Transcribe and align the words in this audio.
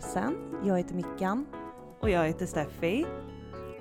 prata 0.00 0.20
med 0.20 0.24
en 0.24 0.32
sorgsen. 0.32 0.60
Jag 0.64 0.76
heter 0.78 0.94
Mickan. 0.94 1.46
Och 2.00 2.10
jag 2.10 2.26
heter 2.26 2.46
Steffi. 2.46 3.06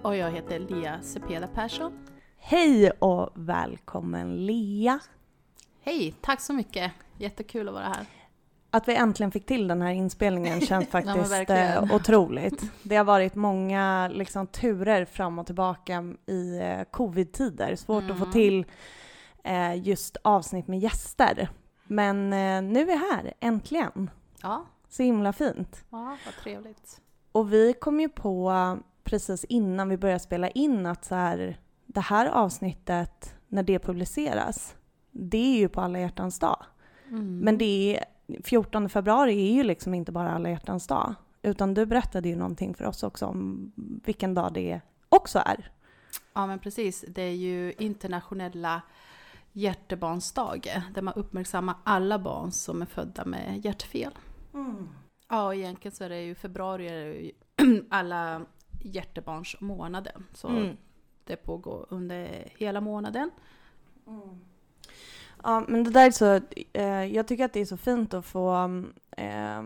Och 0.01 0.15
jag 0.15 0.31
heter 0.31 0.59
Lia 0.59 1.01
Cepeda 1.01 1.47
Persson. 1.47 2.05
Hej 2.37 2.91
och 2.91 3.29
välkommen 3.35 4.45
Lea! 4.45 4.99
Hej, 5.81 6.15
tack 6.21 6.41
så 6.41 6.53
mycket. 6.53 6.91
Jättekul 7.17 7.67
att 7.67 7.73
vara 7.73 7.83
här. 7.83 8.05
Att 8.71 8.87
vi 8.87 8.95
äntligen 8.95 9.31
fick 9.31 9.45
till 9.45 9.67
den 9.67 9.81
här 9.81 9.91
inspelningen 9.91 10.61
känns 10.61 10.87
faktiskt 10.91 11.31
verkligen. 11.31 11.83
eh, 11.89 11.95
otroligt. 11.95 12.71
Det 12.83 12.95
har 12.95 13.03
varit 13.03 13.35
många 13.35 14.07
liksom, 14.13 14.47
turer 14.47 15.05
fram 15.05 15.39
och 15.39 15.45
tillbaka 15.45 16.03
i 16.25 16.59
eh, 16.59 16.83
covid-tider. 16.91 17.75
Svårt 17.75 18.03
att 18.11 18.17
få 18.17 18.23
Mm. 18.23 18.31
till 18.31 18.65
eh, 19.43 19.87
just 19.87 20.17
avsnitt 20.21 20.67
med 20.67 20.79
gäster. 20.79 21.49
Men 21.87 22.33
eh, 22.33 22.61
nu 22.61 22.81
är 22.81 22.85
vi 22.85 22.95
här, 22.95 23.33
äntligen. 23.39 24.09
Ja, 24.41 24.65
Så 24.89 25.03
himla 25.03 25.33
fint. 25.33 25.85
ja 25.89 26.17
vad 26.25 26.33
trevligt. 26.43 27.01
Och 27.31 27.53
vi 27.53 27.73
kom 27.73 27.99
ju 27.99 28.09
på 28.09 28.51
eh, 28.51 28.75
precis 29.03 29.43
innan 29.43 29.89
vi 29.89 29.97
började 29.97 30.19
spela 30.19 30.49
in 30.49 30.85
att 30.85 31.05
så 31.05 31.15
här, 31.15 31.59
det 31.85 32.01
här 32.01 32.25
avsnittet, 32.25 33.35
när 33.47 33.63
det 33.63 33.79
publiceras, 33.79 34.75
det 35.11 35.55
är 35.55 35.57
ju 35.57 35.69
på 35.69 35.81
alla 35.81 35.99
hjärtans 35.99 36.39
dag. 36.39 36.65
Mm. 37.07 37.39
Men 37.39 37.57
det 37.57 37.97
är, 37.97 38.05
14 38.43 38.89
februari 38.89 39.49
är 39.49 39.53
ju 39.53 39.63
liksom 39.63 39.93
inte 39.93 40.11
bara 40.11 40.31
alla 40.31 40.49
hjärtans 40.49 40.87
dag, 40.87 41.15
utan 41.41 41.73
du 41.73 41.85
berättade 41.85 42.29
ju 42.29 42.35
någonting 42.35 42.73
för 42.73 42.85
oss 42.85 43.03
också 43.03 43.25
om 43.25 43.71
vilken 44.05 44.33
dag 44.33 44.53
det 44.53 44.81
också 45.09 45.39
är. 45.45 45.71
Ja, 46.33 46.47
men 46.47 46.59
precis. 46.59 47.05
Det 47.07 47.21
är 47.21 47.35
ju 47.35 47.73
internationella 47.77 48.81
hjärtebarnsdag 49.51 50.83
där 50.93 51.01
man 51.01 51.13
uppmärksammar 51.13 51.75
alla 51.83 52.19
barn 52.19 52.51
som 52.51 52.81
är 52.81 52.85
födda 52.85 53.25
med 53.25 53.65
hjärtfel. 53.65 54.11
Ja, 55.27 55.45
och 55.45 55.55
egentligen 55.55 55.95
så 55.95 56.03
är 56.03 56.09
det 56.09 56.21
ju 56.21 56.35
februari 56.35 56.87
är 56.87 57.05
det 57.05 57.13
ju 57.13 57.31
alla 57.89 58.41
hjärtebarnsmånaden. 58.81 60.25
Så 60.33 60.47
Mm. 60.47 60.77
det 61.23 61.35
pågår 61.35 61.85
under 61.89 62.47
hela 62.57 62.81
månaden. 62.81 63.31
Ja, 65.43 65.63
men 65.67 65.83
det 65.83 65.89
där 65.89 66.07
är 66.07 66.11
så, 66.11 66.41
eh, 66.73 67.05
jag 67.15 67.27
tycker 67.27 67.45
att 67.45 67.53
det 67.53 67.59
är 67.61 67.65
så 67.65 67.77
fint 67.77 68.13
att 68.13 68.25
få 68.25 68.53
eh, 69.17 69.61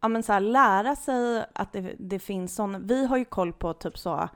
ja, 0.00 0.08
men 0.08 0.22
så 0.22 0.32
här, 0.32 0.40
lära 0.40 0.96
sig 0.96 1.46
att 1.52 1.72
det, 1.72 1.94
det 1.98 2.18
finns 2.18 2.54
sådana. 2.54 2.78
Vi 2.78 3.06
har 3.06 3.16
ju 3.16 3.24
koll 3.24 3.52
på 3.52 3.72
typ 3.74 3.98
så, 3.98 4.28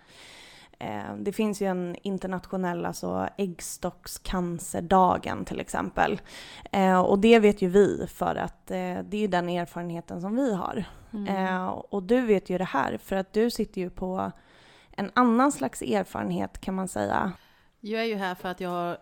det 1.19 1.33
finns 1.33 1.63
ju 1.63 1.67
en 1.67 1.97
internationell 2.03 2.87
alltså 2.87 3.29
äggstockscancerdagen 3.37 5.45
till 5.45 5.61
exempel. 5.61 6.21
Eh, 6.73 7.01
och 7.01 7.19
det 7.19 7.39
vet 7.39 7.63
ju 7.63 7.69
vi 7.69 8.07
för 8.07 8.35
att 8.35 8.71
eh, 8.71 8.77
det 8.77 9.17
är 9.17 9.21
ju 9.21 9.27
den 9.27 9.49
erfarenheten 9.49 10.21
som 10.21 10.37
vi 10.37 10.55
har. 10.55 10.85
Eh, 11.29 11.67
och 11.67 12.03
du 12.03 12.21
vet 12.21 12.51
ju 12.51 12.59
det 12.59 12.65
här 12.65 12.99
för 12.99 13.17
att 13.17 13.33
du 13.33 13.51
sitter 13.51 13.81
ju 13.81 13.91
på 13.91 14.33
en 14.91 15.11
annan 15.15 15.53
slags 15.53 15.83
erfarenhet 15.83 16.61
kan 16.61 16.75
man 16.75 16.89
säga. 16.89 17.33
Jag 17.81 18.03
är 18.03 18.07
ju 18.07 18.17
här 18.17 18.35
för 18.35 18.49
att 18.49 18.61
jag 18.61 18.71
har 18.71 18.99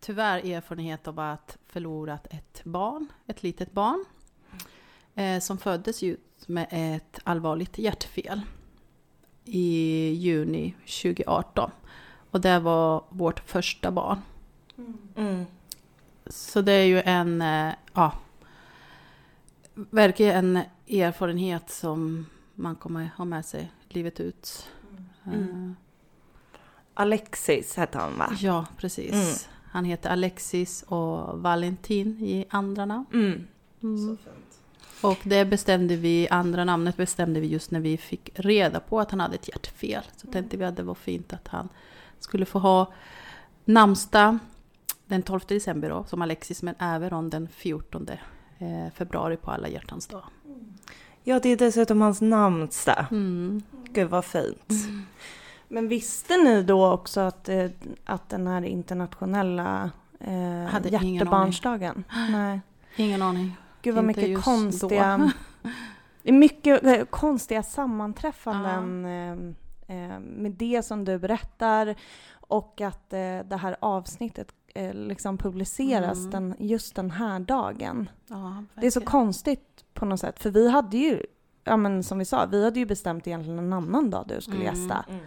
tyvärr 0.00 0.50
erfarenhet 0.50 1.08
av 1.08 1.18
att 1.18 1.58
förlorat 1.66 2.26
ett 2.30 2.64
barn, 2.64 3.08
ett 3.26 3.42
litet 3.42 3.72
barn, 3.72 4.04
eh, 5.14 5.40
som 5.40 5.58
föddes 5.58 6.02
ju 6.02 6.16
med 6.46 6.66
ett 6.70 7.20
allvarligt 7.24 7.78
hjärtfel 7.78 8.40
i 9.48 10.10
juni 10.14 10.74
2018. 11.02 11.70
Och 12.30 12.40
det 12.40 12.58
var 12.58 13.04
vårt 13.08 13.40
första 13.40 13.90
barn. 13.90 14.18
Mm. 15.16 15.44
Så 16.26 16.62
det 16.62 16.72
är 16.72 16.84
ju 16.84 17.00
en, 17.00 17.42
eh, 17.42 17.74
ja, 17.94 18.12
verkligen 19.74 20.56
en 20.56 20.64
erfarenhet 20.88 21.70
som 21.70 22.26
man 22.54 22.76
kommer 22.76 23.10
ha 23.16 23.24
med 23.24 23.44
sig 23.44 23.72
livet 23.88 24.20
ut. 24.20 24.68
Mm. 25.26 25.40
Eh, 25.42 25.72
Alexis 26.94 27.76
hette 27.76 27.98
han 27.98 28.18
va? 28.18 28.32
Ja, 28.40 28.66
precis. 28.76 29.12
Mm. 29.12 29.54
Han 29.70 29.84
heter 29.84 30.10
Alexis 30.10 30.82
och 30.82 31.42
Valentin 31.42 32.18
i 32.20 32.46
andra 32.50 32.84
namn. 32.84 33.06
Mm. 33.12 33.46
Mm. 35.02 35.12
Och 35.12 35.18
det 35.22 35.44
bestämde 35.44 35.96
vi, 35.96 36.28
andra 36.28 36.64
namnet 36.64 36.96
bestämde 36.96 37.40
vi 37.40 37.46
just 37.46 37.70
när 37.70 37.80
vi 37.80 37.96
fick 37.96 38.30
reda 38.34 38.80
på 38.80 39.00
att 39.00 39.10
han 39.10 39.20
hade 39.20 39.34
ett 39.34 39.48
hjärtfel. 39.48 40.02
Så 40.16 40.26
tänkte 40.26 40.56
vi 40.56 40.64
att 40.64 40.76
det 40.76 40.82
var 40.82 40.94
fint 40.94 41.32
att 41.32 41.48
han 41.48 41.68
skulle 42.18 42.44
få 42.44 42.58
ha 42.58 42.92
namnsdag 43.64 44.38
den 45.06 45.22
12 45.22 45.40
december 45.48 45.88
då, 45.88 46.04
som 46.04 46.22
Alexis, 46.22 46.62
men 46.62 46.74
även 46.78 47.30
den 47.30 47.48
14 47.48 48.08
eh, 48.58 48.92
februari 48.94 49.36
på 49.36 49.50
alla 49.50 49.68
hjärtans 49.68 50.06
dag. 50.06 50.22
Ja, 51.22 51.40
det 51.40 51.48
är 51.48 51.56
dessutom 51.56 52.00
hans 52.00 52.20
namnsdag. 52.20 53.06
Mm. 53.10 53.62
Gud 53.92 54.08
vad 54.10 54.24
fint. 54.24 54.72
Men 55.68 55.88
visste 55.88 56.36
ni 56.36 56.62
då 56.62 56.92
också 56.92 57.20
att, 57.20 57.48
eh, 57.48 57.70
att 58.04 58.28
den 58.28 58.46
här 58.46 58.62
internationella 58.64 59.90
eh, 60.20 60.70
Hade 60.70 60.88
ingen 60.88 61.14
hjärtebarnsdagen? 61.14 62.04
Nej. 62.30 62.60
Ingen 62.96 63.22
aning. 63.22 63.56
Gud 63.88 63.94
vad 63.94 64.08
Inte 64.10 64.20
mycket 64.20 64.44
konstiga, 64.44 65.32
det 66.22 66.28
är 66.28 66.32
mycket 66.32 66.84
eh, 66.84 67.04
konstiga 67.04 67.62
sammanträffanden 67.62 69.04
eh, 69.88 70.06
eh, 70.14 70.20
med 70.20 70.52
det 70.52 70.82
som 70.84 71.04
du 71.04 71.18
berättar 71.18 71.94
och 72.32 72.80
att 72.80 73.12
eh, 73.12 73.38
det 73.44 73.56
här 73.60 73.76
avsnittet 73.80 74.48
eh, 74.74 74.94
liksom 74.94 75.38
publiceras 75.38 76.18
Mm. 76.18 76.30
den, 76.30 76.54
just 76.58 76.94
den 76.94 77.10
här 77.10 77.40
dagen. 77.40 78.10
Ja, 78.26 78.64
Det 78.74 78.86
är 78.86 78.90
så 78.90 79.00
konstigt 79.00 79.84
på 79.94 80.04
något 80.04 80.20
sätt, 80.20 80.42
för 80.42 80.50
vi 80.50 80.70
hade 80.70 80.96
ju, 80.98 81.22
ja 81.64 81.76
men 81.76 82.02
som 82.02 82.18
vi 82.18 82.24
sa, 82.24 82.46
vi 82.46 82.64
hade 82.64 82.78
ju 82.80 82.86
bestämt 82.86 83.26
egentligen 83.26 83.58
en 83.58 83.72
annan 83.72 84.10
dag 84.10 84.24
du 84.28 84.40
skulle 84.40 84.56
Mm. 84.68 84.74
gästa. 84.74 85.04
Mm. 85.08 85.20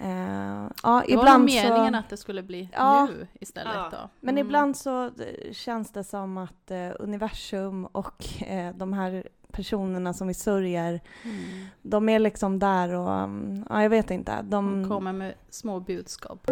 Eh, 0.00 0.08
ja, 0.08 0.68
Det 0.82 1.16
var 1.16 1.22
ibland 1.22 1.44
meningen 1.44 1.92
så... 1.92 1.98
att 1.98 2.08
det 2.08 2.16
skulle 2.16 2.42
bli 2.42 2.68
Ja. 2.72 3.06
nu 3.10 3.26
istället 3.40 3.72
Ja. 3.74 3.88
då. 3.90 4.08
Men 4.20 4.34
Mm. 4.34 4.46
ibland 4.46 4.76
så 4.76 5.04
eh, 5.04 5.52
känns 5.52 5.92
det 5.92 6.04
som 6.04 6.36
att 6.38 6.70
eh, 6.70 6.90
universum 6.98 7.86
och 7.86 8.24
eh, 8.46 8.74
de 8.74 8.92
här 8.92 9.28
personerna 9.52 10.12
som 10.14 10.28
vi 10.28 10.34
sörjer, 10.34 11.00
Mm. 11.24 11.36
de 11.82 12.08
är 12.08 12.18
liksom 12.18 12.58
där 12.58 12.94
och, 12.94 13.12
mm, 13.12 13.64
ja 13.68 13.82
jag 13.82 13.90
vet 13.90 14.10
inte. 14.10 14.42
De, 14.42 14.82
De 14.82 14.88
kommer 14.88 15.12
med 15.12 15.34
små 15.50 15.80
budskap. 15.80 16.50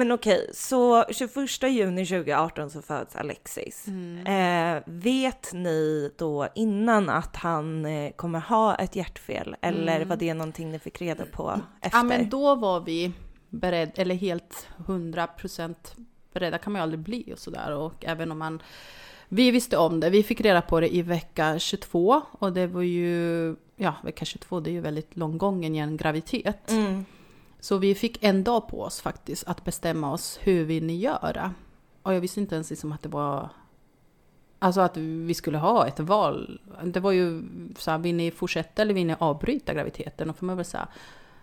Men 0.00 0.12
okej, 0.12 0.50
så 0.54 1.04
21 1.10 1.62
juni 1.62 2.06
2018 2.06 2.70
så 2.70 2.82
föds 2.82 3.16
Alexis. 3.16 3.86
Mm. 3.86 4.26
Eh, 4.76 4.82
vet 4.86 5.52
ni 5.52 6.10
då 6.18 6.48
innan 6.54 7.08
att 7.08 7.36
han 7.36 7.84
eh, 7.86 8.12
kommer 8.12 8.40
ha 8.40 8.74
ett 8.74 8.96
hjärtfel 8.96 9.56
eller 9.60 9.96
Mm. 9.96 10.08
var 10.08 10.16
det 10.16 10.34
någonting 10.34 10.70
ni 10.70 10.78
fick 10.78 11.00
reda 11.02 11.24
på 11.26 11.60
efter? 11.80 11.98
Ja, 11.98 12.02
men 12.02 12.28
då 12.28 12.54
var 12.54 12.80
vi 12.80 13.12
beredda, 13.48 13.92
eller 14.02 14.14
helt 14.14 14.68
100% 14.86 15.74
beredda 16.32 16.58
kan 16.58 16.72
man 16.72 16.80
ju 16.80 16.82
aldrig 16.82 17.00
bli 17.00 17.32
och 17.32 17.38
sådär. 17.38 17.76
Och 17.76 18.04
även 18.04 18.32
om 18.32 18.38
man... 18.38 18.62
Vi 19.28 19.50
visste 19.50 19.76
om 19.76 20.00
det, 20.00 20.10
vi 20.10 20.22
fick 20.22 20.40
reda 20.40 20.62
på 20.62 20.80
det 20.80 20.94
i 20.94 21.02
vecka 21.02 21.58
22 21.58 22.22
och 22.30 22.52
det 22.52 22.66
var 22.66 22.82
ju... 22.82 23.56
Ja, 23.76 23.94
vecka 24.04 24.24
22 24.24 24.60
det 24.60 24.70
är 24.70 24.72
ju 24.72 24.80
väldigt 24.80 25.16
lång 25.16 25.38
gången 25.38 25.74
i 25.74 25.78
en 25.78 25.96
graviditet. 25.96 26.70
Mm. 26.70 27.04
Så 27.60 27.78
vi 27.78 27.94
fick 27.94 28.24
en 28.24 28.44
dag 28.44 28.68
på 28.68 28.82
oss 28.82 29.00
faktiskt 29.00 29.48
att 29.48 29.64
bestämma 29.64 30.12
oss 30.12 30.38
hur 30.42 30.64
vill 30.64 30.84
ni 30.84 30.96
göra. 30.96 31.54
Och 32.02 32.14
jag 32.14 32.20
visste 32.20 32.40
inte 32.40 32.54
ens 32.54 32.70
liksom 32.70 32.92
att 32.92 33.02
det 33.02 33.08
var... 33.08 33.48
Alltså 34.58 34.80
att 34.80 34.96
vi 34.96 35.34
skulle 35.34 35.58
ha 35.58 35.86
ett 35.86 36.00
val. 36.00 36.60
Det 36.84 37.00
var 37.00 37.12
ju 37.12 37.42
så 37.78 37.90
här, 37.90 37.98
vill 37.98 38.14
ni 38.14 38.30
fortsätta 38.30 38.82
eller 38.82 38.94
vill 38.94 39.06
ni 39.06 39.16
avbryta 39.18 39.74
graviditeten? 39.74 40.30
Och 40.30 40.36
för 40.36 40.46
mig 40.46 40.56
var 40.56 40.60
det 40.60 40.68
så 40.68 40.76
här, 40.76 40.86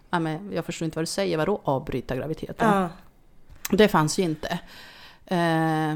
ja, 0.09 0.19
men 0.19 0.51
jag 0.51 0.65
förstår 0.65 0.85
inte 0.85 0.95
vad 0.95 1.01
du 1.01 1.07
säger, 1.07 1.37
vadå 1.37 1.61
avbryta 1.63 2.15
graviditeten? 2.15 2.69
Ja. 2.69 2.89
Det 3.71 3.87
fanns 3.87 4.19
ju 4.19 4.23
inte. 4.23 4.59
Eh, 5.25 5.95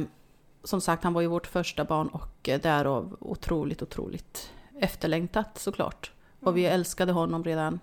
som 0.63 0.81
sagt, 0.81 1.03
han 1.03 1.13
var 1.13 1.21
ju 1.21 1.27
vårt 1.27 1.47
första 1.47 1.83
barn 1.83 2.07
och 2.07 2.49
eh, 2.49 2.61
därav 2.61 3.17
otroligt, 3.19 3.81
otroligt 3.81 4.51
efterlängtat 4.79 5.57
såklart. 5.57 6.11
Och 6.39 6.57
vi 6.57 6.65
älskade 6.65 7.11
honom 7.11 7.43
redan 7.43 7.79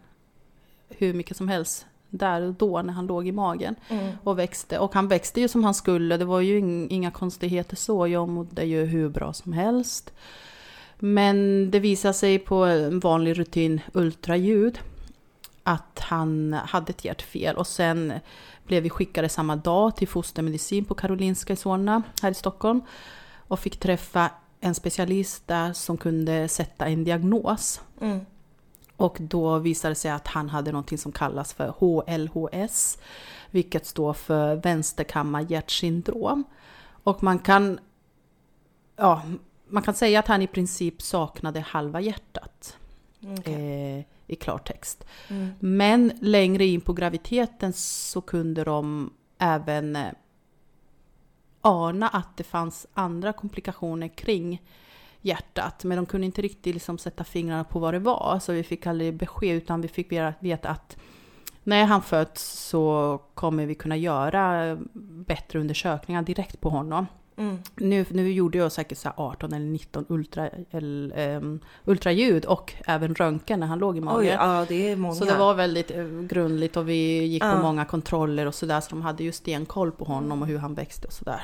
hur 0.88 1.14
mycket 1.14 1.36
som 1.36 1.48
helst 1.48 1.86
där 2.10 2.42
och 2.42 2.54
då 2.54 2.82
när 2.82 2.92
han 2.92 3.06
låg 3.06 3.28
i 3.28 3.32
magen 3.32 3.74
Mm. 3.88 4.12
och 4.24 4.38
växte. 4.38 4.78
Och 4.78 4.94
han 4.94 5.08
växte 5.08 5.40
ju 5.40 5.48
som 5.48 5.64
han 5.64 5.74
skulle, 5.74 6.16
det 6.16 6.24
var 6.24 6.40
ju 6.40 6.60
ing- 6.60 6.86
inga 6.90 7.10
konstigheter 7.10 7.76
så. 7.76 8.06
Jag 8.08 8.28
mådde 8.28 8.64
ju 8.64 8.84
hur 8.84 9.08
bra 9.08 9.32
som 9.32 9.52
helst. 9.52 10.12
Men 10.98 11.70
det 11.70 11.80
visade 11.80 12.14
sig 12.14 12.38
på 12.38 12.54
en 12.64 13.00
vanlig 13.00 13.38
rutin 13.38 13.80
ultraljud 13.92 14.78
att 15.62 15.98
han 15.98 16.52
hade 16.52 16.90
ett 16.90 17.04
hjärtfel 17.04 17.56
och 17.56 17.66
sen 17.66 18.12
blev 18.66 18.82
vi 18.82 18.90
skickade 18.90 19.28
samma 19.28 19.56
dag 19.56 19.96
till 19.96 20.08
fostermedicin 20.08 20.84
på 20.84 20.94
Karolinska 20.94 21.52
i 21.52 21.56
Solna 21.56 22.02
här 22.22 22.30
i 22.30 22.34
Stockholm 22.34 22.80
och 23.36 23.58
fick 23.60 23.76
träffa 23.76 24.30
en 24.60 24.74
specialist 24.74 25.46
där 25.46 25.72
som 25.72 25.96
kunde 25.96 26.48
sätta 26.48 26.86
en 26.86 27.04
diagnos. 27.04 27.80
Mm. 28.00 28.20
Och 28.98 29.16
då 29.20 29.58
visade 29.58 29.90
det 29.90 29.96
sig 29.96 30.10
att 30.10 30.26
han 30.26 30.48
hade 30.48 30.72
någonting 30.72 30.98
som 30.98 31.12
kallas 31.12 31.52
för 31.52 31.68
HLHS, 31.68 32.98
vilket 33.50 33.86
står 33.86 34.12
för 34.12 34.56
vänsterkammarhjärtsyndrom. 34.56 36.44
Och 37.02 37.22
man 37.22 37.38
kan, 37.38 37.80
ja, 38.96 39.22
man 39.68 39.82
kan 39.82 39.94
säga 39.94 40.18
att 40.18 40.26
han 40.26 40.42
i 40.42 40.46
princip 40.46 41.02
saknade 41.02 41.60
halva 41.60 42.00
hjärtat 42.00 42.76
Okay. 43.38 43.54
eh, 43.54 44.04
i 44.26 44.36
klartext. 44.36 45.04
Mm. 45.28 45.48
Men 45.60 46.12
längre 46.20 46.64
in 46.64 46.80
på 46.80 46.92
graviditeten 46.92 47.72
så 47.72 48.20
kunde 48.20 48.64
de 48.64 49.12
även 49.38 49.96
eh, 49.96 50.12
ana 51.60 52.08
att 52.08 52.36
det 52.36 52.44
fanns 52.44 52.86
andra 52.94 53.32
komplikationer 53.32 54.08
kring 54.08 54.62
hjärtat. 55.20 55.84
Men 55.84 55.96
de 55.96 56.06
kunde 56.06 56.26
inte 56.26 56.42
riktigt 56.42 56.74
liksom 56.74 56.98
sätta 56.98 57.24
fingrarna 57.24 57.64
på 57.64 57.78
vad 57.78 57.94
det 57.94 57.98
var. 57.98 58.38
Så 58.42 58.52
vi 58.52 58.62
fick 58.62 58.86
aldrig 58.86 59.14
besked 59.14 59.56
utan 59.56 59.80
vi 59.80 59.88
fick 59.88 60.12
veta 60.40 60.68
att 60.68 60.96
när 61.62 61.84
han 61.84 62.02
föds 62.02 62.42
så 62.68 63.18
kommer 63.34 63.66
vi 63.66 63.74
kunna 63.74 63.96
göra 63.96 64.76
bättre 65.26 65.58
undersökningar 65.58 66.22
direkt 66.22 66.60
på 66.60 66.68
honom. 66.70 67.06
Mm. 67.36 67.58
Nu, 67.76 68.04
nu 68.10 68.32
gjorde 68.32 68.58
jag 68.58 68.72
säkert 68.72 68.98
så 68.98 69.08
här 69.08 69.14
18 69.16 69.52
eller 69.52 69.66
19 69.66 70.04
ultra, 70.08 70.48
eller, 70.70 71.36
um, 71.36 71.60
ultraljud 71.84 72.44
och 72.44 72.74
även 72.86 73.14
röntgen 73.14 73.60
när 73.60 73.66
han 73.66 73.78
låg 73.78 73.96
i 73.98 74.00
magen. 74.00 74.20
Oj, 74.20 74.26
ja 74.26 74.66
det. 74.68 75.14
Så 75.14 75.24
det 75.24 75.34
var 75.34 75.54
väldigt 75.54 75.90
eh, 75.90 76.04
grundligt 76.06 76.76
och 76.76 76.88
vi 76.88 77.24
gick 77.24 77.42
Ja. 77.42 77.52
på 77.52 77.62
många 77.62 77.84
kontroller 77.84 78.46
och 78.46 78.54
sådär. 78.54 78.80
Så 78.80 78.90
de 78.90 79.02
hade 79.02 79.24
ju 79.24 79.32
stenkoll 79.32 79.92
på 79.92 80.04
honom 80.04 80.42
och 80.42 80.48
hur 80.48 80.58
han 80.58 80.74
växte 80.74 81.06
och 81.06 81.12
sådär. 81.12 81.42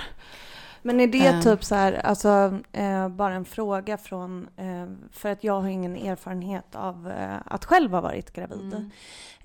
Men 0.86 1.00
är 1.00 1.06
det 1.06 1.26
Ehm. 1.26 1.42
typ 1.42 1.64
så 1.64 1.74
här, 1.74 1.92
alltså 1.92 2.58
eh, 2.72 3.08
bara 3.08 3.34
en 3.34 3.44
fråga 3.44 3.96
från, 3.98 4.48
eh, 4.56 4.86
för 5.12 5.28
att 5.32 5.44
jag 5.44 5.60
har 5.60 5.68
ingen 5.68 5.96
erfarenhet 5.96 6.74
av 6.74 7.10
eh, 7.10 7.36
att 7.46 7.64
själv 7.64 7.90
ha 7.90 8.00
varit 8.00 8.32
gravid. 8.32 8.74
Mm. 8.74 8.90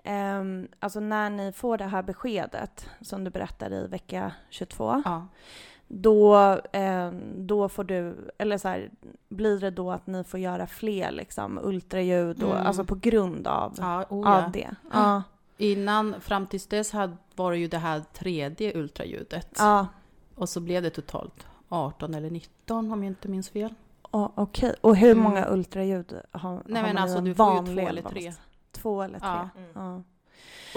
Ehm, 0.04 0.68
alltså 0.80 1.00
när 1.00 1.30
ni 1.30 1.52
får 1.52 1.78
det 1.78 1.86
här 1.86 2.04
beskedet 2.04 2.90
som 3.02 3.24
du 3.24 3.30
berättade 3.32 3.76
i 3.76 3.88
vecka 3.88 4.32
22, 4.50 5.02
Ja. 5.06 5.28
då, 5.88 6.36
ehm, 6.72 7.22
då 7.48 7.70
får 7.70 7.84
du, 7.84 8.16
eller 8.38 8.58
så 8.58 8.68
här, 8.68 8.90
blir 9.30 9.60
det 9.60 9.72
då 9.72 9.92
att 9.92 10.08
ni 10.08 10.24
får 10.24 10.40
göra 10.40 10.68
fler 10.68 11.12
liksom 11.12 11.60
ultraljud 11.64 12.44
och, 12.44 12.52
Mm. 12.56 12.66
alltså 12.68 12.84
på 12.86 12.96
grund 12.96 13.48
av, 13.48 13.74
Ja, 13.78 14.06
oh 14.10 14.28
ja. 14.30 14.44
av 14.46 14.52
det? 14.52 14.70
Ja. 14.94 15.24
Innan, 15.58 16.16
fram 16.22 16.48
tills 16.48 16.68
dess 16.68 16.92
hade, 16.92 17.18
var 17.36 17.52
det 17.52 17.58
ju 17.58 17.68
det 17.68 17.78
här 17.78 18.02
tredje 18.14 18.78
ultraljudet. 18.78 19.56
Ja, 19.58 19.88
Och 20.40 20.50
så 20.50 20.60
blev 20.60 20.84
det 20.84 20.90
totalt 20.90 21.48
18 21.70 22.14
eller 22.14 22.30
19 22.30 22.92
om 22.92 23.04
jag 23.04 23.12
inte 23.12 23.28
minns 23.28 23.50
fel. 23.50 23.74
o- 24.12 24.32
okej. 24.36 24.76
Och 24.82 24.96
hur 24.96 25.12
Mm. 25.12 25.24
många 25.24 25.50
ultraljud 25.50 26.14
har, 26.32 26.62
Nej 26.66 26.82
har 26.82 26.88
men 26.88 26.96
man 26.96 26.98
alltså 27.04 27.22
du 27.22 27.36
får 27.36 27.54
ju 27.68 27.76
två 27.76 27.88
eller 27.88 28.02
tre. 28.02 28.34
Två 28.72 29.02
eller 29.02 29.20
tre? 29.20 29.28
Ja. 29.30 29.50
Mm. 29.58 29.70
Ja. 29.74 30.02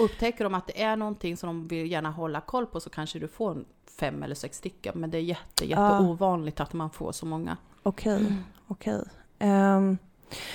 Upptäcker 0.03 0.43
de 0.43 0.53
att 0.53 0.67
det 0.67 0.81
är 0.83 0.95
någonting 0.95 1.37
som 1.37 1.47
de 1.47 1.67
vill 1.67 1.91
gärna 1.91 2.11
hålla 2.11 2.41
koll 2.41 2.65
på 2.65 2.79
så 2.79 2.89
kanske 2.89 3.19
du 3.19 3.27
får 3.27 3.65
fem 3.99 4.23
eller 4.23 4.35
sex 4.35 4.57
stycken. 4.57 4.93
Men 4.99 5.11
det 5.11 5.17
är 5.17 5.21
jätte, 5.21 5.65
jätte 5.69 5.81
Ja. 5.81 5.99
ovanligt 5.99 6.59
att 6.59 6.73
man 6.73 6.89
får 6.89 7.11
så 7.11 7.25
många. 7.25 7.57
Okej, 7.83 8.35
okej. 8.67 9.03
Ehm, 9.39 9.97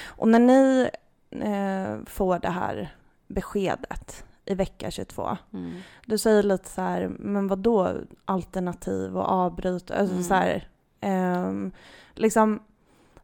och 0.06 0.28
när 0.28 0.38
ni 0.38 0.88
eh, 1.30 2.04
får 2.06 2.38
det 2.38 2.50
här 2.50 2.94
beskedet 3.26 4.24
i 4.48 4.54
vecka 4.54 4.90
22, 4.90 5.36
Mm. 5.52 5.72
du 6.06 6.18
säger 6.18 6.42
lite 6.42 6.68
så 6.68 6.80
här, 6.80 7.08
men 7.18 7.48
vad 7.48 7.58
då 7.58 7.94
alternativ 8.24 9.16
och 9.16 9.28
avbryt? 9.28 9.90
Alltså 9.90 10.12
Mm. 10.14 10.24
så 10.24 10.34
här, 10.34 10.68
ehm, 11.00 11.72
liksom, 12.14 12.60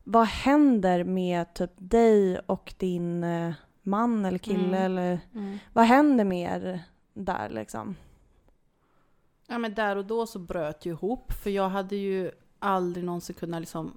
vad 0.05 0.27
händer 0.27 1.05
med 1.05 1.55
typ 1.55 1.71
dig 1.77 2.39
och 2.39 2.75
din 2.79 3.25
eh, 3.25 3.53
man 3.83 4.25
eller 4.25 4.39
kille 4.39 4.65
Mm. 4.79 4.83
eller 4.83 5.21
Mm. 5.35 5.59
vad 5.73 5.85
händer 5.85 6.25
med 6.25 6.57
er 6.65 6.81
där 7.15 7.49
liksom? 7.49 7.97
Ja 9.47 9.59
men 9.59 9.75
där 9.75 9.97
och 9.97 10.05
då 10.05 10.27
så 10.27 10.39
bröt 10.39 10.87
ju 10.87 10.91
ihop 10.91 11.33
för 11.33 11.51
jag 11.51 11.69
hade 11.69 11.97
ju 11.97 12.31
aldrig 12.59 13.05
någonsin 13.05 13.35
kunnat 13.35 13.61
liksom 13.61 13.93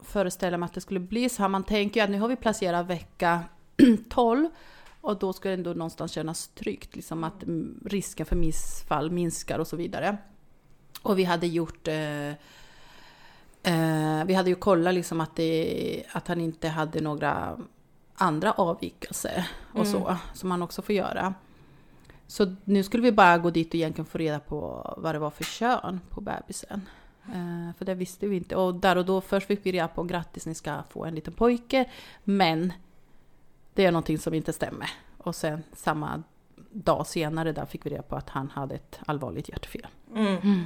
föreställa 0.00 0.58
mig 0.58 0.66
att 0.66 0.74
det 0.74 0.80
skulle 0.80 1.00
bli 1.00 1.28
så 1.28 1.42
här. 1.42 1.48
Man 1.48 1.64
tänker 1.64 2.00
ju 2.00 2.04
att 2.04 2.10
nu 2.10 2.20
har 2.20 2.28
vi 2.28 2.36
placerat 2.36 2.86
vecka 2.86 3.40
12 4.10 4.48
och 5.04 5.18
då 5.18 5.32
ska 5.32 5.48
det 5.48 5.54
ändå 5.54 5.72
någonstans 5.72 6.12
kännas 6.12 6.48
tryggt, 6.48 6.96
liksom 6.96 7.24
att 7.24 7.44
risken 7.84 8.26
för 8.26 8.36
missfall 8.36 9.10
minskar 9.10 9.58
och 9.58 9.66
så 9.66 9.76
vidare. 9.76 10.16
Och 11.02 11.18
vi 11.18 11.24
hade 11.24 11.46
gjort 11.46 11.88
eh, 11.88 12.28
eh, 13.62 14.24
vi 14.26 14.34
hade 14.34 14.50
ju 14.50 14.54
kollat 14.54 14.94
liksom 14.94 15.20
att, 15.20 15.36
det, 15.36 16.04
att 16.12 16.28
han 16.28 16.40
inte 16.40 16.68
hade 16.68 17.00
några 17.00 17.56
andra 18.14 18.52
avvikelser 18.52 19.48
och 19.72 19.86
Mm. 19.86 19.92
så, 19.92 20.16
som 20.34 20.48
man 20.48 20.62
också 20.62 20.82
får 20.82 20.94
göra. 20.94 21.34
Så 22.26 22.54
nu 22.64 22.82
skulle 22.82 23.02
vi 23.02 23.12
bara 23.12 23.38
gå 23.38 23.50
dit 23.50 23.68
och 23.68 23.74
egentligen 23.74 24.06
få 24.06 24.18
reda 24.18 24.40
på 24.40 24.94
vad 24.98 25.14
det 25.14 25.18
var 25.18 25.30
för 25.30 25.44
kön 25.44 26.00
på 26.10 26.20
bebisen. 26.20 26.88
Eh, 27.26 27.76
för 27.78 27.84
det 27.84 27.94
visste 27.94 28.26
vi 28.26 28.36
inte. 28.36 28.56
Och 28.56 28.74
där 28.74 28.96
och 28.96 29.04
då 29.04 29.20
först 29.20 29.46
fick 29.46 29.66
vi 29.66 29.72
reda 29.72 29.88
på 29.88 30.02
grattis 30.02 30.46
ni 30.46 30.54
ska 30.54 30.82
få 30.90 31.04
en 31.04 31.14
liten 31.14 31.32
pojke. 31.32 31.90
Men 32.24 32.72
det 33.74 33.84
är 33.84 33.92
någonting 33.92 34.18
som 34.18 34.34
inte 34.34 34.52
stämmer. 34.52 34.90
Och 35.18 35.34
sen 35.34 35.62
samma 35.72 36.22
dag 36.72 37.06
senare 37.06 37.52
där 37.52 37.66
fick 37.66 37.86
vi 37.86 37.90
reda 37.90 38.02
på 38.02 38.16
att 38.16 38.30
han 38.30 38.50
hade 38.50 38.74
ett 38.74 38.98
allvarligt 39.06 39.48
hjärtfel. 39.48 39.86
Mm. 40.14 40.62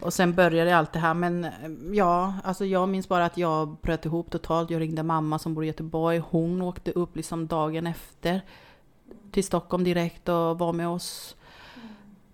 Och 0.00 0.14
sen 0.14 0.34
började 0.34 0.76
allt 0.76 0.92
det 0.92 0.98
här. 0.98 1.14
Men 1.14 1.44
eh, 1.44 1.50
ja, 1.92 2.34
alltså 2.44 2.64
jag 2.64 2.88
minns 2.88 3.08
bara 3.08 3.24
att 3.24 3.36
jag 3.36 3.76
bröt 3.82 4.04
ihop 4.06 4.30
totalt. 4.30 4.70
Jag 4.70 4.80
ringde 4.80 5.02
mamma 5.02 5.38
som 5.38 5.54
bor 5.54 5.64
i 5.64 5.66
Göteborg. 5.66 6.18
Hon 6.18 6.62
åkte 6.62 6.92
upp 6.92 7.16
liksom 7.16 7.46
dagen 7.46 7.86
efter 7.86 8.40
till 9.30 9.44
Stockholm 9.44 9.84
direkt 9.84 10.28
och 10.28 10.58
var 10.58 10.72
med 10.72 10.88
oss. 10.88 11.36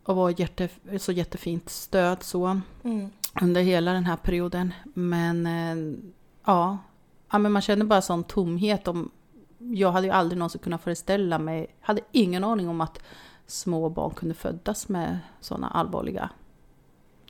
Och 0.04 0.16
var 0.16 0.40
jätte, 0.40 0.68
så 0.98 1.12
jättefint 1.12 1.68
stöd 1.68 2.22
så 2.22 2.60
Mm. 2.84 3.10
under 3.42 3.62
hela 3.62 3.92
den 3.92 4.04
här 4.04 4.16
perioden. 4.16 4.72
Men 4.94 5.46
eh, 5.46 5.98
ja, 6.44 6.78
ja 7.30 7.38
men 7.38 7.52
man 7.52 7.62
känner 7.62 7.84
bara 7.84 8.02
sån 8.02 8.24
tomhet. 8.24 8.88
Om, 8.88 9.10
jag 9.58 9.92
hade 9.92 10.06
ju 10.06 10.12
aldrig 10.12 10.38
någonsin 10.38 10.60
kunnat 10.60 10.82
föreställa 10.82 11.38
mig, 11.38 11.76
hade 11.80 12.00
ingen 12.12 12.44
aning 12.44 12.68
om 12.68 12.80
att 12.80 12.98
små 13.46 13.88
barn 13.88 14.10
kunde 14.14 14.34
födas 14.34 14.88
med 14.88 15.18
sådana 15.40 15.68
allvarliga 15.68 16.30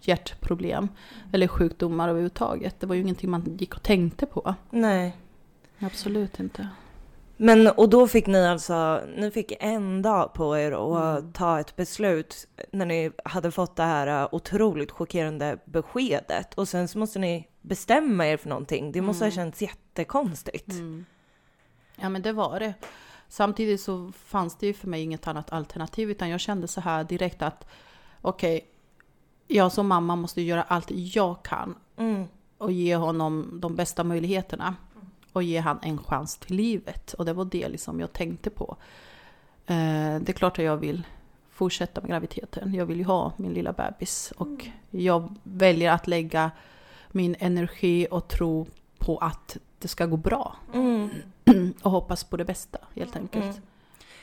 hjärtproblem 0.02 0.88
eller 1.32 1.48
sjukdomar 1.48 2.08
överhuvudtaget. 2.08 2.80
Det 2.80 2.86
var 2.86 2.94
ju 2.94 3.00
ingenting 3.00 3.30
man 3.30 3.56
gick 3.58 3.74
och 3.74 3.82
tänkte 3.82 4.26
på. 4.26 4.54
Nej. 4.70 5.16
Absolut 5.78 6.40
inte. 6.40 6.68
Men 7.36 7.66
och 7.66 7.88
då 7.88 8.08
fick 8.08 8.26
ni 8.26 8.46
alltså, 8.46 9.00
ni 9.16 9.30
fick 9.30 9.52
en 9.60 10.02
dag 10.02 10.32
på 10.34 10.58
er 10.58 10.72
att 10.72 11.18
Mm. 11.18 11.32
ta 11.32 11.60
ett 11.60 11.76
beslut 11.76 12.48
när 12.72 12.86
ni 12.86 13.10
hade 13.24 13.50
fått 13.50 13.76
det 13.76 13.82
här 13.82 14.22
uh, 14.22 14.28
otroligt 14.34 14.90
chockerande 14.90 15.58
beskedet 15.64 16.54
och 16.54 16.68
sen 16.68 16.88
så 16.88 16.98
måste 16.98 17.18
ni 17.18 17.48
bestämma 17.60 18.26
er 18.26 18.36
för 18.36 18.48
någonting. 18.48 18.92
Det 18.92 19.00
måste 19.00 19.24
ha 19.24 19.26
Mm. 19.32 19.36
känts 19.36 19.62
jättekonstigt. 19.62 20.72
Mm. 20.72 21.04
Ja 22.00 22.08
men 22.08 22.22
det 22.22 22.32
var 22.32 22.60
det. 22.60 22.74
Samtidigt 23.28 23.80
så 23.80 24.12
fanns 24.24 24.56
det 24.56 24.66
ju 24.66 24.72
för 24.74 24.88
mig 24.88 25.02
inget 25.02 25.28
annat 25.28 25.52
alternativ 25.52 26.10
utan 26.10 26.28
jag 26.28 26.40
kände 26.40 26.68
så 26.68 26.80
här 26.80 27.04
direkt 27.04 27.42
att 27.42 27.66
okej, 28.20 28.66
jag 29.46 29.72
som 29.72 29.86
mamma 29.88 30.16
måste 30.16 30.42
göra 30.42 30.62
allt 30.62 30.90
jag 30.90 31.42
kan 31.42 31.74
Mm. 31.96 32.24
och 32.58 32.72
ge 32.72 32.96
honom 32.96 33.50
de 33.60 33.76
bästa 33.76 34.04
möjligheterna 34.04 34.74
och 35.32 35.42
ge 35.42 35.58
han 35.58 35.78
en 35.82 35.98
chans 35.98 36.36
till 36.36 36.56
livet. 36.56 37.12
Och 37.12 37.24
det 37.24 37.32
var 37.32 37.44
det 37.44 37.68
liksom 37.68 38.00
jag 38.00 38.12
tänkte 38.12 38.50
på. 38.50 38.76
Eh, 39.66 40.16
det 40.20 40.28
är 40.28 40.32
klart 40.32 40.58
att 40.58 40.64
jag 40.64 40.76
vill 40.76 41.06
fortsätta 41.50 42.00
med 42.00 42.10
graviditeten. 42.10 42.74
Jag 42.74 42.86
vill 42.86 42.98
ju 42.98 43.04
ha 43.04 43.32
min 43.36 43.52
lilla 43.52 43.72
bebis 43.72 44.32
och 44.36 44.66
jag 44.90 45.34
väljer 45.42 45.92
att 45.92 46.06
lägga 46.06 46.50
min 47.08 47.36
energi 47.38 48.06
och 48.10 48.28
tro 48.28 48.66
på 48.98 49.18
att 49.18 49.56
det 49.78 49.88
ska 49.88 50.06
gå 50.06 50.16
bra 50.16 50.56
Mm. 50.74 51.08
och 51.82 51.90
hoppas 51.90 52.24
på 52.24 52.36
det 52.36 52.44
bästa 52.44 52.78
helt 52.96 53.16
enkelt. 53.16 53.44
Mm. 53.44 53.56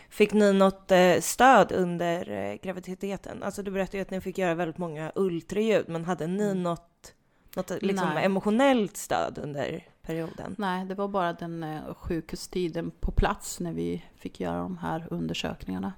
Fick 0.10 0.34
ni 0.34 0.54
något 0.54 0.92
eh, 0.92 1.20
stöd 1.22 1.72
under 1.72 2.30
eh, 2.30 2.54
graviditeten? 2.62 3.44
Alltså 3.44 3.64
du 3.64 3.72
berättade 3.72 3.98
ju 3.98 4.02
att 4.02 4.12
ni 4.12 4.22
fick 4.22 4.38
göra 4.38 4.56
väldigt 4.56 4.78
många 4.78 5.12
ultraljud, 5.16 5.90
men 5.90 6.06
hade 6.06 6.28
ni 6.28 6.44
Mm. 6.44 6.64
något, 6.64 7.14
något 7.56 7.72
liksom 7.82 8.10
Nej. 8.16 8.26
emotionellt 8.26 8.98
stöd 8.98 9.40
under 9.44 9.84
perioden? 10.02 10.56
Nej, 10.58 10.86
det 10.86 10.96
var 10.96 11.08
bara 11.08 11.34
den 11.34 11.64
eh, 11.64 11.94
sjukhustiden 11.94 12.92
på 13.00 13.12
plats 13.12 13.60
när 13.60 13.72
vi 13.74 14.04
fick 14.18 14.40
göra 14.40 14.58
de 14.58 14.78
här 14.78 15.08
undersökningarna. 15.10 15.94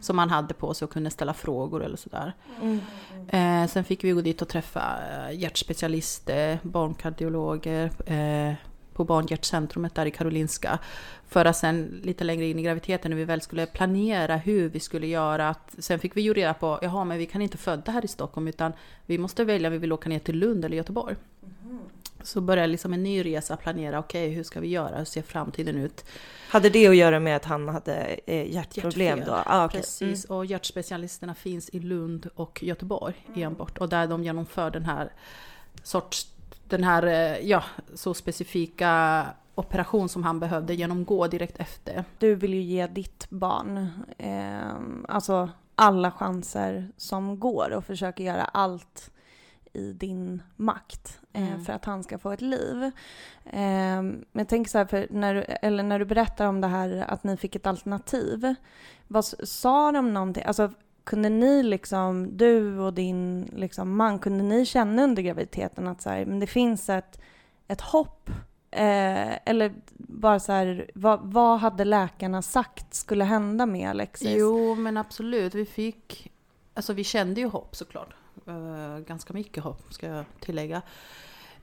Som 0.00 0.16
man 0.16 0.30
hade 0.30 0.54
på 0.54 0.74
sig 0.74 0.86
och 0.86 0.92
kunde 0.92 1.10
ställa 1.10 1.34
frågor 1.34 1.84
eller 1.84 1.96
sådär. 1.96 2.32
Mm. 2.62 2.80
Eh, 3.28 3.68
sen 3.68 3.84
fick 3.84 4.04
vi 4.04 4.10
gå 4.10 4.20
dit 4.20 4.42
och 4.42 4.48
träffa 4.48 4.98
hjärtspecialister, 5.32 6.58
barnkardiologer 6.62 7.90
eh, 8.06 8.54
på 8.98 9.04
Barnhjärtcentrumet 9.04 9.94
där 9.94 10.06
i 10.06 10.10
Karolinska. 10.10 10.78
För 11.28 11.44
att 11.44 11.56
sen 11.56 12.00
lite 12.02 12.24
längre 12.24 12.46
in 12.46 12.58
i 12.58 12.62
graviditeten 12.62 13.10
när 13.10 13.16
vi 13.16 13.24
väl 13.24 13.40
skulle 13.40 13.66
planera 13.66 14.36
hur 14.36 14.68
vi 14.68 14.80
skulle 14.80 15.06
göra. 15.06 15.48
Att, 15.48 15.74
sen 15.78 15.98
fick 15.98 16.16
vi 16.16 16.20
ju 16.20 16.34
reda 16.34 16.54
på, 16.54 16.78
jaha 16.82 17.04
men 17.04 17.18
vi 17.18 17.26
kan 17.26 17.42
inte 17.42 17.58
föda 17.58 17.92
här 17.92 18.04
i 18.04 18.08
Stockholm 18.08 18.48
utan 18.48 18.72
vi 19.06 19.18
måste 19.18 19.44
välja 19.44 19.68
om 19.68 19.72
vi 19.72 19.78
vill 19.78 19.92
åka 19.92 20.08
ner 20.08 20.18
till 20.18 20.38
Lund 20.38 20.64
eller 20.64 20.76
Göteborg. 20.76 21.16
Så 22.22 22.40
började 22.40 22.66
liksom 22.66 22.92
en 22.92 23.02
ny 23.02 23.24
resa 23.24 23.56
planera, 23.56 23.98
okej 23.98 24.30
hur 24.30 24.42
ska 24.42 24.60
vi 24.60 24.68
göra, 24.68 24.98
hur 24.98 25.04
ser 25.04 25.22
framtiden 25.22 25.76
ut? 25.76 26.04
Hade 26.48 26.70
det 26.70 26.86
att 26.88 26.96
göra 26.96 27.20
med 27.20 27.36
att 27.36 27.44
han 27.44 27.68
hade 27.68 28.20
eh, 28.26 28.52
hjärtproblem 28.54 29.18
Hjärtfel. 29.18 29.34
då? 29.34 29.42
Ah, 29.46 29.64
okej. 29.64 29.80
Precis, 29.80 30.24
och 30.24 30.46
hjärtspecialisterna 30.46 31.34
finns 31.34 31.68
i 31.68 31.80
Lund 31.80 32.28
och 32.34 32.62
Göteborg 32.62 33.14
enbart. 33.34 33.78
Och 33.78 33.88
där 33.88 34.06
de 34.06 34.24
genomför 34.24 34.70
den 34.70 34.84
här 34.84 35.12
sorts, 35.82 36.26
den 36.70 36.84
här, 36.84 37.02
eh, 37.06 37.38
ja, 37.48 37.64
så 37.94 38.14
specifika 38.14 39.26
operation 39.54 40.08
som 40.08 40.22
han 40.22 40.40
behövde 40.40 40.74
genomgå 40.74 41.26
direkt 41.26 41.56
efter. 41.56 42.04
Du 42.18 42.34
vill 42.34 42.54
ju 42.54 42.60
ge 42.60 42.86
ditt 42.86 43.30
barn 43.30 43.88
eh, 44.18 44.76
alltså 45.08 45.50
alla 45.74 46.10
chanser 46.10 46.88
som 46.96 47.40
går 47.40 47.70
och 47.70 47.84
försöka 47.84 48.22
göra 48.22 48.44
allt 48.44 49.10
i 49.72 49.92
din 49.92 50.42
makt 50.56 51.20
eh, 51.32 51.48
Mm. 51.48 51.64
för 51.64 51.72
att 51.72 51.84
han 51.84 52.02
ska 52.04 52.18
få 52.18 52.30
ett 52.30 52.40
liv. 52.40 52.82
Eh, 53.44 54.02
men 54.32 54.46
tänker 54.48 54.70
så 54.70 54.78
här, 54.78 54.84
för 54.86 55.06
när 55.10 55.34
du, 55.34 55.40
eller 55.42 55.82
när 55.82 55.98
du 55.98 56.04
berättar 56.04 56.46
om 56.46 56.60
det 56.60 56.66
här 56.66 57.04
att 57.08 57.24
ni 57.24 57.36
fick 57.36 57.56
ett 57.56 57.66
alternativ. 57.66 58.54
Vad 59.06 59.24
sa 59.24 59.92
de 59.92 60.14
någonting? 60.14 60.44
Alltså 60.44 60.70
kunde 61.08 61.28
ni 61.28 61.62
liksom, 61.62 62.36
du 62.36 62.78
och 62.78 62.94
din 62.94 63.50
liksom, 63.56 63.96
man, 63.96 64.18
kunde 64.18 64.44
ni 64.44 64.66
känna 64.66 65.04
under 65.04 65.22
graviditeten 65.22 65.88
att 65.88 66.02
så 66.02 66.10
här, 66.10 66.26
men 66.26 66.40
det 66.40 66.46
finns 66.46 66.88
ett, 66.88 67.20
ett 67.68 67.80
hopp? 67.80 68.30
Eh, 68.70 69.48
eller 69.48 69.74
bara 69.96 70.40
så 70.40 70.52
här, 70.52 70.90
vad, 70.94 71.20
vad 71.22 71.60
hade 71.60 71.84
läkarna 71.84 72.42
sagt 72.42 72.94
skulle 72.94 73.24
hända 73.24 73.66
med 73.66 73.90
Alexis? 73.90 74.34
Jo, 74.38 74.74
men 74.74 74.96
absolut. 74.96 75.54
Vi 75.54 75.66
fick... 75.66 76.32
Alltså 76.74 76.92
vi 76.92 77.04
kände 77.04 77.40
ju 77.40 77.46
hopp 77.46 77.76
såklart. 77.76 78.14
Eh, 78.46 78.98
ganska 78.98 79.32
mycket 79.32 79.64
hopp, 79.64 79.92
ska 79.92 80.06
jag 80.06 80.24
tillägga. 80.40 80.82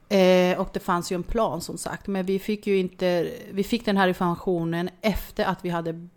Eh, 0.08 0.60
och 0.60 0.68
det 0.72 0.80
fanns 0.80 1.12
ju 1.12 1.14
en 1.14 1.22
plan 1.22 1.60
som 1.60 1.78
sagt. 1.78 2.06
Men 2.06 2.26
vi 2.26 2.38
fick 2.38 2.66
ju 2.66 2.78
inte... 2.78 3.30
Vi 3.50 3.64
fick 3.64 3.84
den 3.84 3.96
här 3.96 4.08
informationen 4.08 4.90
efter 5.00 5.44
att 5.44 5.64
vi 5.64 5.68
hade 5.68 6.08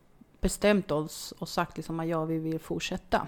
bestämt 0.41 0.91
oss 0.91 1.33
och 1.39 1.49
sagt 1.49 1.77
liksom 1.77 1.99
att 1.99 2.07
ja, 2.07 2.25
vi 2.25 2.37
vill 2.37 2.59
fortsätta. 2.59 3.27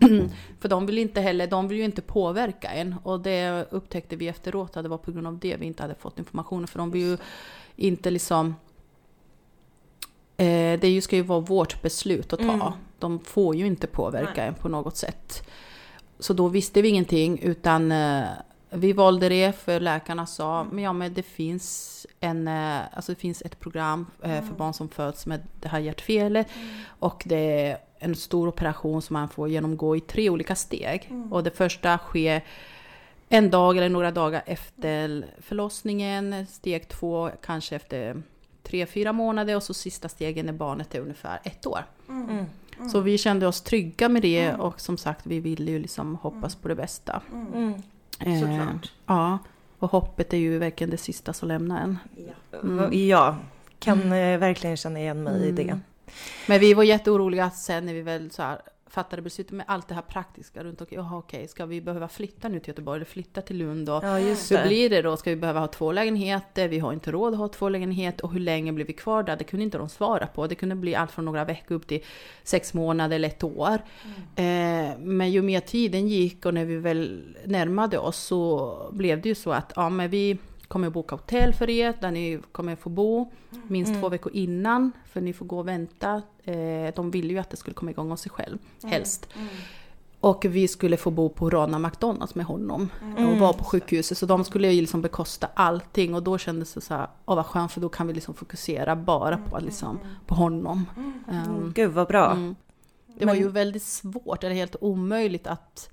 För 0.60 0.68
de 0.68 0.86
vill 0.86 0.98
inte 0.98 1.20
heller, 1.20 1.46
de 1.46 1.68
vill 1.68 1.78
ju 1.78 1.84
inte 1.84 2.02
påverka 2.02 2.68
en. 2.68 2.94
Och 3.02 3.20
det 3.20 3.66
upptäckte 3.70 4.16
vi 4.16 4.28
efteråt 4.28 4.76
att 4.76 4.82
det 4.82 4.88
var 4.88 4.98
på 4.98 5.12
grund 5.12 5.26
av 5.26 5.38
det 5.38 5.56
vi 5.56 5.66
inte 5.66 5.82
hade 5.82 5.94
fått 5.94 6.18
informationen. 6.18 6.66
För 6.66 6.78
de 6.78 6.90
vill 6.90 7.02
ju 7.02 7.18
inte 7.76 8.10
liksom... 8.10 8.54
Eh, 10.36 10.80
det 10.80 11.02
ska 11.04 11.16
ju 11.16 11.22
vara 11.22 11.40
vårt 11.40 11.82
beslut 11.82 12.32
att 12.32 12.38
ta. 12.38 12.52
Mm. 12.52 12.72
De 12.98 13.18
får 13.18 13.56
ju 13.56 13.66
inte 13.66 13.86
påverka 13.86 14.44
en 14.44 14.54
på 14.54 14.68
något 14.68 14.96
sätt. 14.96 15.48
Så 16.18 16.32
då 16.32 16.48
visste 16.48 16.82
vi 16.82 16.88
ingenting 16.88 17.38
utan 17.38 17.92
eh, 17.92 18.24
vi 18.72 18.92
valde 18.92 19.28
det 19.28 19.52
för 19.52 19.80
läkarna 19.80 20.26
sa 20.26 20.66
men 20.70 20.84
ja 20.84 20.92
men 20.92 21.14
det 21.14 21.22
finns 21.22 22.06
en, 22.20 22.48
eh, 22.48 22.80
alltså 22.92 23.12
det 23.12 23.18
finns 23.18 23.42
ett 23.42 23.60
program 23.60 24.06
eh, 24.22 24.44
för 24.44 24.54
barn 24.54 24.74
som 24.74 24.88
föds 24.88 25.26
med 25.26 25.40
det 25.60 25.68
här 25.68 25.78
hjärtfelet 25.78 26.46
och 26.86 27.22
det 27.26 27.68
är 27.68 27.78
en 27.98 28.14
stor 28.14 28.48
operation 28.48 29.02
som 29.02 29.14
man 29.14 29.28
får 29.28 29.48
genomgå 29.48 29.96
i 29.96 30.00
tre 30.00 30.30
olika 30.30 30.54
steg. 30.54 31.12
Och 31.30 31.42
det 31.42 31.50
första 31.50 31.98
sker 31.98 32.44
en 33.28 33.50
dag 33.50 33.76
eller 33.76 33.88
några 33.88 34.10
dagar 34.10 34.42
efter 34.46 35.26
förlossningen, 35.40 36.46
steg 36.46 36.88
två 36.88 37.30
kanske 37.42 37.76
efter 37.76 38.22
tre, 38.62 38.86
fyra 38.86 39.12
månader 39.12 39.56
och 39.56 39.62
så 39.62 39.74
sista 39.74 40.08
stegen 40.08 40.46
när 40.46 40.52
barnet 40.52 40.94
är 40.94 41.00
ungefär 41.00 41.40
ett 41.44 41.66
år. 41.66 41.84
Mm. 42.08 42.46
Så 42.90 43.00
vi 43.00 43.18
kände 43.18 43.46
oss 43.46 43.60
trygga 43.60 44.08
med 44.08 44.22
det 44.22 44.54
och 44.54 44.80
som 44.80 44.96
sagt 44.96 45.26
vi 45.26 45.40
ville 45.40 45.70
ju 45.70 45.78
liksom 45.78 46.16
hoppas 46.16 46.54
på 46.54 46.68
det 46.68 46.74
bästa. 46.74 47.22
Mm. 47.32 47.74
Eh, 48.26 48.40
Såklart. 48.40 48.92
ja, 49.06 49.38
och 49.78 49.90
hoppet 49.90 50.32
är 50.32 50.36
ju 50.36 50.58
verkligen 50.58 50.90
det 50.90 50.96
sista 50.96 51.32
som 51.32 51.48
lämnar 51.48 51.80
en. 51.80 51.98
Mm. 52.62 53.08
Ja, 53.08 53.36
kan 53.78 54.12
eh, 54.12 54.38
verkligen 54.38 54.76
känna 54.76 54.98
igen 54.98 55.22
mig 55.22 55.48
i 55.48 55.52
det. 55.52 55.62
Mm. 55.62 55.80
Men 56.46 56.60
vi 56.60 56.74
var 56.74 56.82
jätteoroliga 56.84 57.50
sen 57.50 57.86
när 57.86 57.94
vi 57.94 58.02
väl 58.02 58.30
så 58.30 58.42
här 58.42 58.60
fattade 58.92 59.22
beslutet 59.22 59.52
med 59.52 59.66
allt 59.68 59.88
det 59.88 59.94
här 59.94 60.02
praktiska 60.02 60.64
runt 60.64 60.80
omkring. 60.80 60.98
Jaha 60.98 61.18
okej, 61.18 61.48
ska 61.48 61.66
vi 61.66 61.80
behöva 61.80 62.08
flytta 62.08 62.48
nu 62.48 62.60
till 62.60 62.68
Göteborg 62.68 62.96
eller 62.96 63.04
flytta 63.04 63.42
till 63.42 63.56
Lund? 63.56 63.88
Och 63.88 64.04
Ja, 64.04 64.14
hur 64.14 64.66
blir 64.66 64.90
det 64.90 65.02
då? 65.02 65.16
Ska 65.16 65.30
vi 65.30 65.36
behöva 65.36 65.60
ha 65.60 65.66
två 65.66 65.92
lägenheter? 65.92 66.68
Vi 66.68 66.78
har 66.78 66.92
inte 66.92 67.12
råd 67.12 67.32
att 67.32 67.38
ha 67.38 67.48
två 67.48 67.68
lägenheter. 67.68 68.24
Och 68.24 68.32
hur 68.32 68.40
länge 68.40 68.72
blir 68.72 68.84
vi 68.84 68.92
kvar 68.92 69.22
där? 69.22 69.36
Det 69.36 69.44
kunde 69.44 69.64
inte 69.64 69.78
de 69.78 69.88
svara 69.88 70.26
på. 70.26 70.46
Det 70.46 70.54
kunde 70.54 70.74
bli 70.74 70.94
allt 70.94 71.10
från 71.10 71.24
några 71.24 71.44
veckor 71.44 71.74
upp 71.74 71.86
till 71.86 72.00
sex 72.42 72.74
månader 72.74 73.16
eller 73.16 73.28
ett 73.28 73.44
år. 73.44 73.78
Eh, 74.36 74.98
men 74.98 75.30
ju 75.30 75.42
mer 75.42 75.60
tiden 75.60 76.08
gick 76.08 76.46
och 76.46 76.54
när 76.54 76.64
vi 76.64 76.76
väl 76.76 77.22
närmade 77.44 77.98
oss 77.98 78.16
så 78.16 78.76
blev 78.92 79.20
det 79.20 79.28
ju 79.28 79.34
så 79.34 79.52
att 79.52 79.72
ja, 79.76 79.88
men 79.88 80.10
vi 80.10 80.38
kommer 80.72 80.90
boka 80.90 81.14
hotell 81.14 81.54
för 81.54 81.70
er 81.70 81.94
där 82.00 82.10
ni 82.10 82.40
kommer 82.52 82.76
få 82.76 82.88
bo 82.88 83.30
minst 83.68 84.00
två 84.00 84.08
veckor 84.08 84.32
innan. 84.32 84.92
För 85.06 85.20
ni 85.20 85.32
får 85.32 85.46
gå 85.46 85.58
och 85.58 85.68
vänta. 85.68 86.22
Eh, 86.44 86.94
de 86.96 87.10
ville 87.10 87.32
ju 87.32 87.38
att 87.38 87.50
det 87.50 87.56
skulle 87.56 87.74
komma 87.74 87.90
igång 87.90 88.12
av 88.12 88.16
sig 88.16 88.30
själv, 88.30 88.58
helst. 88.84 89.28
Och 90.20 90.44
vi 90.44 90.68
skulle 90.68 90.96
få 90.96 91.10
bo 91.10 91.28
på 91.28 91.50
Rana 91.50 91.78
McDonalds 91.78 92.34
med 92.34 92.46
honom 92.46 92.88
och 93.16 93.38
vara 93.38 93.52
på 93.52 93.64
sjukhuset. 93.64 94.18
Så 94.18 94.26
de 94.26 94.44
skulle 94.44 94.72
ju 94.72 94.80
liksom 94.80 95.02
bekosta 95.02 95.48
allting 95.54 96.14
och 96.14 96.22
då 96.22 96.38
kändes 96.38 96.74
det 96.74 96.80
så 96.80 96.94
här, 96.94 97.06
åh 97.26 97.36
vad 97.36 97.46
skönt 97.46 97.72
för 97.72 97.80
då 97.80 97.88
kan 97.88 98.06
vi 98.06 98.12
liksom 98.12 98.34
fokusera 98.34 98.96
bara 98.96 99.36
på, 99.38 99.58
liksom, 99.60 99.98
på 100.26 100.34
honom. 100.34 100.86
Um, 101.28 101.72
Gud 101.74 101.90
vad 101.92 102.08
bra. 102.08 102.30
mm. 102.30 102.54
Det 103.18 103.26
var 103.26 103.32
Men- 103.34 103.42
ju 103.42 103.48
väldigt 103.48 103.82
svårt, 103.82 104.44
eller 104.44 104.54
helt 104.54 104.76
omöjligt 104.80 105.46
att 105.46 105.88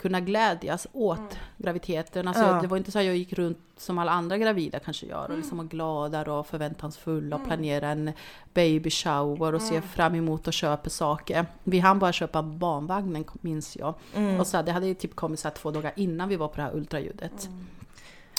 kunna 0.00 0.20
glädjas 0.20 0.86
åt 0.92 1.38
graviditeten. 1.56 2.28
Alltså, 2.28 2.42
Ja. 2.42 2.60
Det 2.60 2.66
var 2.66 2.76
inte 2.76 2.90
så 2.90 2.98
att 2.98 3.04
jag 3.04 3.16
gick 3.16 3.32
runt 3.32 3.58
som 3.76 3.98
alla 3.98 4.12
andra 4.12 4.38
gravida 4.38 4.78
kanske 4.78 5.06
gör 5.06 5.30
och 5.30 5.36
liksom 5.36 5.58
var 5.58 5.64
glada 5.64 6.32
och 6.32 6.46
förväntansfulla 6.46 7.36
och 7.36 7.44
planera 7.46 7.88
en 7.88 8.12
baby 8.54 8.90
shower 8.90 9.54
och 9.54 9.62
ser 9.62 9.80
fram 9.80 10.14
emot 10.14 10.46
och 10.46 10.52
köper 10.52 10.90
saker. 10.90 11.46
Vi 11.64 11.78
hann 11.78 11.98
bara 11.98 12.12
köpa 12.12 12.42
barnvagnen 12.42 13.24
minns 13.32 13.76
jag. 13.76 13.94
Mm. 14.14 14.40
Och 14.40 14.46
så 14.46 14.62
det 14.62 14.72
hade 14.72 14.86
ju 14.86 14.94
typ 14.94 15.16
kommit 15.16 15.40
så 15.40 15.48
här 15.48 15.54
två 15.54 15.70
dagar 15.70 15.92
innan 15.96 16.28
vi 16.28 16.36
var 16.36 16.48
på 16.48 16.56
det 16.56 16.62
här 16.62 16.74
ultraljudet. 16.74 17.48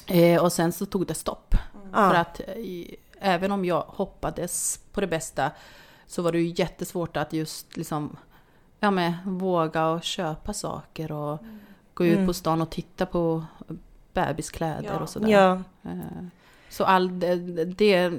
Eh, 0.07 0.43
och 0.43 0.53
sen 0.53 0.71
så 0.71 0.85
tog 0.85 1.07
det 1.07 1.13
stopp. 1.13 1.55
För 1.93 2.13
att 2.15 2.39
eh, 2.39 2.53
i, 2.55 2.95
även 3.19 3.51
om 3.51 3.65
jag 3.65 3.81
hoppades 3.87 4.79
på 4.93 5.01
det 5.01 5.07
bästa 5.07 5.51
så 6.07 6.21
var 6.21 6.31
det 6.31 6.39
ju 6.39 6.53
jättesvårt 6.57 7.17
att 7.17 7.33
just 7.33 7.77
liksom 7.77 8.17
ja, 8.83 8.91
men, 8.91 9.13
våga 9.25 9.87
och 9.87 10.03
köpa 10.03 10.53
saker 10.53 11.11
och 11.11 11.39
gå 11.93 12.05
ut 12.05 12.13
Mm. 12.15 12.27
på 12.27 12.33
stan 12.33 12.61
och 12.61 12.69
titta 12.69 13.05
på 13.05 13.43
bebiskläder 14.13 14.83
Ja. 14.93 14.99
och 14.99 15.09
sådär. 15.09 15.27
Ja, 15.27 15.61
Eh, 15.83 16.25
Så 16.69 16.83
all 16.85 17.19
det, 17.19 17.35
det, 17.65 18.13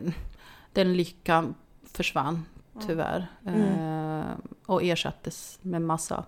den 0.72 0.94
lyckan 0.96 1.54
försvann 1.92 2.44
tyvärr. 2.86 3.26
Mm. 3.46 3.62
Eh, 4.20 4.26
och 4.66 4.82
ersattes 4.82 5.58
med 5.62 5.82
massa 5.82 6.24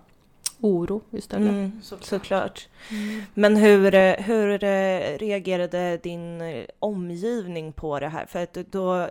oro 0.61 1.01
istället. 1.11 1.49
mm, 1.49 1.81
såklart. 2.01 2.67
Men 3.33 3.55
hur, 3.55 3.91
hur 4.21 4.57
reagerade 5.17 5.97
din 5.97 6.41
omgivning 6.79 7.73
på 7.73 7.99
det 7.99 8.07
här? 8.07 8.25
För 8.25 8.43
att 8.43 8.53
då 8.53 9.09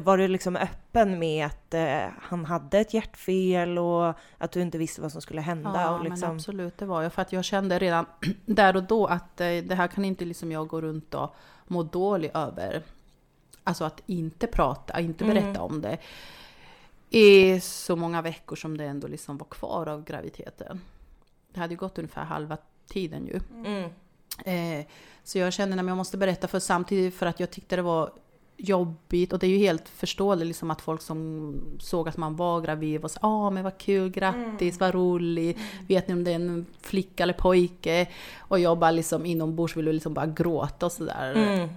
var 0.00 0.18
du 0.18 0.28
liksom 0.28 0.56
öppen 0.56 1.18
med 1.18 1.46
att 1.46 1.74
eh, 1.74 2.00
han 2.20 2.44
hade 2.44 2.78
ett 2.78 2.94
hjärtfel 2.94 3.78
och 3.78 4.14
att 4.38 4.52
du 4.52 4.60
inte 4.62 4.78
visste 4.78 5.00
vad 5.00 5.12
som 5.12 5.20
skulle 5.20 5.40
hända? 5.40 5.72
Ja, 5.74 5.90
och 5.98 6.04
liksom... 6.04 6.28
men 6.28 6.36
absolut, 6.36 6.78
det 6.78 6.86
var 6.86 7.02
jag. 7.02 7.12
För 7.12 7.22
att 7.22 7.32
jag 7.32 7.44
kände 7.44 7.78
redan 7.78 8.06
där 8.46 8.76
och 8.76 8.82
då 8.82 9.06
att 9.06 9.40
eh, 9.40 9.46
det 9.48 9.74
här 9.74 9.86
kan 9.88 10.04
inte 10.04 10.24
liksom 10.24 10.52
jag 10.52 10.68
gå 10.68 10.80
runt 10.80 11.14
och 11.14 11.34
må 11.66 11.82
dålig 11.82 12.30
över. 12.34 12.82
Alltså 13.64 13.84
att 13.84 14.02
inte 14.06 14.46
prata, 14.46 15.00
inte 15.00 15.24
Mm. 15.24 15.34
berätta 15.36 15.62
om 15.62 15.80
det. 15.82 15.98
I 17.10 17.60
så 17.60 17.96
många 17.96 18.22
veckor 18.22 18.56
som 18.56 18.76
det 18.76 18.84
ändå 18.84 19.08
liksom 19.08 19.38
var 19.38 19.46
kvar 19.46 19.88
av 19.88 20.04
graviditeten. 20.04 20.80
Det 21.52 21.60
hade 21.60 21.74
ju 21.74 21.78
gått 21.78 21.98
ungefär 21.98 22.24
halva 22.24 22.56
tiden 22.88 23.26
ju. 23.26 23.40
Mm. 23.64 23.90
Eh, 24.44 24.86
så 25.24 25.38
jag 25.38 25.52
kände 25.52 25.80
att 25.80 25.86
jag 25.86 25.96
måste 25.96 26.16
berätta 26.16 26.48
för 26.48 26.58
samtidigt 26.58 27.14
för 27.14 27.26
att 27.26 27.40
jag 27.40 27.50
tyckte 27.50 27.76
det 27.76 27.82
var 27.82 28.12
jobbigt 28.56 29.32
och 29.32 29.38
det 29.38 29.46
är 29.46 29.50
ju 29.50 29.58
helt 29.58 29.88
förståeligt 29.88 30.46
liksom 30.46 30.70
att 30.70 30.80
folk 30.80 31.02
som 31.02 31.54
såg 31.80 32.08
att 32.08 32.16
man 32.16 32.36
var 32.36 32.60
gravid 32.60 33.04
och 33.04 33.10
sa 33.10 33.18
ah 33.22 33.50
men 33.50 33.64
vad 33.64 33.78
kul, 33.78 34.10
grattis, 34.10 34.80
vad 34.80 34.94
roligt, 34.94 35.58
vet 35.88 36.08
ni 36.08 36.14
om 36.14 36.24
det 36.24 36.30
är 36.30 36.34
en 36.34 36.66
flicka 36.80 37.22
eller 37.22 37.32
pojke? 37.32 38.08
Och 38.38 38.58
jag 38.58 38.78
bara 38.78 38.90
liksom 38.90 39.26
inombords 39.26 39.76
ville 39.76 39.92
liksom 39.92 40.14
bara 40.14 40.26
gråta 40.26 40.86
och 40.86 40.92
sådär. 40.92 41.34
Mm. 41.34 41.68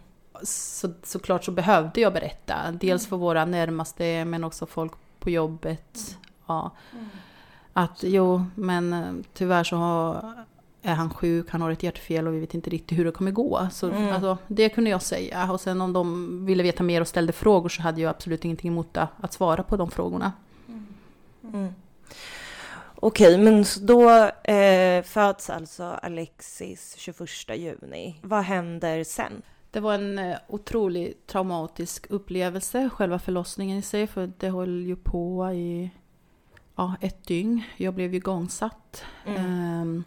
Så, 0.44 0.94
såklart 1.04 1.44
så 1.44 1.52
behövde 1.52 2.02
jag 2.02 2.14
berätta, 2.14 2.56
dels 2.72 3.08
för 3.08 3.18
våra 3.18 3.46
närmaste 3.46 4.26
men 4.26 4.44
också 4.44 4.66
folk 4.66 4.94
på 5.24 5.30
jobbet. 5.30 6.18
Ja. 6.48 6.72
Att 7.74 8.04
jo, 8.04 8.46
men 8.56 8.94
eh, 8.94 9.14
tyvärr 9.34 9.64
så 9.64 9.76
har, 9.76 10.34
är 10.82 10.94
han 10.96 11.10
sjuk, 11.10 11.50
han 11.50 11.62
har 11.62 11.72
ett 11.72 11.84
hjärtfel 11.84 12.28
och 12.28 12.34
vi 12.34 12.40
vet 12.40 12.54
inte 12.54 12.70
riktigt 12.70 12.98
hur 12.98 13.06
det 13.06 13.12
kommer 13.12 13.32
gå. 13.32 13.68
Så 13.72 13.88
Mm. 13.90 14.10
alltså, 14.14 14.38
det 14.48 14.70
kunde 14.70 14.90
jag 14.90 15.02
säga. 15.02 15.52
Och 15.52 15.62
sen 15.62 15.82
om 15.82 15.94
de 15.94 16.46
ville 16.46 16.64
veta 16.64 16.84
mer 16.84 17.02
och 17.02 17.08
ställde 17.08 17.34
frågor 17.34 17.70
så 17.70 17.82
hade 17.82 18.02
jag 18.02 18.10
absolut 18.10 18.46
ingenting 18.46 18.72
emot 18.72 18.98
att, 18.98 19.34
svara 19.34 19.64
på 19.64 19.78
de 19.78 19.92
frågorna. 19.92 20.32
Mm. 21.54 21.74
Okej, 22.96 23.38
men 23.38 23.66
då 23.82 24.10
eh, 24.54 25.04
föds 25.04 25.50
alltså 25.50 25.84
Alexis 25.84 26.96
21 26.98 27.30
juni. 27.56 28.20
Vad 28.22 28.44
händer 28.44 29.04
sen? 29.04 29.42
Det 29.74 29.80
var 29.80 29.94
en 29.94 30.20
eh, 30.20 30.38
otroligt 30.48 31.28
traumatisk 31.28 32.06
upplevelse, 32.10 32.90
själva 32.90 33.20
förlossningen 33.20 33.78
i 33.78 33.82
sig, 33.82 34.08
för 34.08 34.32
det 34.38 34.50
höll 34.50 34.86
ju 34.86 34.96
på 34.96 35.52
i 35.54 35.92
ja, 36.76 36.96
ett 37.02 37.28
dygn. 37.28 37.64
Jag 37.78 37.94
blev 37.94 38.12
ju 38.12 38.18
igångsatt. 38.18 39.06
Mm. 39.26 39.42
Ehm, 39.42 40.04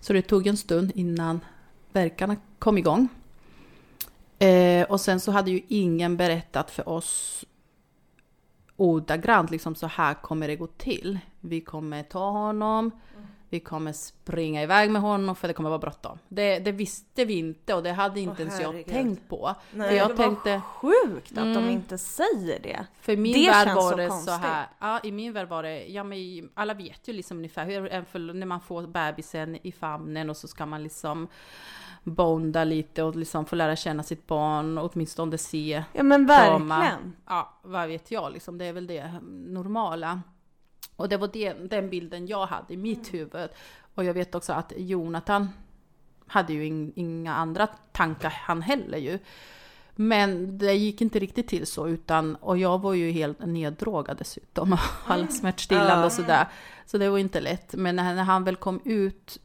så 0.00 0.12
det 0.12 0.22
tog 0.22 0.46
en 0.46 0.56
stund 0.56 0.92
innan 0.94 1.40
verkarna 1.92 2.36
kom 2.58 2.78
igång. 2.78 3.08
Eh, 4.38 4.86
och 4.90 5.00
sen 5.00 5.20
så 5.20 5.32
hade 5.32 5.50
ju 5.50 5.60
ingen 5.68 6.16
berättat 6.16 6.70
för 6.70 6.88
oss 6.88 7.44
ordagrant 8.76 9.50
liksom 9.50 9.74
så 9.74 9.86
här 9.86 10.14
kommer 10.14 10.48
det 10.48 10.56
gå 10.56 10.66
till. 10.66 11.18
Vi 11.40 11.60
kommer 11.60 12.02
ta 12.02 12.30
honom, 12.30 12.90
vi 13.50 13.60
kommer 13.60 13.92
springa 13.92 14.62
iväg 14.62 14.90
med 14.90 15.02
honom 15.02 15.36
för 15.36 15.48
det 15.48 15.54
kommer 15.54 15.68
vara 15.68 15.78
bråttom. 15.78 16.18
Det, 16.28 16.58
det 16.58 16.72
visste 16.72 17.24
vi 17.24 17.34
inte 17.38 17.74
och 17.74 17.82
det 17.82 17.92
hade 17.92 18.20
inte 18.20 18.34
Åh, 18.34 18.40
ens 18.40 18.60
jag 18.60 18.66
herregud. 18.68 18.86
tänkt 18.94 19.28
på. 19.28 19.54
Nej, 19.72 19.88
för 19.88 19.96
jag 19.96 20.08
det 20.08 20.14
var 20.14 20.24
tänkte, 20.24 20.60
sjukt 20.66 21.30
att 21.30 21.34
de 21.44 21.50
Mm. 21.56 21.68
inte 21.70 21.98
säger 21.98 22.60
det. 22.62 22.86
för 23.00 23.16
min 23.16 23.32
Det 23.32 23.50
värld 23.50 23.74
var 23.74 23.90
så 23.90 23.96
det 23.96 24.06
så 24.06 24.10
konstigt. 24.10 24.34
här. 24.40 24.66
Ja, 24.78 25.00
i 25.02 25.12
min 25.12 25.32
värld 25.32 25.48
var 25.48 25.62
det, 25.62 25.86
ja 25.86 26.04
men 26.04 26.18
alla 26.54 26.74
vet 26.74 27.08
ju 27.08 27.12
liksom 27.12 27.36
ungefär 27.36 27.66
hur 27.66 28.04
för, 28.04 28.18
när 28.18 28.46
man 28.46 28.60
får 28.60 28.86
bebisen 28.86 29.58
i 29.62 29.72
famnen 29.72 30.30
och 30.30 30.36
så 30.36 30.48
ska 30.48 30.66
man 30.66 30.82
liksom 30.82 31.28
bonda 32.04 32.64
lite 32.64 33.02
och 33.02 33.16
liksom 33.16 33.44
få 33.46 33.56
lära 33.56 33.76
känna 33.76 34.02
sitt 34.02 34.26
barn 34.26 34.78
och 34.78 34.90
åtminstone 34.94 35.38
se 35.38 35.84
Ja 35.92 36.02
men 36.02 36.26
verkligen. 36.26 37.16
ja, 37.26 37.58
vad 37.62 37.88
vet 37.88 38.10
jag, 38.10 38.32
liksom, 38.32 38.58
det 38.58 38.64
är 38.64 38.72
väl 38.72 38.86
det 38.86 39.12
normala. 39.30 40.20
Och 40.98 41.08
det 41.08 41.16
var 41.16 41.28
det, 41.32 41.52
den 41.52 41.90
bilden 41.90 42.26
jag 42.26 42.46
hade 42.46 42.74
i 42.74 42.76
mitt 42.76 43.14
huvud. 43.14 43.50
Och 43.94 44.04
jag 44.04 44.14
vet 44.14 44.34
också 44.34 44.52
att 44.52 44.72
Jonathan 44.76 45.48
hade 46.26 46.52
ju 46.52 46.66
in, 46.66 46.92
inga 46.96 47.34
andra 47.34 47.66
tankar 47.66 48.30
han 48.30 48.62
heller 48.62 48.98
ju. 48.98 49.18
Men 49.94 50.58
det 50.58 50.74
gick 50.74 51.00
inte 51.00 51.18
riktigt 51.18 51.48
till 51.48 51.66
så 51.66 51.88
utan, 51.88 52.36
och 52.36 52.58
jag 52.58 52.80
var 52.80 52.94
ju 52.94 53.10
helt 53.10 53.46
neddrogad 53.46 54.16
dessutom, 54.16 54.76
alla 55.06 55.28
smärtstillande 55.28 56.06
och 56.06 56.12
sådär. 56.12 56.48
Så 56.86 56.98
det 56.98 57.08
var 57.08 57.18
inte 57.18 57.40
lätt. 57.40 57.74
Men 57.74 57.96
när, 57.96 58.14
när 58.14 58.24
han 58.24 58.44
väl 58.44 58.56
kom 58.56 58.80
ut 58.84 59.38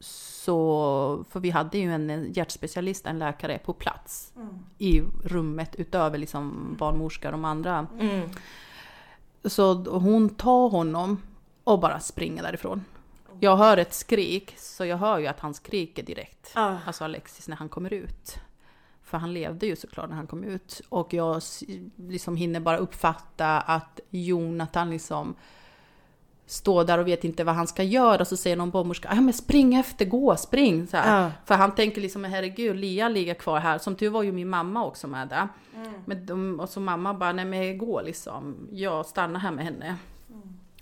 så, 0.00 1.24
för 1.30 1.40
vi 1.40 1.50
hade 1.50 1.78
ju 1.78 1.92
en 1.92 2.32
hjärtspecialist, 2.32 3.06
en 3.06 3.18
läkare 3.18 3.58
på 3.58 3.72
plats 3.72 4.32
i 4.78 5.00
rummet 5.24 5.74
utöver 5.74 6.18
liksom 6.18 6.76
barnmorskor 6.78 7.28
och 7.28 7.32
de 7.32 7.44
andra. 7.44 7.86
Mm. 8.00 8.30
Så 9.44 9.74
hon 9.74 10.28
tar 10.28 10.68
honom 10.68 11.22
och 11.64 11.80
bara 11.80 12.00
springer 12.00 12.42
därifrån. 12.42 12.84
Jag 13.40 13.56
hör 13.56 13.76
ett 13.76 13.94
skrik, 13.94 14.54
så 14.58 14.84
jag 14.84 14.96
hör 14.96 15.18
ju 15.18 15.26
att 15.26 15.40
han 15.40 15.54
skriker 15.54 16.02
direkt. 16.02 16.52
Ah. 16.54 16.76
Alltså 16.86 17.04
Alexis 17.04 17.48
när 17.48 17.56
han 17.56 17.68
kommer 17.68 17.92
ut. 17.92 18.38
För 19.02 19.18
han 19.18 19.32
levde 19.32 19.66
ju 19.66 19.76
såklart 19.76 20.08
när 20.08 20.16
han 20.16 20.26
kom 20.26 20.44
ut. 20.44 20.80
Och 20.88 21.14
jag 21.14 21.42
liksom 21.96 22.36
hinner 22.36 22.60
bara 22.60 22.76
uppfatta 22.76 23.60
att 23.60 24.00
Jonathan 24.10 24.90
liksom 24.90 25.34
står 26.46 26.84
där 26.84 26.98
och 26.98 27.06
vet 27.06 27.24
inte 27.24 27.44
vad 27.44 27.54
han 27.54 27.66
ska 27.66 27.82
göra. 27.82 28.24
Så 28.24 28.36
säger 28.36 28.56
någon 28.56 28.70
barnmorska, 28.70 29.08
ja 29.14 29.20
men 29.20 29.34
spring 29.34 29.74
efter, 29.74 30.04
gå, 30.04 30.36
spring. 30.36 30.86
Så. 30.86 30.96
Ja. 30.96 31.30
För 31.44 31.54
han 31.54 31.74
tänker 31.74 32.00
liksom, 32.00 32.24
herregud, 32.24 32.76
Lia 32.76 33.08
ligger 33.08 33.34
kvar 33.34 33.60
här. 33.60 33.78
Som 33.78 33.94
tur 33.94 34.10
var 34.10 34.22
ju 34.22 34.32
min 34.32 34.48
mamma 34.48 34.84
också 34.84 35.06
med 35.06 35.28
där. 35.28 35.48
Men 36.04 36.26
de, 36.26 36.60
och 36.60 36.68
så 36.68 36.80
mamma 36.80 37.14
bara, 37.14 37.32
nej 37.32 37.44
men 37.44 37.78
gå 37.78 38.02
liksom. 38.02 38.68
Jag 38.70 39.06
stannar 39.06 39.40
här 39.40 39.50
med 39.50 39.64
henne. 39.64 39.96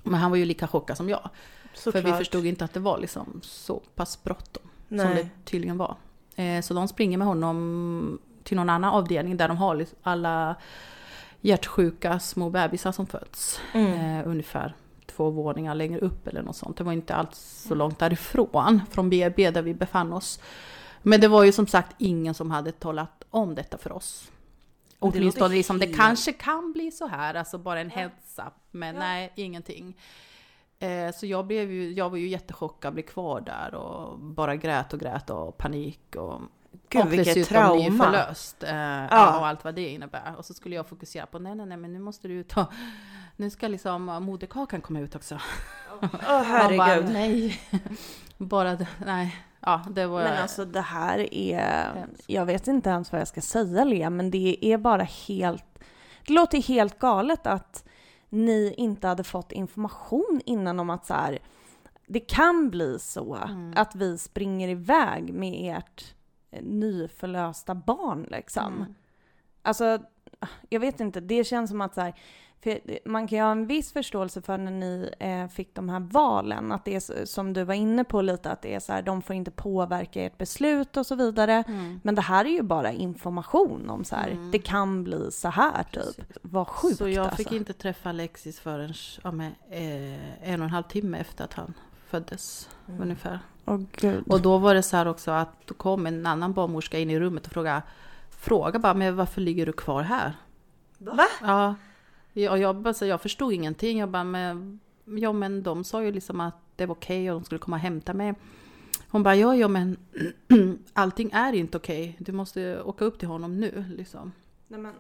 Men 0.03 0.15
han 0.15 0.31
var 0.31 0.39
ju 0.39 0.45
lika 0.45 0.67
chockad 0.67 0.97
som 0.97 1.09
jag. 1.09 1.31
Såklart. 1.75 2.03
För 2.03 2.13
vi 2.13 2.19
förstod 2.19 2.47
inte 2.47 2.65
att 2.65 2.73
det 2.75 2.81
var 2.81 2.99
liksom 2.99 3.41
så 3.43 3.83
pass 3.95 4.23
bråttom. 4.23 4.63
Som 4.89 4.99
det 4.99 5.29
tydligen 5.45 5.79
var. 5.79 5.97
Eh, 6.37 6.61
så 6.61 6.75
de 6.75 6.89
springer 6.89 7.19
med 7.19 7.27
honom 7.27 8.19
till 8.43 8.57
någon 8.57 8.71
annan 8.71 8.95
avdelning 8.95 9.37
där 9.37 9.49
de 9.49 9.57
har 9.57 9.87
alla 10.03 10.57
hjärtsjuka 11.41 12.19
små 12.19 12.51
bebisar 12.51 12.93
som 12.93 13.07
föds. 13.07 13.61
Mm. 13.73 14.21
Eh, 14.21 14.29
ungefär 14.29 14.75
två 15.17 15.31
våningar 15.31 15.75
längre 15.75 15.99
upp 16.01 16.27
eller 16.29 16.43
något 16.43 16.57
sånt. 16.57 16.77
Det 16.77 16.85
var 16.85 16.93
inte 16.93 17.15
alls 17.15 17.65
så 17.69 17.75
långt 17.75 17.99
därifrån, 17.99 18.81
från 18.91 19.11
BB 19.11 19.51
där 19.51 19.63
vi 19.63 19.75
befann 19.75 20.13
oss. 20.13 20.41
Men 21.03 21.21
det 21.21 21.29
var 21.29 21.45
ju 21.45 21.53
som 21.53 21.67
sagt 21.67 21.97
ingen 21.99 22.35
som 22.35 22.51
hade 22.51 22.73
talat 22.73 23.25
om 23.31 23.55
detta 23.55 23.79
för 23.79 23.93
oss. 23.93 24.31
Men 25.01 25.11
det 25.11 25.19
Åtminstone 25.19 25.55
liksom, 25.55 25.79
det 25.79 25.87
kanske 25.87 26.33
kan 26.33 26.73
bli 26.73 26.91
så 26.91 27.07
här, 27.07 27.35
alltså 27.35 27.59
bara 27.59 27.81
en 27.81 27.91
heads 27.91 28.39
up. 28.39 28.53
Men 28.71 28.95
nej, 28.95 29.33
ingenting. 29.37 29.97
Eh, 30.79 31.13
så 31.15 31.27
jag, 31.27 31.47
blev 31.47 31.73
ju, 31.73 31.93
jag 31.93 32.11
var 32.11 32.17
ju 32.17 32.29
jättechockad, 32.29 32.95
blev 32.95 33.03
kvar 33.05 33.41
där 33.41 33.75
och 33.75 34.19
bara 34.19 34.57
grät 34.57 34.93
och 34.93 35.01
grät 35.01 35.31
och 35.31 35.59
panik. 35.59 36.17
Och, 36.17 36.41
Gud, 36.89 37.03
och 37.03 37.13
vilket 37.13 37.49
trauma. 37.49 38.05
förlöst. 38.05 38.63
Eh, 38.63 38.75
Ja. 39.11 39.39
Och 39.39 39.47
allt 39.47 39.65
vad 39.65 39.75
det 39.75 39.89
innebär. 39.89 40.35
Och 40.39 40.45
så 40.45 40.55
skulle 40.55 40.75
jag 40.77 40.87
fokusera 40.87 41.27
på, 41.27 41.39
nej 41.39 41.55
nej 41.55 41.67
nej 41.67 41.77
men 41.77 41.93
nu 41.93 41.99
måste 41.99 42.29
du 42.29 42.43
ta, 42.43 42.67
nu 43.43 43.51
ska 43.51 43.69
liksom 43.69 44.05
moderkakan 44.05 44.81
komma 44.81 45.01
ut 45.01 45.15
också. 45.15 45.39
Åh 46.03 46.09
bara, 46.13 46.43
herregud. 46.43 47.13
nej. 47.13 47.61
bara, 48.39 48.79
nej. 49.07 49.37
Ja, 49.61 49.83
det 49.91 50.07
var... 50.07 50.23
Men 50.23 50.43
alltså 50.43 50.65
det 50.65 50.81
här 50.81 51.35
är, 51.35 52.07
jag 52.27 52.47
vet 52.47 52.69
inte 52.69 52.91
ens 52.91 53.13
vad 53.13 53.21
jag 53.21 53.29
ska 53.29 53.41
säga 53.41 53.85
Lea, 53.85 54.11
men 54.11 54.31
det 54.31 54.67
är 54.67 54.79
bara 54.79 55.03
helt, 55.03 55.65
det 56.27 56.33
låter 56.33 56.63
helt 56.63 56.99
galet 56.99 57.47
att 57.47 57.89
ni 58.29 58.75
inte 58.77 59.09
hade 59.09 59.25
fått 59.25 59.53
information 59.53 60.41
innan 60.47 60.81
om 60.81 60.91
att 60.91 61.07
så 61.07 61.15
här, 61.15 61.39
det 62.07 62.21
kan 62.21 62.71
bli 62.71 62.99
så 62.99 63.35
Mm. 63.35 63.75
att 63.77 63.95
vi 63.95 64.19
springer 64.19 64.69
iväg 64.69 65.35
med 65.35 65.79
ert 65.79 66.15
eh, 66.51 66.63
nyförlösta 66.63 67.75
barn 67.75 68.27
liksom. 68.31 68.75
Mm. 68.75 68.95
Alltså, 69.63 69.99
jag 70.69 70.81
vet 70.81 71.01
inte, 71.01 71.21
det 71.21 71.45
känns 71.45 71.71
som 71.71 71.81
att 71.81 71.95
så 71.95 72.01
här, 72.01 72.15
för 72.63 72.81
man 73.09 73.29
kan 73.29 73.39
ju 73.39 73.45
ha 73.45 73.53
en 73.53 73.67
viss 73.67 73.93
förståelse 73.93 74.43
för 74.43 74.59
när 74.59 74.71
ni 74.71 75.11
eh, 75.21 75.49
fick 75.49 75.75
de 75.75 75.89
här 75.89 76.01
valen, 76.01 76.73
att 76.73 76.85
det 76.85 76.95
är 76.95 77.25
som 77.27 77.53
du 77.53 77.65
var 77.65 77.75
inne 77.75 78.05
på 78.05 78.23
lite, 78.23 78.51
att 78.51 78.63
det 78.63 78.75
är 78.75 78.81
så 78.81 78.93
här, 78.93 79.03
de 79.03 79.23
får 79.23 79.37
inte 79.37 79.51
påverka 79.51 80.23
ert 80.23 80.39
beslut 80.39 80.97
och 80.97 81.07
så 81.07 81.15
vidare. 81.15 81.65
Mm. 81.69 82.01
Men 82.05 82.15
det 82.15 82.23
här 82.23 82.45
är 82.45 82.49
ju 82.51 82.63
bara 82.63 82.93
information 82.93 83.91
om 83.91 84.05
så 84.05 84.17
här, 84.17 84.29
Mm. 84.29 84.51
det 84.51 84.59
kan 84.59 85.05
bli 85.05 85.31
så 85.31 85.49
här 85.49 85.83
typ. 85.83 86.27
Vad 86.43 86.69
sjukt 86.69 86.99
Så 86.99 87.09
jag 87.09 87.25
alltså. 87.25 87.37
fick 87.37 87.53
inte 87.53 87.73
träffa 87.73 88.09
Alexis 88.09 88.61
förrän 88.61 88.93
ja, 89.23 89.33
men, 89.33 89.53
eh, 89.71 90.49
en 90.53 90.61
och 90.61 90.65
en 90.65 90.71
halv 90.71 90.83
timme 90.85 91.19
efter 91.19 91.45
att 91.45 91.55
han 91.55 91.75
föddes 92.07 92.69
Mm. 92.89 93.03
ungefär. 93.03 93.39
Gud. 93.93 94.25
Och 94.29 94.41
då 94.41 94.59
var 94.59 94.75
det 94.75 94.83
så 94.83 94.97
här 94.97 95.09
också 95.09 95.31
att 95.31 95.49
då 95.67 95.75
kom 95.75 96.07
en 96.07 96.27
annan 96.27 96.53
barnmorska 96.53 96.99
in 96.99 97.11
i 97.11 97.21
rummet 97.21 97.47
och 97.47 97.53
frågade, 97.53 97.83
fråga 98.31 98.79
bara, 98.79 98.95
men 98.95 99.17
varför 99.17 99.41
ligger 99.41 99.67
du 99.67 99.73
kvar 99.73 100.03
här? 100.03 100.33
Va? 100.99 101.25
Ja, 101.43 101.75
ja 102.33 102.59
jag, 102.59 102.77
bara, 102.77 102.95
så 102.95 103.07
jag 103.07 103.21
förstod 103.21 103.53
ingenting. 103.53 103.99
Jag 103.99 104.09
bara, 104.09 104.25
men, 104.25 104.81
ja 105.05 105.33
men 105.33 105.63
de 105.63 105.85
sa 105.85 106.03
ju 106.03 106.13
liksom 106.13 106.41
att 106.41 106.57
det 106.77 106.87
var 106.87 106.95
okej 106.95 107.31
och 107.31 107.41
de 107.41 107.45
skulle 107.45 107.59
komma 107.59 107.77
och 107.77 107.83
hämta 107.83 108.15
mig. 108.15 108.35
Hon 109.09 109.23
bara, 109.23 109.37
ja 109.37 109.57
ja 109.57 109.69
men 109.69 109.97
allting 110.93 111.31
är 111.33 111.53
inte 111.53 111.77
okej. 111.77 112.17
Du 112.19 112.33
måste 112.33 112.83
åka 112.83 113.05
upp 113.05 113.19
till 113.19 113.29
honom 113.29 113.61
nu 113.61 113.85
liksom. 113.97 114.33
Nej, 114.69 114.81
men, 114.81 114.93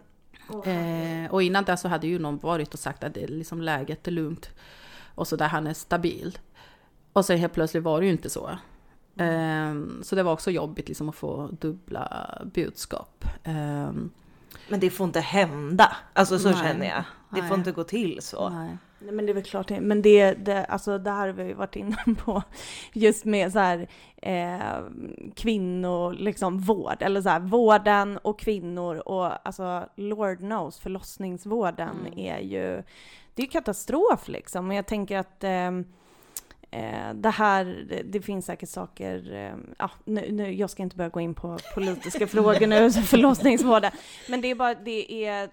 Eh, 0.64 1.32
och 1.32 1.42
innan 1.42 1.64
det 1.64 1.76
så 1.76 1.88
hade 1.88 2.06
ju 2.06 2.18
någon 2.18 2.38
varit 2.38 2.74
och 2.74 2.80
sagt 2.80 3.04
att 3.04 3.14
det 3.14 3.22
är 3.22 3.28
liksom 3.28 3.60
läget 3.60 4.08
är 4.08 4.12
lugnt. 4.12 4.50
Och 5.14 5.28
så 5.28 5.36
där 5.36 5.48
han 5.48 5.66
är 5.66 5.74
stabil. 5.74 6.38
Och 7.12 7.24
sen 7.24 7.38
helt 7.38 7.52
plötsligt 7.52 7.82
var 7.82 8.00
det 8.00 8.06
ju 8.06 8.12
inte 8.12 8.30
så. 8.30 8.50
Eh, 9.16 9.74
så 10.02 10.16
det 10.16 10.22
var 10.22 10.32
också 10.32 10.50
jobbigt 10.50 10.88
liksom 10.88 11.08
att 11.08 11.14
få 11.14 11.48
dubbla 11.60 12.38
budskap. 12.54 13.24
Eh, 13.42 13.92
Men 14.68 14.80
det 14.80 14.90
får 14.90 15.04
inte 15.06 15.20
hända. 15.20 15.96
Alltså 16.12 16.38
så 16.38 16.50
Nej. 16.50 16.58
känner 16.62 16.86
jag. 16.86 17.04
Det 17.34 17.48
får 17.48 17.58
inte 17.58 17.72
gå 17.72 17.84
till 17.84 18.18
så. 18.22 18.48
nej. 18.48 18.76
Nej 19.04 19.14
men 19.14 19.26
det 19.26 19.32
är 19.32 19.34
väl 19.34 19.42
klart, 19.42 19.70
men 19.70 20.02
det, 20.02 20.32
det, 20.32 20.64
alltså 20.64 20.98
det 20.98 21.10
här 21.10 21.26
har 21.26 21.34
vi 21.34 21.52
varit 21.52 21.76
inne 21.76 21.96
på, 22.24 22.42
just 22.92 23.24
med 23.24 23.52
så 23.52 23.58
här 23.58 23.88
eh, 24.16 24.82
kvinnor, 25.34 26.12
liksom 26.12 26.58
vård, 26.58 26.96
eller 27.00 27.22
så 27.22 27.28
här 27.28 27.40
vården 27.40 28.18
och 28.18 28.38
kvinnor 28.38 28.96
och 28.96 29.46
alltså 29.46 29.88
Lord 29.96 30.38
knows, 30.38 30.78
förlossningsvården 30.78 31.96
Mm. 32.06 32.18
är 32.18 32.38
ju, 32.38 32.82
det 33.34 33.42
är 33.42 33.46
ju 33.46 33.50
katastrof 33.50 34.28
liksom. 34.28 34.68
Och 34.68 34.74
jag 34.74 34.86
tänker 34.86 35.18
att 35.18 35.44
ehm, 35.44 35.84
eh, 36.70 37.14
det 37.14 37.30
här, 37.30 37.86
det, 38.04 38.20
finns 38.20 38.46
säkert 38.46 38.68
saker, 38.68 39.34
eh, 39.34 39.74
ja, 39.78 39.90
nu, 40.04 40.32
nu, 40.32 40.54
jag 40.54 40.70
ska 40.70 40.82
inte 40.82 40.96
börja 40.96 41.10
gå 41.10 41.20
in 41.20 41.34
på 41.34 41.58
politiska 41.74 42.26
frågor 42.36 42.66
nu, 42.66 42.90
förlossningsvården, 42.90 43.92
men 44.28 44.40
det 44.40 44.50
är 44.50 44.54
bara, 44.54 44.74
det 44.74 45.26
är, 45.26 45.50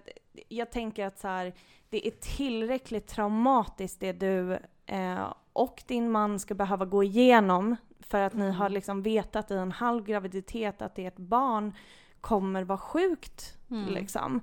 jag 0.48 0.70
tänker 0.70 1.06
att 1.06 1.18
så 1.18 1.28
här, 1.28 1.52
det 1.88 2.06
är 2.06 2.10
tillräckligt 2.10 3.06
traumatiskt 3.06 4.00
det 4.00 4.12
du 4.12 4.58
eh, 4.86 5.32
och 5.52 5.82
din 5.86 6.10
man 6.10 6.38
ska 6.38 6.54
behöva 6.54 6.84
gå 6.84 7.02
igenom 7.04 7.76
för 8.00 8.20
att 8.20 8.34
ni 8.34 8.50
har 8.50 8.68
liksom 8.68 9.02
vetat 9.02 9.50
i 9.50 9.54
en 9.54 9.72
halv 9.72 10.04
graviditet 10.04 10.82
att 10.82 10.98
ert 10.98 11.16
barn 11.16 11.74
kommer 12.20 12.64
vara 12.64 12.78
sjukt. 12.78 13.56
Mm. 13.70 13.88
Liksom. 13.94 14.40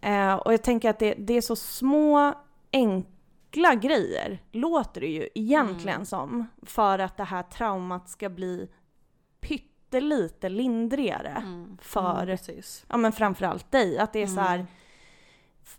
Eh, 0.00 0.34
och 0.34 0.52
jag 0.52 0.62
tänker 0.62 0.90
att 0.90 0.98
det, 0.98 1.14
det 1.14 1.34
är 1.34 1.40
så 1.40 1.56
små, 1.56 2.34
enkla 2.72 3.74
grejer, 3.74 4.42
låter 4.52 5.00
det 5.00 5.06
ju 5.06 5.28
egentligen 5.34 5.94
Mm. 5.96 6.06
som, 6.06 6.46
för 6.62 6.98
att 6.98 7.16
det 7.16 7.24
här 7.24 7.42
traumat 7.42 8.08
ska 8.08 8.28
bli 8.28 8.68
pyttelite 9.40 10.48
lindrigare. 10.48 11.28
Mm. 11.28 11.78
För- 11.82 12.14
Mm, 12.14 12.26
precis. 12.26 12.84
Ja 12.88 12.96
men 12.96 13.12
framförallt 13.12 13.70
dig, 13.70 13.98
att 13.98 14.12
det 14.12 14.22
är 14.22 14.26
så 14.26 14.40
här, 14.40 14.54
Mm. 14.54 14.66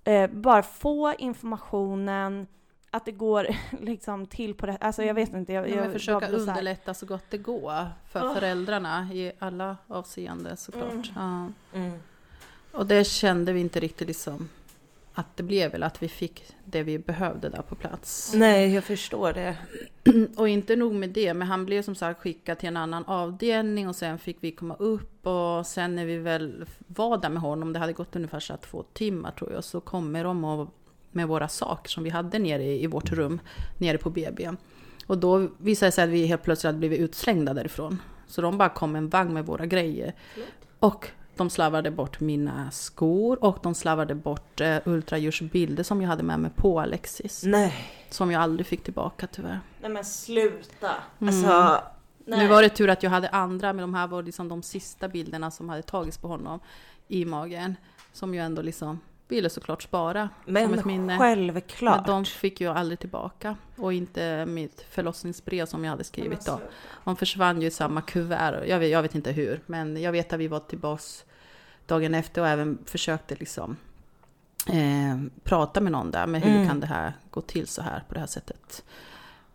Eh, 0.03 0.29
bara 0.29 0.63
få 0.63 1.13
informationen, 1.17 2.47
att 2.91 3.05
det 3.05 3.11
går 3.11 3.47
liksom 3.81 4.25
till 4.25 4.53
på 4.53 4.65
det, 4.65 4.77
alltså 4.81 5.03
jag 5.03 5.13
vet 5.13 5.33
inte. 5.33 5.53
Jag, 5.53 5.69
Ja, 5.69 5.75
jag, 5.75 5.91
försöka 5.93 6.25
jag 6.25 6.39
underlätta 6.39 6.93
så 6.93 7.05
gott 7.05 7.25
det 7.29 7.37
går 7.37 7.87
för 8.11 8.23
Åh. 8.23 8.33
föräldrarna 8.33 9.09
i 9.13 9.31
alla 9.39 9.77
avseenden 9.87 10.57
såklart. 10.57 10.93
Mm. 10.93 11.03
Ja. 11.15 11.79
Mm. 11.79 11.99
Och 12.71 12.85
det 12.85 13.03
kände 13.03 13.53
vi 13.53 13.59
inte 13.59 13.79
riktigt 13.79 14.07
liksom 14.07 14.49
att 15.13 15.37
det 15.37 15.43
blev 15.43 15.71
väl 15.71 15.83
att 15.83 16.03
vi 16.03 16.07
fick 16.07 16.55
det 16.65 16.83
vi 16.83 16.99
behövde 16.99 17.49
där 17.49 17.61
på 17.61 17.75
plats. 17.75 18.33
Nej, 18.35 18.73
jag 18.73 18.83
förstår 18.83 19.33
det. 19.33 19.57
Och 20.37 20.49
inte 20.49 20.75
nog 20.75 20.93
med 20.93 21.09
det, 21.09 21.33
men 21.33 21.47
han 21.47 21.65
blev 21.65 21.81
som 21.81 21.95
sagt 21.95 22.21
skickad 22.21 22.59
till 22.59 22.69
en 22.69 22.77
annan 22.77 23.05
avdelning 23.05 23.87
och 23.87 23.95
sen 23.95 24.19
fick 24.19 24.37
vi 24.39 24.51
komma 24.51 24.75
upp 24.75 25.27
och 25.27 25.67
sen 25.67 25.95
när 25.95 26.05
vi 26.05 26.17
väl 26.17 26.65
var 26.87 27.17
där 27.17 27.29
med 27.29 27.41
honom, 27.41 27.73
det 27.73 27.79
hade 27.79 27.93
gått 27.93 28.15
ungefär 28.15 28.39
så 28.39 28.57
två 28.57 28.83
timmar 28.93 29.31
tror 29.31 29.51
jag, 29.51 29.63
så 29.63 29.81
kommer 29.81 30.23
de 30.23 30.43
och, 30.43 30.69
med 31.11 31.27
våra 31.27 31.47
saker 31.47 31.89
som 31.89 32.03
vi 32.03 32.09
hade 32.09 32.39
nere 32.39 32.63
i, 32.63 32.83
i 32.83 32.87
vårt 32.87 33.11
rum, 33.11 33.39
nere 33.77 33.97
på 33.97 34.09
BB. 34.09 34.49
Och 35.07 35.17
då 35.17 35.47
visade 35.57 35.87
det 35.87 35.91
sig 35.91 36.03
att 36.03 36.09
vi 36.09 36.25
helt 36.25 36.43
plötsligt 36.43 36.67
hade 36.67 36.79
blivit 36.79 36.99
utslängda 36.99 37.53
därifrån. 37.53 38.01
Så 38.27 38.41
de 38.41 38.57
bara 38.57 38.69
kom 38.69 38.95
en 38.95 39.09
vagn 39.09 39.33
med 39.33 39.45
våra 39.45 39.65
grejer. 39.65 40.13
Och 40.79 41.07
de 41.41 41.49
slarvade 41.49 41.91
bort 41.91 42.19
mina 42.19 42.71
skor 42.71 43.43
och 43.43 43.57
de 43.63 43.75
slarvade 43.75 44.15
bort 44.15 44.61
uh, 44.61 44.77
ultraljudsbilder 44.85 45.83
som 45.83 46.01
jag 46.01 46.09
hade 46.09 46.23
med 46.23 46.39
mig 46.39 46.51
på 46.55 46.79
Alexis. 46.79 47.43
Nej. 47.43 47.73
Som 48.09 48.31
jag 48.31 48.41
aldrig 48.41 48.67
fick 48.67 48.83
tillbaka 48.83 49.27
tyvärr. 49.27 49.59
Nej 49.81 49.91
men 49.91 50.05
sluta. 50.05 50.91
Alltså, 51.19 51.83
Nu 52.25 52.47
var 52.47 52.61
det 52.61 52.69
tur 52.69 52.89
att 52.89 53.03
jag 53.03 53.09
hade 53.09 53.29
andra, 53.29 53.73
men 53.73 53.81
de 53.81 53.93
här 53.93 54.07
var 54.07 54.23
liksom 54.23 54.49
de 54.49 54.63
sista 54.63 55.07
bilderna 55.07 55.51
som 55.51 55.69
hade 55.69 55.81
tagits 55.81 56.17
på 56.17 56.27
honom 56.27 56.59
i 57.07 57.25
magen. 57.25 57.75
Som 58.13 58.33
jag 58.33 58.45
ändå 58.45 58.61
liksom 58.61 58.99
ville 59.27 59.49
såklart 59.49 59.81
spara 59.83 60.29
som 60.43 60.53
men 60.53 60.73
ett 60.73 60.85
minne. 60.85 61.17
självklart. 61.17 61.95
Men 61.95 62.15
de 62.15 62.25
fick 62.25 62.61
jag 62.61 62.77
aldrig 62.77 62.99
tillbaka. 62.99 63.55
Och 63.75 63.93
inte 63.93 64.45
mitt 64.45 64.85
förlossningsbrev 64.89 65.65
som 65.65 65.83
jag 65.83 65.91
hade 65.91 66.03
skrivit 66.03 66.45
då. 66.45 66.59
De 67.03 67.15
försvann 67.15 67.61
ju 67.61 67.67
i 67.67 67.71
samma 67.71 68.01
kuvert. 68.01 68.63
Jag 68.67 68.79
vet, 68.79 68.89
jag 68.89 69.01
vet 69.01 69.15
inte 69.15 69.31
hur, 69.31 69.61
men 69.65 70.01
jag 70.01 70.11
vet 70.11 70.33
att 70.33 70.39
vi 70.39 70.47
var 70.47 70.59
tillbaks 70.59 71.25
dagen 71.95 72.15
efter 72.15 72.41
och 72.41 72.47
även 72.47 72.77
försökte 72.85 73.35
liksom 73.35 73.77
eh, 74.67 75.17
prata 75.43 75.81
med 75.81 75.91
någon 75.91 76.11
där. 76.11 76.27
Men 76.27 76.41
hur 76.41 76.51
Mm. 76.55 76.67
kan 76.67 76.79
det 76.79 76.87
här 76.87 77.13
gå 77.29 77.41
till 77.41 77.67
så 77.67 77.81
här 77.81 78.03
på 78.07 78.13
det 78.13 78.19
här 78.19 78.27
sättet? 78.27 78.83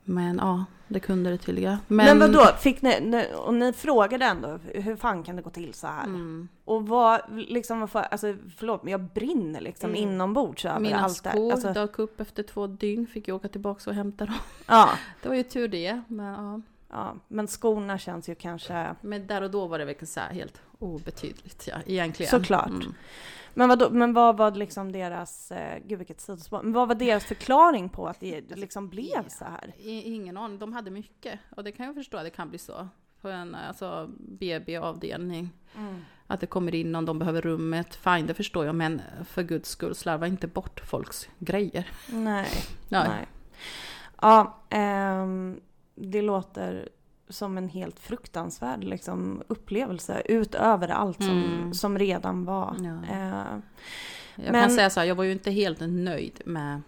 Men 0.04 0.36
ja, 0.38 0.64
det 0.88 1.00
kunde 1.00 1.30
det 1.30 1.38
tydliga. 1.38 1.78
Men, 1.86 2.18
vadå, 2.18 2.46
fick 2.58 2.82
ni, 2.82 3.24
och 3.36 3.54
ni 3.54 3.72
frågade 3.72 4.24
ändå, 4.24 4.58
hur 4.74 4.96
fan 4.96 5.22
kan 5.22 5.36
det 5.36 5.42
gå 5.42 5.50
till 5.50 5.74
så 5.74 5.86
här? 5.86 6.04
Mm. 6.04 6.48
Och 6.64 6.86
vad, 6.88 7.20
liksom, 7.30 7.88
alltså 7.92 8.34
förlåt 8.56 8.82
men 8.82 8.90
jag 8.90 9.00
brinner 9.00 9.60
liksom 9.60 9.90
Mm. 9.90 10.02
inombords 10.02 10.64
över 10.64 10.80
Mina 10.80 11.00
allt 11.00 11.22
det 11.24 11.30
skor 11.30 11.52
alltså, 11.52 11.72
dök 11.72 11.98
upp 11.98 12.20
efter 12.20 12.42
två 12.42 12.66
dygn, 12.66 13.06
fick 13.06 13.28
jag 13.28 13.36
åka 13.36 13.48
tillbaka 13.48 13.90
och 13.90 13.96
hämta 13.96 14.26
dem. 14.26 14.34
ja, 14.66 14.90
Det 15.22 15.28
var 15.28 15.36
ju 15.36 15.42
tur 15.42 15.68
det, 15.68 16.00
men 16.08 16.26
ja. 16.26 16.60
ja, 16.90 17.14
men 17.28 17.46
skorna 17.46 17.98
känns 17.98 18.28
ju 18.28 18.34
kanske... 18.34 18.94
Men 19.00 19.26
där 19.26 19.42
och 19.42 19.50
då 19.50 19.66
var 19.66 19.78
det 19.78 19.84
verkligen 19.84 20.06
så 20.06 20.20
här 20.20 20.32
helt 20.32 20.60
obetydligt, 20.78 21.66
ja, 21.66 21.76
egentligen. 21.86 22.30
Såklart. 22.30 22.68
Mm. 22.68 22.94
Men, 23.54 23.68
vadå, 23.68 23.90
men 23.90 24.12
vad 24.12 24.36
var 24.36 24.50
liksom 24.50 24.92
deras, 24.92 25.52
eh, 25.52 25.78
gud 25.86 25.98
vilket 25.98 26.20
sidospår, 26.20 26.62
men 26.62 26.72
vad 26.72 26.88
var 26.88 26.94
deras 26.94 27.24
förklaring 27.24 27.88
på 27.88 28.06
att 28.06 28.20
det 28.20 28.56
liksom 28.56 28.88
blev 28.88 29.28
så 29.28 29.44
här? 29.44 29.74
Ingen 29.78 30.36
aning, 30.36 30.58
de 30.58 30.72
hade 30.72 30.90
mycket. 30.90 31.40
Och 31.56 31.64
det 31.64 31.72
kan 31.72 31.86
jag 31.86 31.94
förstå 31.94 32.16
att 32.16 32.24
det 32.24 32.30
kan 32.30 32.48
bli 32.48 32.58
så. 32.58 32.88
På 33.20 33.28
en 33.28 33.54
alltså, 33.54 34.10
BB-avdelning. 34.18 35.50
Att 36.26 36.40
det 36.40 36.46
kommer 36.46 36.74
in 36.74 36.92
någon, 36.92 37.04
de 37.04 37.18
behöver 37.18 37.40
rummet. 37.40 37.94
Fine, 37.94 38.26
det 38.26 38.34
förstår 38.34 38.66
jag. 38.66 38.74
Men 38.74 39.02
för 39.24 39.42
guds 39.42 39.68
skull, 39.68 39.94
slarva 39.94 40.26
inte 40.26 40.46
bort 40.46 40.80
folks 40.80 41.28
grejer. 41.38 41.90
Nej, 42.08 42.48
Ja, 42.88 43.04
nej. 43.08 43.26
Ja, 44.20 44.58
ehm, 44.70 45.60
det 45.94 46.22
låter 46.22 46.88
som 47.28 47.58
en 47.58 47.68
helt 47.68 48.00
fruktansvärd 48.00 48.84
liksom, 48.84 49.42
upplevelse 49.48 50.22
utöver 50.24 50.88
allt 50.88 51.22
som, 51.22 51.42
Mm. 51.42 51.74
som 51.74 51.98
redan 51.98 52.44
var. 52.44 52.76
Ja. 52.78 53.14
Eh, 53.14 53.58
Jag 54.38 54.52
Men- 54.52 54.62
kan 54.62 54.70
säga 54.70 54.90
så 54.90 55.00
här, 55.00 55.06
jag 55.06 55.14
var 55.14 55.24
ju 55.24 55.32
inte 55.32 55.50
helt 55.50 55.78
nöjd 55.80 56.42
med 56.46 56.82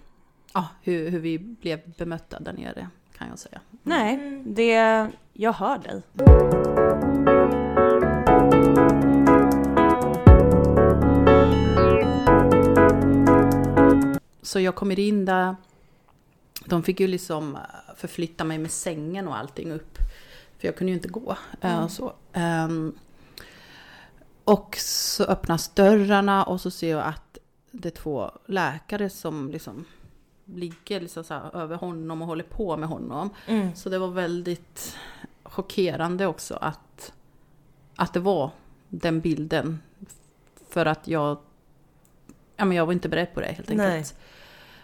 ja, 0.55 0.68
hur, 0.83 1.11
hur 1.11 1.20
vi 1.20 1.38
blev 1.38 1.81
bemötta 1.98 2.40
där 2.40 2.53
nere. 2.53 2.88
Kan 3.18 3.29
jag 3.29 3.38
säga. 3.38 3.61
Mm. 3.70 3.79
nej, 3.83 4.42
det, 4.46 5.09
jag 5.33 5.53
hör 5.53 5.79
dig. 5.79 6.03
Så 14.42 14.61
jag 14.61 14.74
kommer 14.74 14.98
in 14.98 15.24
där. 15.24 15.57
De 16.66 16.83
fick 16.83 17.01
ju 17.01 17.07
liksom 17.07 17.55
eh, 17.55 17.61
förflytta 17.96 18.44
mig 18.44 18.59
med 18.59 18.70
sängen 18.70 19.29
och 19.29 19.37
allting 19.38 19.72
upp. 19.72 19.98
För 20.59 20.68
jag 20.68 20.77
kunde 20.77 20.90
ju 20.90 20.97
inte 20.97 21.09
gå. 21.09 21.37
eh, 21.61 21.85
och 21.85 21.90
Så. 21.90 22.12
Ehm, 22.33 22.94
och 24.44 24.77
så 24.79 25.25
öppnas 25.25 25.68
dörrarna 25.68 26.44
och 26.44 26.61
så 26.61 26.71
ser 26.71 26.90
jag 26.90 27.05
att 27.07 27.38
det 27.71 27.88
är 27.88 28.03
två 28.03 28.31
läkare 28.47 29.11
som 29.11 29.51
liksom 29.51 29.85
ligger 30.44 31.01
liksom 31.01 31.25
så 31.25 31.35
här 31.35 31.57
över 31.57 31.77
honom 31.77 32.23
och 32.23 32.29
håller 32.29 32.44
på 32.44 32.77
med 32.77 32.88
honom. 32.88 33.31
Mm. 33.47 33.75
Så 33.75 33.88
det 33.88 33.99
var 33.99 34.09
väldigt 34.09 34.97
chockerande 35.42 36.27
också 36.27 36.55
att, 36.61 37.12
att 37.97 38.12
det 38.12 38.21
var 38.21 38.51
den 38.88 39.21
bilden. 39.21 39.83
För 40.68 40.87
att 40.87 41.09
jag, 41.09 41.38
ja, 42.57 42.64
men 42.64 42.77
jag 42.77 42.87
var 42.87 42.92
inte 42.92 43.09
beredd 43.09 43.35
på 43.35 43.40
det 43.40 43.47
helt 43.47 43.71
enkelt. 43.71 43.88
Nej. 43.88 44.05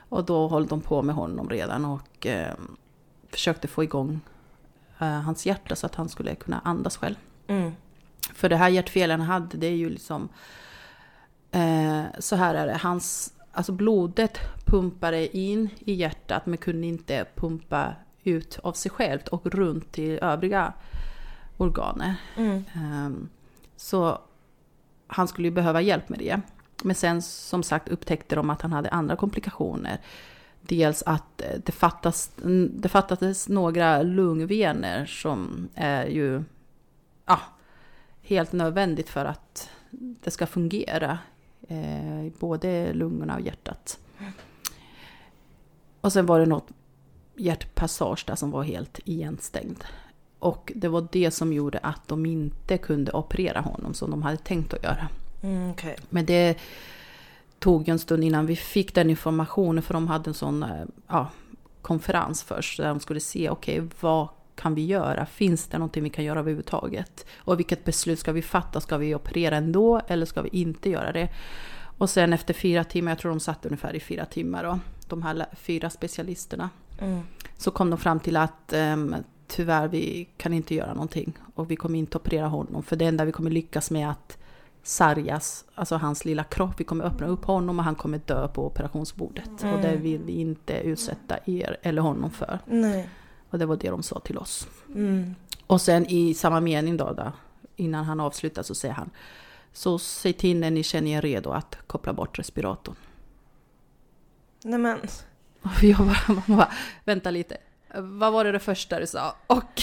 Och 0.09 0.25
då 0.25 0.49
höll 0.49 0.67
de 0.67 0.81
på 0.81 1.03
med 1.03 1.15
honom 1.15 1.51
redan 1.51 1.85
och 1.85 2.27
eh, 2.27 2.55
försökte 3.29 3.69
få 3.69 3.85
igång 3.85 4.21
hans 4.99 5.47
hjärta 5.47 5.77
så 5.77 5.87
att 5.87 5.95
han 5.95 6.09
skulle 6.09 6.35
kunna 6.35 6.61
andas 6.65 6.97
själv. 6.97 7.17
Mm. 7.47 7.73
För 8.35 8.49
det 8.49 8.57
här 8.57 8.69
hjärtfelen 8.69 9.21
han 9.21 9.29
hade, 9.29 9.57
det 9.57 9.67
är 9.67 9.77
ju 9.77 9.91
liksom... 9.91 10.29
Eh, 11.51 12.03
så 12.19 12.37
här 12.37 12.55
är 12.55 12.67
det, 12.67 12.77
hans... 12.77 13.33
Alltså 13.53 13.73
blodet 13.73 14.39
pumpade 14.65 15.37
in 15.37 15.69
i 15.79 15.93
hjärtat 15.95 16.47
men 16.47 16.59
kunde 16.59 16.87
inte 16.87 17.27
pumpa 17.35 17.95
ut 18.23 18.59
av 18.63 18.73
sig 18.73 18.91
självt 18.91 19.29
och 19.29 19.47
runt 19.47 19.93
till 19.93 20.19
övriga 20.19 20.73
organer. 21.57 22.15
Mm. 22.37 22.65
Ehm, 22.75 23.29
Så 23.77 24.19
han 25.07 25.29
skulle 25.29 25.49
ju 25.49 25.55
behöva 25.55 25.81
hjälp 25.81 26.09
med 26.09 26.19
det. 26.19 26.41
Men 26.83 26.95
sen 26.95 27.23
som 27.23 27.63
sagt 27.63 27.89
upptäckte 27.89 28.35
de 28.35 28.51
att 28.51 28.63
han 28.63 28.73
hade 28.73 28.89
andra 28.91 29.17
komplikationer. 29.17 30.01
Dels 30.67 31.03
att 31.07 31.41
eh, 31.41 31.61
det, 31.65 31.73
fattas, 31.73 32.31
det 32.71 32.89
fattades 32.89 33.49
några 33.49 34.03
lungvener 34.03 35.07
som 35.07 35.69
är 35.75 36.07
ju 36.07 36.43
ja, 37.27 37.41
helt 38.23 38.53
nödvändigt 38.53 39.09
för 39.09 39.25
att 39.25 39.71
det 39.91 40.31
ska 40.31 40.47
fungera. 40.47 41.19
Eh, 41.69 42.33
både 42.39 42.93
lungorna 42.93 43.35
och 43.35 43.41
hjärtat. 43.41 43.99
Och 46.01 46.13
sen 46.13 46.27
var 46.27 46.41
det 46.41 46.47
något 46.47 46.69
hjärtpassage 47.37 48.25
där 48.27 48.35
som 48.35 48.51
var 48.51 48.63
helt 48.63 49.01
igenstängd. 49.05 49.85
Och 50.39 50.73
det 50.75 50.89
var 50.89 51.09
det 51.13 51.31
som 51.31 51.53
gjorde 51.53 51.79
att 51.79 52.09
de 52.09 52.27
inte 52.27 52.79
kunde 52.79 53.13
operera 53.13 53.61
honom 53.61 53.95
som 53.95 54.11
de 54.11 54.23
hade 54.23 54.37
tänkt 54.37 54.75
att 54.75 54.83
göra. 54.83 55.09
Mm, 55.43 55.71
okej. 55.71 55.97
Men 56.11 56.27
det 56.27 56.59
tog 57.65 57.89
en 57.89 57.99
stund 57.99 58.25
innan 58.25 58.47
vi 58.47 58.57
fick 58.57 58.95
den 58.95 59.11
informationen 59.11 59.83
för 59.83 59.95
de 59.95 60.09
hade 60.09 60.31
en 60.31 60.35
sån 60.35 60.63
eh, 60.63 60.85
ja, 61.09 61.31
konferens 61.83 62.43
först 62.43 62.77
där 62.77 62.89
de 62.89 63.01
skulle 63.01 63.21
se, 63.21 63.51
okej 63.51 63.83
vad 64.01 64.29
kan 64.55 64.75
vi 64.75 64.87
göra? 64.87 65.27
Finns 65.27 65.67
det 65.67 65.79
någonting 65.79 66.03
vi 66.03 66.11
kan 66.11 66.25
göra 66.25 66.39
överhuvudtaget? 66.39 67.27
Och 67.37 67.59
vilket 67.59 67.85
beslut 67.85 68.19
ska 68.19 68.33
vi 68.33 68.43
fatta? 68.43 68.81
Ska 68.81 68.97
vi 68.97 69.15
operera 69.15 69.57
ändå 69.57 70.01
eller 70.07 70.27
ska 70.27 70.43
vi 70.43 70.49
inte 70.49 70.91
göra 70.91 71.13
det? 71.13 71.29
Och 71.99 72.11
sen 72.11 72.33
efter 72.33 72.55
fyra 72.55 72.85
timmar, 72.85 73.11
jag 73.11 73.19
tror 73.19 73.31
de 73.31 73.41
satt 73.41 73.67
ungefär 73.67 73.97
i 73.97 74.01
fyra 74.01 74.25
timmar 74.25 74.65
då, 74.65 74.79
de 75.09 75.23
här 75.23 75.47
fyra 75.57 75.91
specialisterna, 75.91 76.71
Mm. 76.99 77.21
så 77.57 77.71
kom 77.71 77.91
de 77.91 77.99
fram 77.99 78.21
till 78.21 78.37
att 78.37 78.73
um, 78.73 79.15
tyvärr, 79.49 79.89
vi 79.89 80.29
kan 80.37 80.53
inte 80.53 80.75
göra 80.75 80.95
någonting. 80.95 81.33
Och 81.55 81.71
vi 81.71 81.77
kommer 81.77 81.99
inte 81.99 82.19
operera 82.19 82.47
honom. 82.47 82.83
För 82.83 82.97
det 82.97 83.05
enda 83.05 83.25
vi 83.25 83.33
kommer 83.33 83.51
lyckas 83.51 83.91
med 83.91 84.11
att 84.11 84.39
sargas, 84.87 85.65
alltså 85.75 85.97
hans 85.97 86.25
lilla 86.25 86.45
kropp, 86.45 86.81
vi 86.81 86.85
kommer 86.85 87.05
öppna 87.05 87.27
upp 87.27 87.45
honom 87.45 87.79
och 87.79 87.85
han 87.85 87.95
kommer 87.95 88.19
dö 88.19 88.49
på 88.49 88.67
operationsbordet. 88.67 89.51
Och 89.75 89.81
det 89.83 89.97
vill 89.97 90.23
vi 90.23 90.33
inte 90.33 90.75
utsätta 90.75 91.39
er 91.47 91.77
eller 91.83 92.03
honom 92.03 92.31
för. 92.31 92.59
Nej. 92.67 93.09
Och 93.51 93.59
det 93.59 93.67
var 93.67 93.77
det 93.77 93.89
de 93.91 94.03
sa 94.03 94.21
till 94.21 94.39
oss. 94.39 94.69
Mm. 94.95 95.35
Och 95.67 95.81
sen 95.81 96.07
i 96.07 96.35
samma 96.35 96.61
mening 96.61 96.97
då, 96.97 97.13
då 97.13 97.33
innan 97.77 98.05
han 98.05 98.21
avslutar 98.21 98.63
så 98.63 98.75
säger 98.75 98.95
han 98.95 99.11
Så 99.73 99.99
säg 99.99 100.33
till 100.33 100.61
när 100.61 100.71
ni 100.71 100.83
känner 100.83 101.11
er 101.11 101.23
redo 101.23 101.51
att 101.51 101.79
koppla 101.87 102.13
bort 102.13 102.39
respiratorn. 102.39 102.97
Nej 104.65 104.79
men. 104.79 104.99
Och 105.63 105.83
jag 105.85 105.99
bara, 105.99 106.43
bara, 106.57 106.73
vänta 107.05 107.31
lite. 107.31 107.57
Vad 107.95 108.33
var 108.33 108.45
det 108.45 108.53
det 108.53 108.59
första 108.59 109.01
du 109.01 109.07
sa? 109.07 109.37
Och 109.47 109.83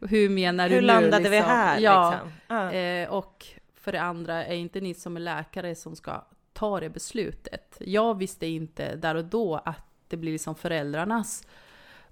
hur 0.08 0.28
menar 0.28 0.68
du 0.68 0.74
Hur 0.74 0.80
nu? 0.80 0.86
landade 0.86 1.16
liksom? 1.18 1.30
vi 1.30 1.38
här 1.40 1.78
Ja, 1.78 2.10
liksom? 2.10 2.78
Eh, 2.78 3.08
och 3.08 3.46
för 3.80 3.92
det 3.92 4.00
andra, 4.00 4.46
är 4.46 4.54
inte 4.54 4.80
ni 4.80 4.94
som 4.94 5.16
är 5.16 5.20
läkare 5.20 5.74
som 5.74 5.96
ska 5.96 6.24
ta 6.52 6.80
det 6.80 6.90
beslutet? 6.90 7.76
Jag 7.80 8.18
visste 8.18 8.46
inte 8.46 8.96
där 8.96 9.14
och 9.14 9.24
då 9.24 9.56
att 9.64 9.84
det 10.08 10.16
blir 10.16 10.32
liksom 10.32 10.54
föräldrarnas 10.54 11.46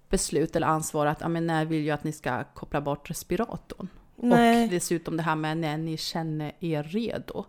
beslut 0.09 0.57
eller 0.57 0.67
ansvar 0.67 1.07
att, 1.07 1.21
ja 1.21 1.29
men 1.29 1.47
när 1.47 1.65
vill 1.65 1.87
jag 1.87 1.95
att 1.95 2.05
ni 2.05 2.13
ska 2.13 2.45
koppla 2.45 2.81
bort 2.81 3.11
respiratorn? 3.11 3.89
Nej. 4.17 4.65
Och 4.65 4.71
dessutom 4.71 5.17
det 5.17 5.23
här 5.23 5.37
med 5.37 5.59
när 5.59 5.79
ni 5.79 5.97
känner 5.97 6.53
er 6.61 6.83
redo. 6.83 7.45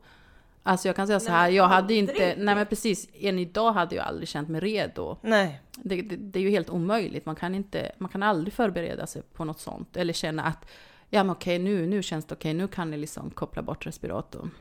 Alltså 0.64 0.88
jag 0.88 0.96
kan 0.96 1.08
säga 1.08 1.20
så 1.20 1.32
här, 1.32 1.50
jag 1.50 1.68
hade 1.68 1.94
inte, 1.94 2.36
nej 2.38 2.56
men 2.56 2.66
precis, 2.66 3.10
än 3.14 3.40
idag 3.40 3.72
hade 3.72 3.96
jag 3.96 4.06
aldrig 4.06 4.28
känt 4.28 4.50
mig 4.50 4.62
redo. 4.62 5.18
Nej. 5.22 5.62
Det, 5.76 6.02
det, 6.02 6.16
det 6.16 6.40
är 6.40 6.44
ju 6.44 6.50
helt 6.50 6.70
omöjligt, 6.70 7.26
man 7.26 7.36
kan, 7.36 7.56
inte, 7.56 7.92
man 7.98 8.10
kan 8.10 8.24
aldrig 8.24 8.54
förbereda 8.54 9.08
sig 9.08 9.22
på 9.22 9.46
något 9.46 9.60
sånt. 9.60 9.98
Eller 9.98 10.14
känna 10.14 10.44
att, 10.44 10.66
ja 11.10 11.24
men 11.24 11.30
okej 11.30 11.60
nu, 11.60 11.88
nu 11.88 12.04
känns 12.04 12.26
det 12.26 12.36
okej, 12.36 12.54
nu 12.54 12.67
kan 12.67 12.91
ni 12.91 12.98
liksom 12.98 13.30
koppla 13.32 13.62
bort 13.62 13.86
respiratorn. 13.86 14.52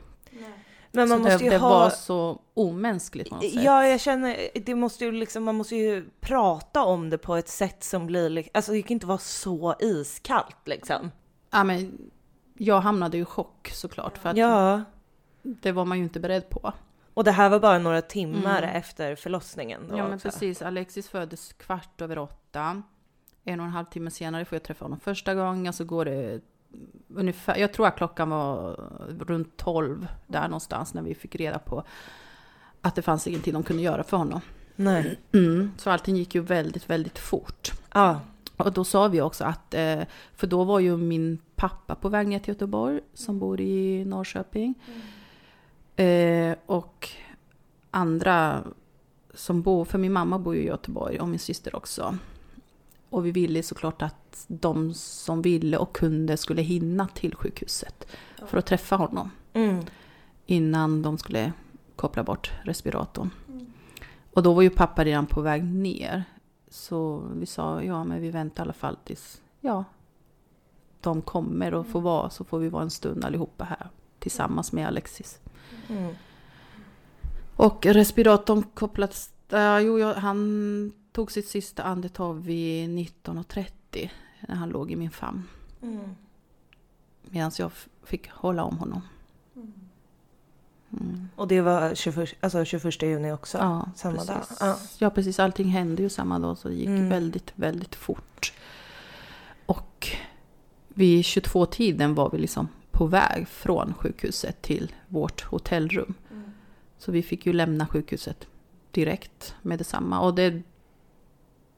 Men 0.91 1.09
man 1.09 1.17
så 1.17 1.23
måste 1.23 1.37
det, 1.37 1.43
ju 1.43 1.49
det 1.49 1.57
ha... 1.57 1.69
var 1.69 1.89
så 1.89 2.41
omänskligt 2.53 3.29
på 3.29 3.35
något 3.35 3.43
sätt. 3.53 3.63
Ja, 3.63 3.87
jag 3.87 4.01
känner, 4.01 4.37
det 4.65 4.75
måste 4.75 5.05
ju 5.05 5.11
liksom, 5.11 5.43
man 5.43 5.55
måste 5.55 5.75
ju 5.75 6.09
prata 6.19 6.83
om 6.83 7.09
det 7.09 7.17
på 7.17 7.35
ett 7.35 7.47
sätt 7.49 7.83
som 7.83 8.07
blir, 8.07 8.29
li- 8.29 8.49
alltså 8.53 8.71
det 8.71 8.81
kan 8.81 8.91
inte 8.91 9.05
vara 9.05 9.17
så 9.17 9.75
iskallt 9.79 10.55
liksom. 10.67 11.11
Ja, 11.51 11.63
men 11.63 11.97
jag 12.57 12.81
hamnade 12.81 13.17
ju 13.17 13.23
i 13.23 13.25
chock 13.25 13.69
såklart, 13.73 14.17
för 14.17 14.29
att 14.29 14.37
Ja, 14.37 14.83
det 15.41 15.71
var 15.71 15.85
man 15.85 15.97
ju 15.97 16.03
inte 16.03 16.19
beredd 16.19 16.49
på. 16.49 16.73
och 17.13 17.23
det 17.23 17.31
här 17.31 17.49
var 17.49 17.59
bara 17.59 17.79
några 17.79 18.01
timmar 18.01 18.63
Mm. 18.63 18.75
efter 18.75 19.15
förlossningen 19.15 19.87
då 19.89 19.97
Ja 19.97 20.03
men 20.03 20.13
också. 20.13 20.29
precis, 20.29 20.61
Alexis 20.61 21.09
föddes 21.09 21.53
kvart 21.53 22.01
över 22.01 22.17
åtta. 22.17 22.83
En 23.49 23.59
och 23.59 23.65
en 23.65 23.71
halv 23.71 23.85
timme 23.85 24.11
senare 24.11 24.45
får 24.45 24.55
jag 24.55 24.63
träffa 24.63 24.85
honom 24.85 24.99
första 24.99 25.35
gången, 25.35 25.73
så 25.73 25.85
går 25.85 26.05
det 26.05 26.41
ungefär, 27.07 27.57
jag 27.57 27.73
tror 27.73 27.87
att 27.87 27.97
klockan 27.97 28.29
var 28.29 28.75
runt 29.19 29.57
12 29.57 30.07
där 30.27 30.41
någonstans 30.41 30.93
när 30.93 31.01
vi 31.01 31.15
fick 31.15 31.35
reda 31.35 31.59
på 31.59 31.83
att 32.81 32.95
det 32.95 33.01
fanns 33.01 33.27
ingenting 33.27 33.53
de 33.53 33.63
kunde 33.63 33.83
göra 33.83 34.03
för 34.03 34.17
honom. 34.17 34.41
Nej. 34.75 35.19
Mm. 35.31 35.71
Så 35.77 35.89
allting 35.89 36.15
gick 36.15 36.35
ju 36.35 36.41
väldigt, 36.41 36.89
väldigt 36.89 37.19
fort. 37.19 37.71
Ja. 37.93 38.21
Och 38.57 38.73
då 38.73 38.83
sa 38.83 39.07
vi 39.07 39.21
också 39.21 39.43
att, 39.43 39.73
eh, 39.73 40.01
för 40.35 40.47
då 40.47 40.63
var 40.63 40.79
ju 40.79 40.97
min 40.97 41.37
pappa 41.55 41.95
på 41.95 42.09
väg 42.09 42.27
ner 42.27 42.39
till 42.39 42.53
Göteborg 42.53 42.99
som 43.13 43.39
bor 43.39 43.61
i 43.61 44.05
Norrköping. 44.05 44.73
Eh, 45.95 46.55
och 46.65 47.09
andra 47.91 48.63
som 49.33 49.61
bor, 49.61 49.85
för 49.85 49.97
min 49.97 50.13
mamma 50.13 50.39
bor 50.39 50.55
ju 50.55 50.61
i 50.61 50.67
Göteborg 50.67 51.19
och 51.19 51.27
min 51.27 51.39
syster 51.39 51.75
också. 51.75 52.17
Och 53.09 53.25
vi 53.25 53.31
ville 53.31 53.63
såklart 53.63 54.01
att 54.01 54.45
de 54.47 54.93
som 54.93 55.41
ville 55.41 55.77
och 55.77 55.95
kunde 55.95 56.37
skulle 56.37 56.61
hinna 56.61 57.07
till 57.07 57.35
sjukhuset 57.35 58.07
för 58.47 58.57
att 58.57 58.65
träffa 58.65 58.95
honom 58.95 59.31
Mm. 59.53 59.85
innan 60.45 61.01
de 61.01 61.17
skulle 61.17 61.53
koppla 61.95 62.23
bort 62.23 62.51
respiratorn. 62.63 63.29
Och 64.33 64.43
då 64.43 64.53
var 64.53 64.61
ju 64.61 64.69
pappa 64.69 65.05
redan 65.05 65.25
på 65.25 65.41
väg 65.41 65.63
ner. 65.63 66.23
Så 66.69 67.23
vi 67.33 67.45
sa, 67.45 67.83
ja 67.83 68.03
men 68.03 68.21
vi 68.21 68.31
väntar 68.31 68.63
i 68.63 68.65
alla 68.65 68.73
fall 68.73 68.97
tills, 69.03 69.41
ja, 69.61 69.83
de 71.01 71.21
kommer 71.21 71.73
och 71.73 71.87
får 71.87 72.01
vara, 72.01 72.29
så 72.29 72.43
får 72.43 72.59
vi 72.59 72.69
vara 72.69 72.83
en 72.83 72.89
stund 72.89 73.25
allihopa 73.25 73.63
här 73.63 73.89
tillsammans 74.19 74.71
med 74.71 74.87
Alexis. 74.87 75.39
Mm. 75.89 76.13
Och 77.55 77.85
respiratorn 77.85 78.63
kopplats, 78.73 79.31
äh, 79.53 79.79
jo, 79.79 79.99
jag, 79.99 80.13
han 80.13 80.91
tog 81.11 81.31
sitt 81.31 81.47
sista 81.47 81.83
andetag 81.83 82.33
vid 82.33 82.89
19.30 82.89 84.09
när 84.47 84.55
han 84.55 84.69
låg 84.69 84.91
i 84.91 84.95
min 84.95 85.11
famn. 85.11 85.43
Mm. 85.81 86.15
Medan 87.29 87.51
jag 87.59 87.71
fick 88.03 88.29
hålla 88.31 88.63
om 88.63 88.77
honom. 88.77 89.01
Mm. 90.93 91.29
Och 91.35 91.47
det 91.47 91.61
var 91.61 91.95
21, 91.95 92.29
alltså 92.39 92.65
21 92.65 93.01
juni 93.01 93.31
också? 93.31 93.57
Ja, 93.57 93.89
samma 93.95 94.13
precis. 94.15 94.27
dag? 94.27 94.43
Ja. 94.59 94.77
Ja. 94.97 95.09
precis. 95.09 95.39
Allting 95.39 95.67
hände 95.67 96.03
ju 96.03 96.09
samma 96.09 96.39
dag 96.39 96.57
så 96.57 96.67
det 96.67 96.75
gick 96.75 96.87
Mm. 96.87 97.09
väldigt, 97.09 97.51
väldigt 97.55 97.95
fort. 97.95 98.53
Och 99.65 100.07
vid 100.87 101.21
22-tiden 101.25 102.15
var 102.15 102.29
vi 102.29 102.37
liksom 102.37 102.67
på 102.91 103.05
väg 103.05 103.47
från 103.47 103.93
sjukhuset 103.93 104.61
till 104.61 104.93
vårt 105.07 105.41
hotellrum. 105.43 106.13
Så 106.97 107.11
vi 107.11 107.23
fick 107.23 107.45
ju 107.45 107.53
lämna 107.53 107.87
sjukhuset 107.87 108.47
direkt 108.91 109.55
med 109.61 109.77
detsamma. 109.77 110.19
Och 110.19 110.35
det 110.35 110.61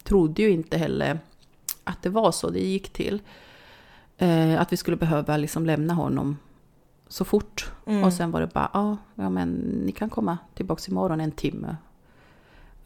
trodde 0.03 0.41
ju 0.41 0.49
inte 0.49 0.77
heller 0.77 1.19
att 1.83 2.01
det 2.01 2.09
var 2.09 2.31
så 2.31 2.49
det 2.49 2.59
gick 2.59 2.89
till. 2.89 3.21
Eh, 4.17 4.61
att 4.61 4.73
vi 4.73 4.77
skulle 4.77 4.97
behöva 4.97 5.37
liksom 5.37 5.65
lämna 5.65 5.93
honom 5.93 6.37
så 7.07 7.25
fort. 7.25 7.71
Mm. 7.85 8.03
Och 8.03 8.13
sen 8.13 8.31
var 8.31 8.41
det 8.41 8.47
bara, 8.47 8.69
ja, 8.73 8.97
ja 9.15 9.29
men 9.29 9.49
ni 9.85 9.91
kan 9.91 10.09
komma 10.09 10.37
tillbaka 10.53 10.81
imorgon 10.91 11.21
en 11.21 11.31
timme. 11.31 11.75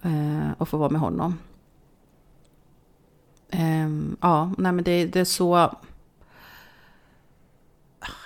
Eh, 0.01 0.51
och 0.57 0.69
få 0.69 0.77
vara 0.77 0.89
med 0.89 1.01
honom. 1.01 1.37
Ehm, 3.49 4.17
ja, 4.21 4.51
nej 4.57 4.71
men 4.71 4.83
det, 4.83 5.05
det 5.05 5.19
är 5.19 5.25
så... 5.25 5.77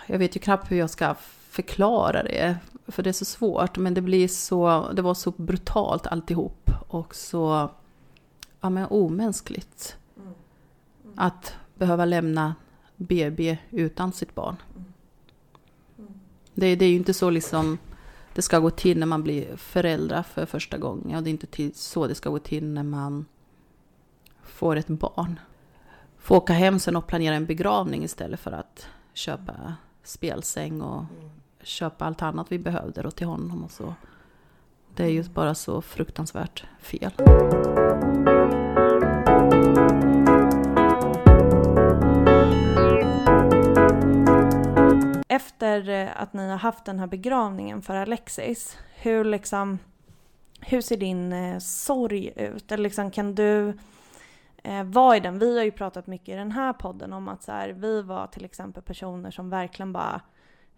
Jag 0.08 0.20
vet 0.20 0.36
ju 0.36 0.40
knappt 0.40 0.72
hur 0.72 0.78
jag 0.78 0.90
ska 0.90 1.16
förklara 1.50 2.24
det. 2.24 2.58
För 2.91 3.04
det 3.04 3.10
är 3.10 3.13
så 3.13 3.25
svårt. 3.25 3.78
Men 3.78 3.93
det 3.93 4.02
blir 4.02 4.28
så... 4.28 4.91
Det 4.93 5.02
var 5.02 5.13
så 5.13 5.32
brutalt 5.32 6.08
alltihop. 6.08 6.71
Och 6.88 7.15
så... 7.15 7.69
Ja 8.62 8.69
men 8.69 8.88
omänskligt. 8.89 9.97
Att 11.15 11.54
behöva 11.75 12.06
lämna 12.06 12.56
BB 12.95 13.58
utan 13.71 14.12
sitt 14.12 14.36
barn. 14.36 14.56
Det, 16.54 16.75
det 16.75 16.86
är 16.86 16.89
ju 16.89 16.95
inte 16.95 17.13
så 17.13 17.30
liksom 17.30 17.78
det 18.34 18.41
ska 18.41 18.60
gå 18.60 18.69
till 18.69 18.99
när 18.99 19.06
man 19.06 19.23
blir 19.23 19.56
förälder 19.56 20.23
för 20.23 20.45
första 20.45 20.78
gången. 20.78 21.17
Och 21.17 21.23
det 21.23 21.30
är 21.30 21.32
inte 21.32 21.47
till, 21.47 21.75
så 21.75 22.08
det 22.08 22.15
ska 22.15 22.30
gå 22.30 22.39
till 22.39 22.67
när 22.67 22.84
man 22.84 23.25
får 24.43 24.75
ett 24.75 24.88
barn. 24.88 25.39
Få 26.17 26.38
åka 26.38 26.54
hem 26.54 26.80
sen 26.80 26.95
och 26.95 27.08
planera 27.08 27.36
en 27.36 27.45
begravning 27.45 28.04
istället 28.04 28.39
för 28.39 28.52
att 28.52 28.88
köpa 29.13 29.75
spelsäng 30.04 30.82
och 30.82 31.06
köpa 31.70 32.06
allt 32.06 32.22
annat 32.22 32.52
vi 32.52 32.60
behövde 32.60 33.02
då 33.02 33.12
till 33.12 33.28
honom 33.28 33.64
och 33.64 33.72
så. 33.72 33.94
Det 34.96 35.04
är 35.04 35.10
ju 35.10 35.24
bara 35.24 35.56
så 35.56 35.82
fruktansvärt 35.82 36.66
fel. 36.80 37.12
Efter 45.28 45.90
eh, 45.90 46.22
att 46.22 46.34
ni 46.34 46.50
har 46.50 46.58
haft 46.58 46.86
den 46.86 47.00
här 47.00 47.08
begravningen 47.08 47.82
för 47.82 47.96
Alexis, 47.96 48.78
hur 48.96 49.24
liksom 49.24 49.80
hur 50.62 50.82
ser 50.82 50.98
din 50.98 51.34
eh, 51.34 51.58
sorg 51.60 52.34
ut? 52.36 52.72
Eller 52.72 52.84
liksom, 52.84 53.12
kan 53.12 53.36
du 53.36 53.78
eh, 54.64 54.84
vara 54.84 55.18
i 55.18 55.20
den? 55.20 55.40
Vi 55.40 55.58
har 55.58 55.64
ju 55.64 55.72
pratat 55.72 56.08
mycket 56.08 56.30
i 56.30 56.36
den 56.36 56.52
här 56.52 56.74
podden 56.74 57.14
om 57.14 57.28
att 57.28 57.44
så 57.44 57.52
här, 57.52 57.70
vi 57.70 58.02
var 58.02 58.28
till 58.28 58.46
exempel 58.46 58.84
personer 58.84 59.32
som 59.32 59.50
verkligen 59.50 59.94
bara 59.94 60.22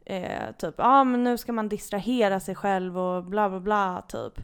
eh, 0.05 0.51
typ, 0.57 0.75
ja 0.77 0.85
ah, 0.85 1.03
men 1.03 1.23
nu 1.23 1.37
ska 1.37 1.53
man 1.53 1.69
distrahera 1.69 2.39
sig 2.39 2.55
själv 2.55 2.99
och 2.99 3.23
bla 3.23 3.49
bla 3.49 3.59
bla 3.59 4.03
typ. 4.07 4.39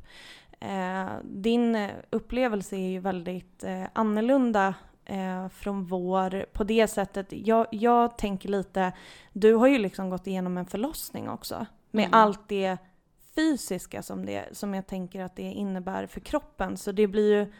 Eh, 0.59 1.07
din 1.23 1.75
eh, 1.75 1.91
upplevelse 2.09 2.75
är 2.75 2.89
ju 2.89 2.99
väldigt 2.99 3.63
eh, 3.63 3.83
annorlunda 3.93 4.73
eh, 5.05 5.49
från 5.49 5.85
vår 5.85 6.45
på 6.53 6.63
det 6.63 6.87
sättet. 6.87 7.27
Jag, 7.29 7.67
jag 7.71 8.17
tänker 8.17 8.49
lite, 8.49 8.91
du 9.33 9.53
har 9.53 9.67
ju 9.67 9.77
liksom 9.77 10.09
gått 10.09 10.27
igenom 10.27 10.57
en 10.57 10.65
förlossning 10.65 11.29
också. 11.29 11.65
Med 11.91 12.05
Mm. 12.05 12.19
allt 12.19 12.47
det 12.47 12.77
fysiska 13.35 14.03
som, 14.03 14.25
det, 14.25 14.45
som 14.51 14.73
jag 14.73 14.87
tänker 14.87 15.23
att 15.23 15.35
det 15.35 15.41
innebär 15.41 16.07
för 16.07 16.19
kroppen. 16.19 16.77
Så 16.77 16.91
det 16.91 17.07
blir 17.07 17.33
ju... 17.33 17.53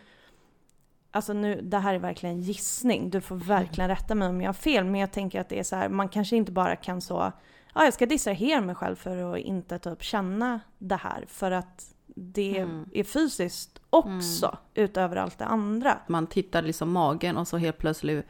Alltså 1.11 1.33
nu, 1.33 1.61
det 1.61 1.77
här 1.77 1.93
är 1.93 1.99
verkligen 1.99 2.35
en 2.35 2.41
gissning. 2.41 3.09
Du 3.09 3.21
får 3.21 3.35
verkligen 3.35 3.89
rätta 3.89 4.15
mig 4.15 4.27
om 4.27 4.41
jag 4.41 4.47
har 4.47 4.53
fel. 4.53 4.85
Men 4.85 5.01
jag 5.01 5.11
tänker 5.11 5.41
att 5.41 5.49
det 5.49 5.59
är 5.59 5.63
så 5.63 5.75
här, 5.75 5.89
man 5.89 6.09
kanske 6.09 6.35
inte 6.35 6.51
bara 6.51 6.75
kan 6.75 7.01
så... 7.01 7.31
Ja, 7.77 7.83
jag 7.83 7.93
ska 7.93 8.05
distrahera 8.05 8.61
mig 8.61 8.75
själv 8.75 8.95
för 8.95 9.33
att 9.33 9.39
inte 9.39 9.79
typ 9.79 10.03
känna 10.03 10.59
det 10.77 10.95
här. 10.95 11.25
För 11.27 11.51
att 11.51 11.93
det 12.15 12.57
Mm. 12.57 12.85
är 12.93 13.03
fysiskt 13.03 13.79
också, 13.89 14.57
utöver 14.73 15.15
allt 15.15 15.37
det 15.37 15.45
andra. 15.45 15.97
Man 16.07 16.27
tittar 16.27 16.61
liksom 16.61 16.91
magen 16.91 17.37
och 17.37 17.47
så 17.47 17.57
helt 17.57 17.77
plötsligt, 17.77 18.25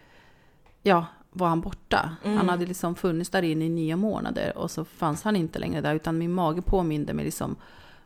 ja, 0.84 1.06
var 1.32 1.48
han 1.48 1.62
borta. 1.62 2.16
Mm. 2.24 2.38
Han 2.38 2.50
hade 2.50 2.66
liksom 2.66 2.96
funnits 2.96 3.30
där 3.30 3.42
inne 3.42 3.66
i 3.66 3.70
nio 3.70 3.96
månader 3.96 4.58
och 4.58 4.72
så 4.72 4.86
fanns 4.86 5.24
han 5.24 5.36
inte 5.36 5.60
längre 5.60 5.82
där 5.82 5.96
utan 5.96 6.18
min 6.18 6.34
mage 6.34 6.62
påminde 6.62 7.14
mig 7.14 7.26
liksom 7.26 7.56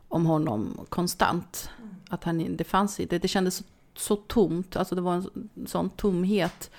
om 0.07 0.25
honom 0.25 0.85
konstant. 0.89 1.69
Att 2.09 2.23
han, 2.23 2.55
det 2.57 2.63
fanns 2.63 2.99
inte, 2.99 3.19
det 3.19 3.27
kändes 3.27 3.55
så, 3.55 3.63
så 3.95 4.15
tomt, 4.15 4.75
alltså 4.75 4.95
det 4.95 5.01
var 5.01 5.13
en 5.13 5.49
sån 5.67 5.89
tomhet 5.89 6.71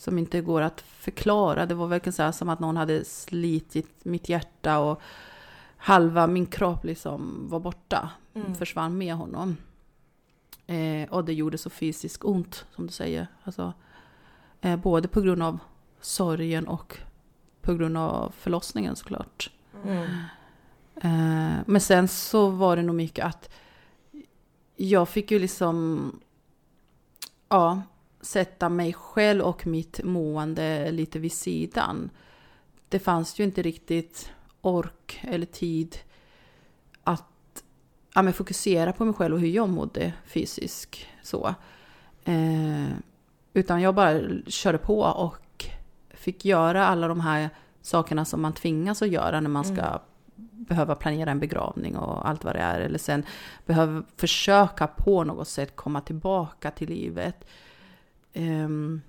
som 0.00 0.18
inte 0.18 0.40
går 0.40 0.60
att 0.62 0.80
förklara. 0.80 1.66
Det 1.66 1.74
var 1.74 1.86
verkligen 1.86 2.12
så 2.12 2.22
här 2.22 2.32
som 2.32 2.48
att 2.48 2.60
någon 2.60 2.76
hade 2.76 3.04
slitit 3.04 4.04
mitt 4.04 4.28
hjärta 4.28 4.78
och 4.78 5.00
halva 5.76 6.26
min 6.26 6.46
kropp 6.46 6.84
liksom 6.84 7.48
var 7.48 7.60
borta, 7.60 8.10
Mm. 8.34 8.54
försvann 8.54 8.98
med 8.98 9.14
honom. 9.14 9.56
Eh, 10.66 11.08
och 11.10 11.24
det 11.24 11.32
gjorde 11.32 11.58
så 11.58 11.70
fysiskt 11.70 12.24
ont, 12.24 12.66
som 12.74 12.86
du 12.86 12.92
säger. 12.92 13.26
Alltså, 13.44 13.72
eh, 14.60 14.76
både 14.76 15.08
på 15.08 15.20
grund 15.20 15.42
av 15.42 15.58
sorgen 16.00 16.68
och 16.68 16.98
på 17.62 17.74
grund 17.74 17.96
av 17.96 18.32
förlossningen 18.38 18.96
såklart. 18.96 19.50
Mm. 19.84 20.02
Eh, 20.96 21.62
men 21.66 21.80
sen 21.80 22.08
så 22.08 22.48
var 22.48 22.76
det 22.76 22.82
nog 22.82 22.96
mycket 22.96 23.26
att 23.26 23.50
jag 24.76 25.08
fick 25.08 25.30
ju 25.30 25.38
liksom 25.38 26.20
ja, 27.48 27.82
sätta 28.20 28.68
mig 28.68 28.92
själv 28.92 29.42
och 29.42 29.66
mitt 29.66 30.00
mående 30.04 30.90
lite 30.90 31.18
vid 31.18 31.32
sidan. 31.32 32.10
Det 32.88 32.98
fanns 32.98 33.40
ju 33.40 33.44
inte 33.44 33.62
riktigt 33.62 34.32
ork 34.60 35.20
eller 35.22 35.46
tid 35.46 35.96
att 37.04 37.64
ja, 38.14 38.22
men 38.22 38.32
fokusera 38.32 38.92
på 38.92 39.04
mig 39.04 39.14
själv 39.14 39.34
och 39.34 39.40
hur 39.40 39.48
jag 39.48 39.68
mådde 39.68 40.12
fysiskt. 40.26 40.96
Så. 41.22 41.54
Eh, 42.24 42.86
utan 43.52 43.80
jag 43.80 43.94
bara 43.94 44.20
körde 44.46 44.78
på 44.78 45.00
och 45.00 45.66
fick 46.10 46.44
göra 46.44 46.86
alla 46.86 47.08
de 47.08 47.20
här 47.20 47.50
sakerna 47.82 48.24
som 48.24 48.42
man 48.42 48.52
tvingas 48.52 49.02
att 49.02 49.08
göra 49.08 49.40
när 49.40 49.50
man 49.50 49.64
ska 49.64 49.98
Mm. 50.40 50.64
behöva 50.64 50.94
planera 50.94 51.30
en 51.30 51.40
begravning 51.40 51.96
och 51.96 52.28
allt 52.28 52.44
vad 52.44 52.54
det 52.54 52.60
är. 52.60 52.80
Eller 52.80 52.98
sen 52.98 53.24
behöva 53.66 54.02
försöka 54.16 54.86
på 54.86 55.24
något 55.24 55.48
sätt 55.48 55.76
komma 55.76 56.00
tillbaka 56.00 56.70
till 56.70 56.88
livet. 56.88 57.44
Ehm, 58.32 59.00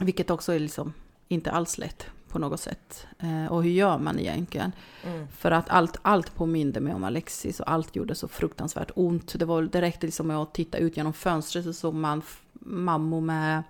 vilket 0.00 0.30
också 0.30 0.52
är 0.52 0.58
liksom 0.58 0.92
inte 1.28 1.50
alls 1.50 1.78
lätt 1.78 2.06
på 2.28 2.38
något 2.38 2.60
sätt. 2.60 3.06
Eh, 3.18 3.52
och 3.52 3.62
hur 3.62 3.70
gör 3.70 3.98
man 3.98 4.18
egentligen? 4.18 4.72
Mm. 5.04 5.28
För 5.28 5.50
att 5.50 5.68
allt, 5.68 5.96
allt 6.02 6.34
påminde 6.34 6.80
mig 6.80 6.94
om 6.94 7.04
Alexis 7.04 7.60
och 7.60 7.70
allt 7.70 7.96
gjorde 7.96 8.14
så 8.14 8.28
fruktansvärt 8.28 8.90
ont. 8.94 9.38
Det, 9.38 9.44
var, 9.44 9.62
det 9.62 9.80
räckte 9.80 10.06
liksom 10.06 10.26
med 10.26 10.36
att 10.36 10.54
titta 10.54 10.78
ut 10.78 10.96
genom 10.96 11.12
fönstret 11.12 11.64
så 11.64 11.72
såg 11.72 11.94
man 11.94 12.22
mammor 12.60 13.20
med 13.20 13.62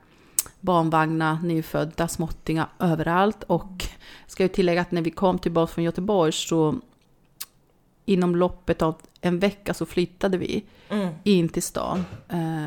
barnvagnar, 0.60 1.38
nyfödda, 1.42 2.08
småttingar 2.08 2.68
överallt. 2.78 3.42
Och 3.42 3.84
ska 4.26 4.44
jag 4.44 4.52
tillägga 4.52 4.80
att 4.80 4.90
när 4.92 5.02
vi 5.02 5.10
kom 5.10 5.38
tillbaka 5.38 5.72
från 5.72 5.84
Göteborg 5.84 6.32
så 6.32 6.74
inom 8.04 8.36
loppet 8.36 8.82
av 8.82 8.94
en 9.20 9.38
vecka 9.38 9.74
så 9.74 9.86
flyttade 9.86 10.38
vi 10.38 10.64
Mm. 10.90 11.14
in 11.24 11.48
till 11.48 11.62
stan. 11.62 12.04
Eh, 12.28 12.64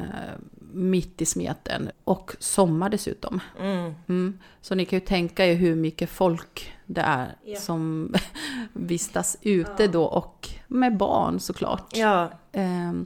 mitt 0.74 1.22
i 1.22 1.26
smeten. 1.26 1.92
Och 2.04 2.36
sommar 2.40 2.90
dessutom. 2.90 3.40
Mm. 3.60 3.94
Mm. 4.08 4.40
Så 4.62 4.76
ni 4.76 4.86
kan 4.86 5.00
ju 5.00 5.06
tänka 5.06 5.46
er 5.46 5.56
hur 5.56 5.76
mycket 5.76 6.10
folk 6.10 6.74
det 6.86 7.02
är 7.02 7.36
Ja. 7.44 7.60
som 7.60 8.14
vistas 8.74 9.38
ute 9.42 9.88
då 9.88 10.04
och 10.04 10.50
med 10.68 10.98
barn 10.98 11.40
såklart. 11.40 11.98
Ja. 11.98 12.30
Ehm, 12.52 13.06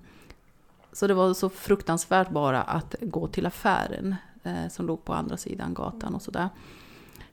så 0.93 1.07
det 1.07 1.13
var 1.13 1.33
så 1.33 1.49
fruktansvärt 1.49 2.29
bara 2.29 2.61
att 2.61 2.95
gå 3.01 3.27
till 3.27 3.45
affären 3.45 4.15
eh, 4.43 4.67
som 4.69 4.87
låg 4.87 5.05
på 5.05 5.13
andra 5.13 5.37
sidan 5.37 5.73
gatan 5.73 6.15
och 6.15 6.21
sådär. 6.21 6.49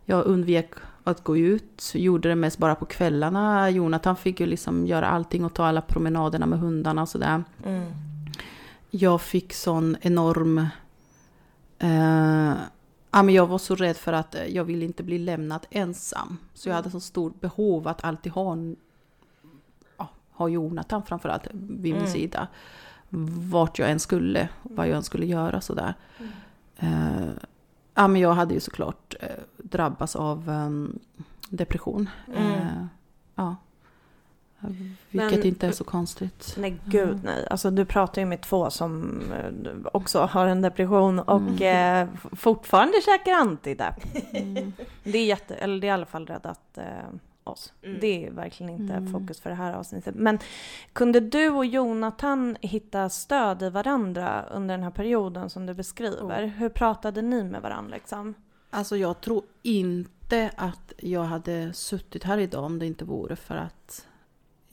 Jag 0.05 0.27
undvek 0.27 0.71
att 1.05 1.25
gå 1.25 1.37
ut, 1.37 1.93
gjorde 1.95 2.29
det 2.29 2.35
mest 2.35 2.59
bara 2.59 2.75
på 2.75 2.85
kvällarna. 2.85 3.71
Jonathan 3.71 4.17
fick 4.17 4.41
ju 4.41 4.47
liksom 4.47 4.87
göra 4.87 5.09
allting 5.09 5.45
och 5.45 5.55
ta 5.55 5.67
alla 5.67 5.81
promenaderna 5.81 6.47
med 6.47 6.59
hundarna 6.59 7.03
och 7.03 7.09
sådär. 7.09 7.45
Mm. 7.65 7.93
Jag 8.95 9.21
fick 9.23 9.53
sån 9.53 9.97
enorm... 10.01 10.59
Eh, 11.79 12.55
ja, 13.11 13.23
men 13.23 13.29
jag 13.35 13.47
var 13.47 13.59
så 13.59 13.75
rädd 13.75 13.97
för 13.97 14.13
att 14.13 14.35
eh, 14.35 14.45
jag 14.47 14.65
ville 14.65 14.85
inte 14.85 15.03
bli 15.03 15.19
lämnad 15.19 15.67
ensam. 15.71 16.39
Så 16.55 16.69
jag 16.69 16.77
hade 16.77 16.91
så 16.91 17.01
stort 17.01 17.41
behov 17.41 17.89
att 17.89 18.05
alltid 18.05 18.33
ha, 18.33 18.53
en, 18.53 18.77
ja, 19.97 20.09
ha 20.31 20.49
Jonathan 20.49 21.03
framförallt 21.03 21.47
vid 21.53 21.81
min 21.95 21.97
Mm. 21.97 22.07
sida. 22.13 22.49
Vart 23.51 23.79
jag 23.79 23.91
än 23.91 24.01
skulle, 24.01 24.49
vad 24.63 24.89
jag 24.89 24.97
än 24.97 25.03
skulle 25.03 25.27
göra 25.27 25.61
sådär. 25.61 25.95
Eh, 26.77 27.29
ja, 27.95 28.09
men 28.09 28.21
jag 28.21 28.33
hade 28.33 28.55
ju 28.55 28.61
såklart 28.61 29.15
eh, 29.21 29.29
drabbats 29.59 30.17
av 30.17 30.51
ehm, 30.51 30.99
depression. 31.49 32.11
Mm. 32.37 32.53
Eh, 32.53 32.87
ja. 33.35 33.57
Vilket 35.11 35.39
Men- 35.39 35.47
inte 35.47 35.67
är 35.67 35.73
så 35.73 35.85
konstigt. 35.85 36.55
Nej 36.59 36.77
gud 36.85 37.21
nej. 37.25 37.47
Alltså 37.51 37.71
du 37.71 37.85
pratar 37.85 38.23
ju 38.23 38.27
med 38.27 38.41
två 38.41 38.71
som 38.71 39.21
eh, 39.33 39.91
också 39.93 40.19
har 40.21 40.47
en 40.47 40.63
depression 40.63 41.19
och 41.19 41.63
eh, 41.63 42.09
f- 42.15 42.27
fortfarande 42.33 42.95
käkar 43.05 43.33
antidepp. 43.33 43.95
Mm. 44.33 44.73
Det 45.05 45.19
är 45.19 45.25
jätte, 45.27 45.55
eller 45.55 45.81
det 45.81 45.87
är 45.87 45.89
i 45.89 45.93
alla 45.93 46.07
fall 46.07 46.27
räddat 46.27 46.79
eh, 46.79 46.85
oss. 47.45 47.73
Mm. 47.83 47.99
Det 48.01 48.27
är 48.27 48.31
verkligen 48.31 48.73
inte 48.73 48.95
Mm. 48.95 49.13
fokus 49.13 49.41
för 49.41 49.51
det 49.51 49.57
här 49.57 49.73
avsnittet. 49.75 50.15
Men 50.15 50.39
kunde 50.93 51.21
du 51.21 51.49
och 51.49 51.67
Jonathan 51.67 52.57
hitta 52.61 53.09
stöd 53.09 53.63
i 53.63 53.71
varandra 53.71 54.45
under 54.55 54.75
den 54.75 54.85
här 54.85 54.91
perioden 54.91 55.51
som 55.51 55.67
du 55.67 55.75
beskriver? 55.75 56.47
Hur 56.47 56.69
pratade 56.69 57.23
ni 57.23 57.45
med 57.45 57.63
varandra 57.63 57.95
liksom? 57.95 58.35
Alltså 58.71 58.97
jag 58.97 59.21
tror 59.21 59.43
inte 59.63 60.51
att 60.57 60.93
jag 60.99 61.23
hade 61.25 61.73
suttit 61.73 62.25
här 62.25 62.39
idag 62.39 62.65
om 62.65 62.79
det 62.79 62.87
inte 62.87 63.05
vore 63.05 63.37
för 63.37 63.55
att 63.57 64.07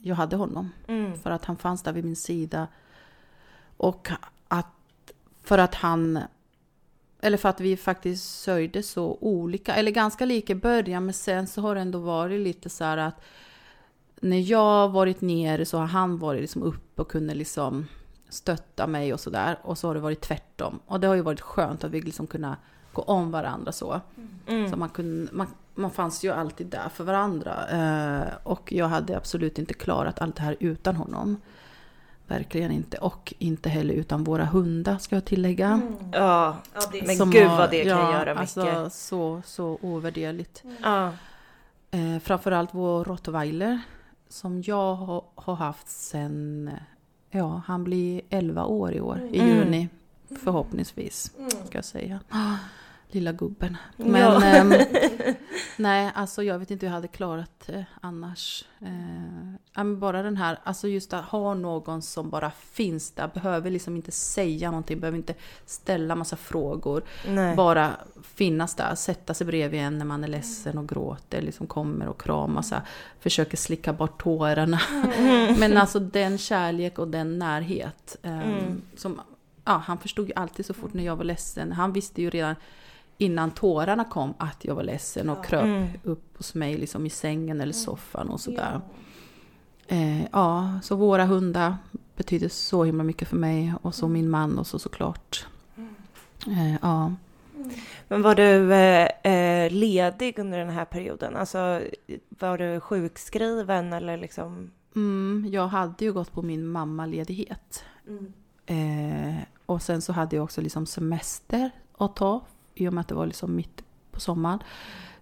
jag 0.02 0.16
hade 0.16 0.36
honom. 0.36 0.72
Mm. 0.86 1.18
För 1.18 1.30
att 1.30 1.44
han 1.44 1.56
fanns 1.56 1.82
där 1.82 1.92
vid 1.92 2.04
min 2.04 2.16
sida. 2.16 2.68
Och 3.76 4.08
att 4.48 4.66
för 5.42 5.58
att 5.58 5.74
han... 5.74 6.18
Eller 7.20 7.36
för 7.36 7.48
att 7.48 7.60
vi 7.60 7.76
faktiskt 7.76 8.40
sörjde 8.40 8.82
så 8.82 9.18
olika, 9.20 9.74
eller 9.74 9.90
ganska 9.90 10.24
lika 10.24 10.52
i 10.52 10.56
början, 10.56 11.04
men 11.04 11.14
sen 11.14 11.46
så 11.46 11.60
har 11.62 11.74
det 11.74 11.80
ändå 11.80 11.98
varit 11.98 12.40
lite 12.40 12.70
så 12.70 12.84
här 12.84 12.96
att 12.96 13.20
när 14.20 14.50
jag 14.50 14.88
varit 14.88 15.20
nere 15.20 15.64
så 15.64 15.78
har 15.78 15.86
han 15.86 16.18
varit 16.18 16.40
liksom 16.40 16.62
uppe 16.62 17.02
och 17.02 17.10
kunde 17.10 17.34
liksom 17.34 17.86
stötta 18.28 18.86
mig 18.86 19.12
och 19.12 19.20
sådär. 19.20 19.58
Och 19.62 19.78
så 19.78 19.86
har 19.86 19.94
det 19.94 20.00
varit 20.00 20.20
tvärtom. 20.20 20.80
Och 20.86 21.00
det 21.00 21.06
har 21.06 21.14
ju 21.14 21.22
varit 21.22 21.40
skönt 21.40 21.84
att 21.84 21.90
vi 21.90 22.00
liksom 22.00 22.26
kunna 22.26 22.56
gå 22.92 23.02
om 23.02 23.30
varandra 23.30 23.72
så. 23.72 24.00
Mm. 24.46 24.70
Så 24.70 24.76
man, 24.76 24.88
kunde, 24.88 25.32
man, 25.32 25.46
man 25.74 25.90
fanns 25.90 26.24
ju 26.24 26.32
alltid 26.32 26.66
där 26.66 26.88
för 26.88 27.04
varandra. 27.04 27.68
Eh, 27.70 28.28
och 28.42 28.72
jag 28.72 28.88
hade 28.88 29.16
absolut 29.16 29.58
inte 29.58 29.74
klarat 29.74 30.20
allt 30.20 30.36
det 30.36 30.42
här 30.42 30.56
utan 30.60 30.96
honom. 30.96 31.36
Verkligen 32.26 32.70
inte. 32.70 32.98
Och 32.98 33.34
inte 33.38 33.68
heller 33.68 33.94
utan 33.94 34.24
våra 34.24 34.44
hundar 34.44 34.98
ska 34.98 35.16
jag 35.16 35.24
tillägga. 35.24 35.80
Ja. 36.12 36.56
Men 37.06 37.16
Som 37.16 37.30
gud 37.30 37.48
vad 37.48 37.70
det 37.70 37.84
kan 37.84 37.98
ja, 37.98 38.12
göra 38.12 38.34
mycket. 38.34 38.56
Alltså, 38.58 38.90
så, 38.90 39.42
så 39.44 39.78
ovärderligt. 39.82 40.62
Ja. 40.82 41.12
Eh, 41.90 42.18
framförallt 42.22 42.74
vår 42.74 43.04
rottweiler. 43.04 43.80
Som 44.28 44.62
jag 44.62 44.94
har, 45.34 45.54
haft 45.54 45.88
sen... 45.88 46.70
Ja, 47.30 47.62
han 47.66 47.84
blir 47.84 48.20
11 48.30 48.64
år 48.64 48.92
i 48.92 49.00
år. 49.00 49.20
I 49.32 49.40
Mm. 49.40 49.56
juni. 49.56 49.88
Förhoppningsvis, 50.44 51.32
ska 51.66 51.78
jag 51.78 51.84
säga. 51.84 52.20
Ah, 52.28 52.54
Lilla 53.12 53.32
gubben. 53.32 53.76
Ja. 53.96 54.04
Men 54.06 54.42
ehm, 54.42 54.72
nej, 55.76 56.10
alltså 56.14 56.42
jag 56.42 56.58
vet 56.58 56.70
inte 56.70 56.86
hur 56.86 56.90
jag 56.90 56.94
hade 56.94 57.08
klarat 57.08 57.50
det 57.66 57.84
annars. 58.00 58.64
Eh, 58.80 59.52
ja, 59.74 59.84
bara 59.84 60.22
den 60.22 60.36
här, 60.36 60.58
alltså 60.64 60.88
just 60.88 61.12
att 61.12 61.24
ha 61.24 61.54
någon 61.54 62.02
som 62.02 62.30
bara 62.30 62.50
finns 62.50 63.10
där, 63.10 63.30
behöver 63.34 63.70
liksom 63.70 63.96
inte 63.96 64.10
säga 64.10 64.70
någonting, 64.70 65.00
behöver 65.00 65.18
inte 65.18 65.34
ställa 65.66 66.14
massa 66.14 66.36
frågor. 66.36 67.02
Nej. 67.28 67.56
Bara 67.56 67.90
finnas 68.22 68.74
där, 68.74 68.94
sätta 68.94 69.34
sig 69.34 69.46
bredvid 69.46 69.80
en 69.80 69.98
när 69.98 70.04
man 70.04 70.24
är 70.24 70.28
ledsen 70.28 70.78
och 70.78 70.88
gråter, 70.88 71.42
liksom 71.42 71.66
kommer 71.66 72.06
och 72.08 72.20
kramar, 72.20 72.62
så 72.62 72.74
här, 72.74 72.84
försöker 73.20 73.56
slicka 73.56 73.92
bort 73.92 74.22
tårarna. 74.22 74.80
Men 75.58 75.76
alltså 75.76 75.98
den 76.00 76.38
kärlek 76.38 76.98
och 76.98 77.08
den 77.08 77.38
närhet. 77.38 78.16
ehm, 78.22 78.40
Mm. 78.40 78.82
som, 78.96 79.20
ja, 79.64 79.82
han 79.86 79.98
förstod 79.98 80.26
ju 80.28 80.32
alltid 80.36 80.66
så 80.66 80.74
fort 80.74 80.94
när 80.94 81.04
jag 81.04 81.16
var 81.16 81.24
ledsen. 81.24 81.72
Han 81.72 81.92
visste 81.92 82.22
ju 82.22 82.30
redan 82.30 82.54
innan 83.18 83.50
tårarna 83.50 84.04
kom 84.04 84.34
att 84.38 84.64
jag 84.64 84.74
var 84.74 84.82
ledsen 84.82 85.28
och 85.30 85.44
kröp 85.44 85.64
Mm. 85.64 85.88
upp 86.04 86.36
hos 86.36 86.54
mig 86.54 86.78
liksom 86.78 87.06
i 87.06 87.10
sängen 87.10 87.60
eller 87.60 87.72
soffan 87.72 88.28
och 88.28 88.40
sådär. 88.40 88.80
Eh, 89.86 90.22
ja, 90.32 90.78
så 90.82 90.96
våra 90.96 91.24
hundar 91.24 91.76
betyder 92.16 92.48
så 92.48 92.84
himla 92.84 93.04
mycket 93.04 93.28
för 93.28 93.36
mig 93.36 93.74
och 93.82 93.94
så 93.94 94.08
min 94.08 94.30
man 94.30 94.58
och 94.58 94.66
så 94.66 94.78
såklart. 94.78 95.46
Eh, 96.46 96.74
ja. 96.82 97.14
Men 98.08 98.22
var 98.22 98.34
du 98.34 98.74
eh, 98.74 99.08
eh, 99.32 99.70
ledig 99.72 100.38
under 100.38 100.58
den 100.58 100.70
här 100.70 100.84
perioden? 100.84 101.36
Alltså 101.36 101.82
var 102.28 102.58
du 102.58 102.80
sjukskriven 102.80 103.92
eller 103.92 104.16
liksom? 104.16 104.70
Mm, 104.96 105.46
jag 105.52 105.66
hade 105.68 106.04
ju 106.04 106.12
gått 106.12 106.32
på 106.32 106.42
min 106.42 106.66
mammaledighet. 106.66 107.84
Eh, 108.70 109.34
och 109.66 109.82
sen 109.82 110.02
så 110.02 110.12
hade 110.12 110.36
jag 110.36 110.44
också 110.44 110.60
liksom 110.60 110.86
semester 110.86 111.70
att 111.98 112.16
ta 112.16 112.40
i 112.74 112.88
och 112.88 112.92
med 112.92 113.00
att 113.00 113.08
det 113.08 113.14
var 113.14 113.26
liksom 113.26 113.56
mitt 113.56 113.82
på 114.10 114.20
sommaren. 114.20 114.58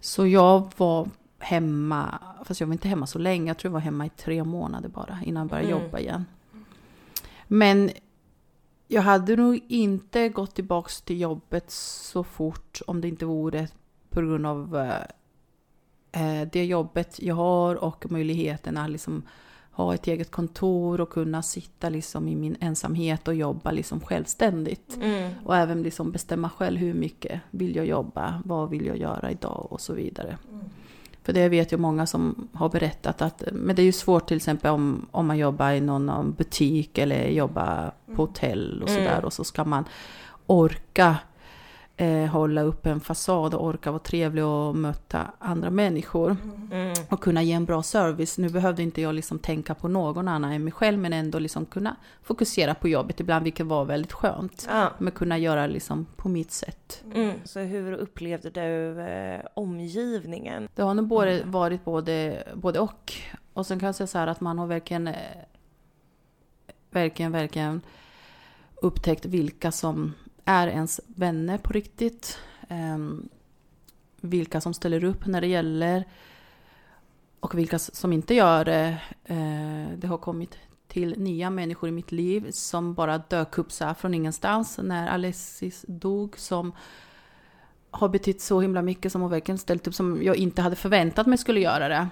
Så 0.01 0.27
jag 0.27 0.73
var 0.77 1.09
hemma, 1.39 2.19
fast 2.45 2.61
jag 2.61 2.67
var 2.67 2.73
inte 2.75 2.89
hemma 2.89 3.07
så 3.07 3.19
länge, 3.19 3.51
jag 3.51 3.59
tror 3.59 3.69
jag 3.69 3.73
var 3.73 3.81
hemma 3.81 4.07
i 4.07 4.11
tre 4.11 4.45
månader 4.45 4.89
bara 4.89 5.19
innan 5.25 5.41
jag 5.41 5.51
började 5.51 5.73
Mm. 5.73 5.85
jobba 5.85 5.99
igen. 5.99 6.25
Men 7.47 7.91
jag 8.89 9.03
hade 9.03 9.37
nog 9.37 9.61
inte 9.69 10.29
gått 10.29 10.55
tillbaks 10.55 11.01
till 11.03 11.21
jobbet 11.21 11.71
så 11.71 12.25
fort 12.25 12.81
om 12.87 13.01
det 13.01 13.09
inte 13.09 13.27
vore 13.27 13.69
på 14.11 14.21
grund 14.21 14.47
av 14.47 14.77
eh, 16.13 16.41
eh, 16.41 16.49
det 16.53 16.65
jobbet 16.65 17.23
jag 17.23 17.35
har 17.35 17.75
och 17.85 18.11
möjligheterna 18.11 18.87
liksom 18.87 19.23
ha 19.85 19.95
ett 19.95 20.07
eget 20.07 20.31
kontor 20.31 21.01
och 21.01 21.11
kunna 21.11 21.43
sitta 21.43 21.89
liksom 21.89 22.29
i 22.29 22.37
min 22.37 22.57
ensamhet 22.61 23.29
och 23.29 23.35
jobba 23.35 23.71
liksom 23.71 24.01
självständigt. 24.01 24.99
Mm. 25.03 25.33
Och 25.45 25.57
även 25.57 25.83
liksom 25.83 26.13
bestämma 26.13 26.51
själv 26.51 26.79
hur 26.79 26.95
mycket 26.95 27.41
vill 27.51 27.77
jag 27.77 27.87
jobba, 27.87 28.43
vad 28.45 28.71
vill 28.71 28.87
jag 28.87 28.97
göra 28.97 29.31
idag 29.31 29.67
och 29.71 29.81
så 29.81 29.93
vidare. 29.93 30.39
För 31.23 31.33
det 31.33 31.49
vet 31.49 31.73
jag 31.73 31.81
många 31.81 32.07
som 32.07 32.49
har 32.53 32.69
berättat 32.69 33.23
att, 33.23 33.43
men 33.53 33.77
det 33.77 33.83
är 33.83 33.87
ju 33.87 33.93
svårt 33.93 34.29
till 34.29 34.37
exempel 34.37 34.71
om, 34.71 35.07
om 35.11 35.27
man 35.27 35.39
jobbar 35.39 35.71
i 35.71 35.81
någon 35.81 36.35
butik 36.39 36.99
eller 36.99 37.29
jobbar 37.29 37.93
på 38.07 38.23
hotell 38.23 38.83
och 38.83 38.89
Mm. 38.89 39.05
sådär 39.05 39.25
och 39.25 39.33
så 39.33 39.45
ska 39.45 39.65
man 39.65 39.85
orka 40.47 41.17
eh, 42.01 42.27
hålla 42.27 42.63
upp 42.63 42.87
en 42.87 43.01
fasad 43.01 43.55
och 43.55 43.65
orka 43.65 43.91
vara 43.91 44.03
trevlig 44.03 44.45
och 44.45 44.77
möta 44.77 45.31
andra 45.39 45.71
människor 45.71 46.37
Mm. 46.73 46.95
och 47.11 47.21
kunna 47.21 47.43
ge 47.43 47.53
en 47.53 47.65
bra 47.65 47.83
service. 47.83 48.39
Nu 48.39 48.49
behövde 48.49 48.83
inte 48.83 49.01
jag 49.01 49.15
liksom 49.15 49.39
tänka 49.39 49.75
på 49.75 49.89
någon 49.89 50.29
annan 50.29 50.53
än 50.53 50.65
mig 50.65 50.73
själv 50.73 50.99
men 50.99 51.13
ändå 51.13 51.39
liksom 51.39 51.67
kunna 51.67 51.97
fokusera 52.23 52.75
på 52.75 52.89
jobbet 52.89 53.21
ibland 53.21 53.45
vilket 53.45 53.67
var 53.67 53.85
väldigt 53.85 54.13
skönt. 54.13 54.67
Ja. 54.71 54.91
Men 54.99 55.13
kunna 55.13 55.39
göra 55.39 55.67
liksom 55.67 56.07
på 56.17 56.29
mitt 56.29 56.51
sätt. 56.51 57.05
Mm. 57.15 57.35
Så 57.45 57.61
hur 57.61 57.93
upplevde 57.93 58.51
du 58.51 59.01
eh, 59.01 59.41
omgivningen? 59.55 60.69
Det 60.75 60.83
har 60.83 60.95
nog 60.95 61.07
både, 61.07 61.43
varit 61.45 61.85
både, 61.85 62.45
både 62.55 62.81
och. 62.81 63.13
Och 63.53 63.67
sen 63.67 63.79
kan 63.79 63.87
jag 63.87 63.95
säga 63.95 64.07
så 64.07 64.19
här 64.19 64.27
att 64.27 64.41
man 64.41 64.59
har 64.59 64.67
verkligen, 64.67 65.09
eh, 65.09 65.15
verkligen, 66.91 67.33
verkligen 67.33 67.81
upptäckt 68.83 69.25
vilka 69.27 69.73
som 69.73 70.15
är 70.49 70.67
ens 70.69 71.01
vänner 71.07 71.59
på 71.59 71.73
riktigt. 71.73 72.39
Ehm, 72.69 73.29
vilka 74.21 74.61
som 74.61 74.75
ställer 74.75 75.05
upp 75.05 75.27
när 75.27 75.41
det 75.41 75.47
gäller. 75.47 76.05
Och 77.41 77.59
vilka 77.59 77.79
som 77.79 78.13
inte 78.13 78.35
gör 78.35 78.65
det. 78.65 78.97
Eh, 79.25 79.99
det 79.99 80.07
har 80.07 80.19
kommit 80.19 80.59
till 80.89 81.15
nya 81.21 81.51
människor 81.51 81.89
i 81.89 81.93
mitt 81.93 82.13
liv 82.13 82.51
som 82.51 82.95
bara 82.95 83.19
dök 83.19 83.59
upp 83.59 83.73
så 83.73 83.95
från 83.95 84.15
ingenstans 84.15 84.79
när 84.83 85.09
Alexis 85.09 85.85
dog. 85.89 86.39
Som 86.39 86.73
har 87.91 88.09
betytt 88.09 88.41
så 88.41 88.61
himla 88.61 88.83
mycket 88.83 89.13
som 89.13 89.23
har 89.23 89.29
verkligen 89.29 89.59
ställt 89.59 89.87
upp 89.87 89.95
som 89.95 90.23
jag 90.23 90.37
inte 90.37 90.63
hade 90.63 90.77
förväntat 90.77 91.27
mig 91.27 91.39
skulle 91.39 91.61
göra 91.61 91.89
det. 91.89 92.09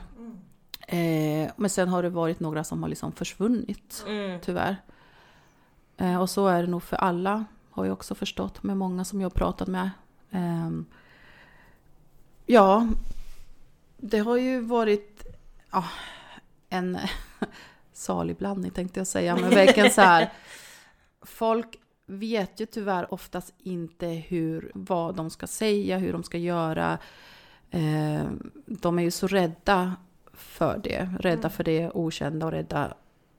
Eh, 0.89 1.51
men 1.57 1.71
sen 1.71 1.89
har 1.89 2.03
det 2.03 2.09
varit 2.11 2.41
några 2.41 2.65
som 2.65 2.83
har 2.83 2.89
liksom 2.89 3.13
försvunnit, 3.13 4.05
Mm. 4.07 4.41
tyvärr. 4.41 4.77
Eh, 5.97 6.21
och 6.21 6.31
så 6.31 6.47
är 6.49 6.63
det 6.63 6.69
nog 6.69 6.83
för 6.83 6.97
alla, 6.97 7.45
har 7.77 7.85
jag 7.85 7.93
också 7.93 8.15
förstått 8.15 8.63
med 8.63 8.77
många 8.77 9.05
som 9.05 9.21
jag 9.21 9.35
pratat 9.35 9.69
med. 9.69 9.91
Ehm, 10.31 10.87
ja, 12.47 12.89
det 13.97 14.19
har 14.19 14.37
ju 14.37 14.61
varit 14.61 15.27
ja, 15.71 15.85
en 16.69 16.99
salig 17.93 18.37
blandning 18.37 18.71
tänkte 18.71 19.01
jag 19.01 19.07
säga, 19.07 19.37
men 19.37 19.51
verkligen 19.51 19.91
så 19.91 20.01
här. 20.01 20.33
Folk 21.23 21.79
vet 22.07 22.61
ju 22.61 22.67
tyvärr 22.67 23.15
oftast 23.15 23.55
inte 23.59 24.07
hur, 24.07 24.71
vad 24.75 25.15
de 25.15 25.31
ska 25.31 25.47
säga, 25.47 25.99
hur 25.99 26.13
de 26.13 26.23
ska 26.23 26.39
göra. 26.39 26.99
Eh, 27.71 28.25
de 28.67 28.99
är 28.99 29.03
ju 29.03 29.11
så 29.11 29.27
rädda 29.27 29.97
för 30.33 30.81
det, 30.85 31.11
rädda 31.21 31.51
för 31.51 31.65
det 31.65 31.91
okända 31.91 32.47
och 32.47 32.53
rädda 32.53 32.95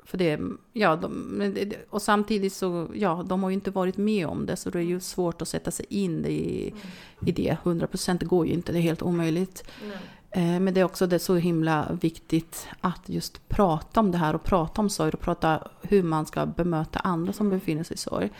för 0.08 0.18
det. 0.18 0.39
Ja, 0.74 0.95
de, 0.95 1.74
och 1.89 2.01
samtidigt 2.01 2.53
så, 2.53 2.88
ja, 2.93 3.26
de 3.28 3.43
har 3.43 3.49
ju 3.49 3.53
inte 3.53 3.72
varit 3.72 3.97
med 3.97 4.28
om 4.28 4.45
det, 4.45 4.55
så 4.55 4.70
det 4.70 4.80
är 4.80 4.84
ju 4.84 4.99
svårt 4.99 5.41
att 5.41 5.47
sätta 5.47 5.72
sig 5.72 5.86
in 5.89 6.26
i, 6.26 6.74
i 7.26 7.32
det. 7.32 7.58
100 7.64 7.88
procent 7.88 8.24
går 8.24 8.47
ju 8.47 8.53
inte, 8.53 8.72
det 8.72 8.78
är 8.78 8.82
helt 8.82 9.01
omöjligt. 9.01 9.64
Eh, 10.32 10.60
Men 10.60 10.74
det 10.74 10.80
är 10.80 10.84
också 10.84 11.08
det 11.08 11.16
är 11.16 11.20
så 11.20 11.36
himla 11.36 11.97
viktigt 12.01 12.68
att 12.82 13.10
just 13.10 13.49
prata 13.49 13.99
om 13.99 14.12
det 14.12 14.18
här 14.18 14.36
och 14.36 14.43
prata 14.43 14.82
om 14.82 14.89
sorg 14.89 15.12
och 15.14 15.20
prata 15.20 15.68
hur 15.82 16.03
man 16.03 16.26
ska 16.26 16.45
bemöta 16.45 16.99
andra 16.99 17.34
som 17.34 17.49
befinner 17.49 17.84
sig 17.84 17.93
i 17.93 17.97
sorg. 17.97 18.26
Eh, 18.26 18.32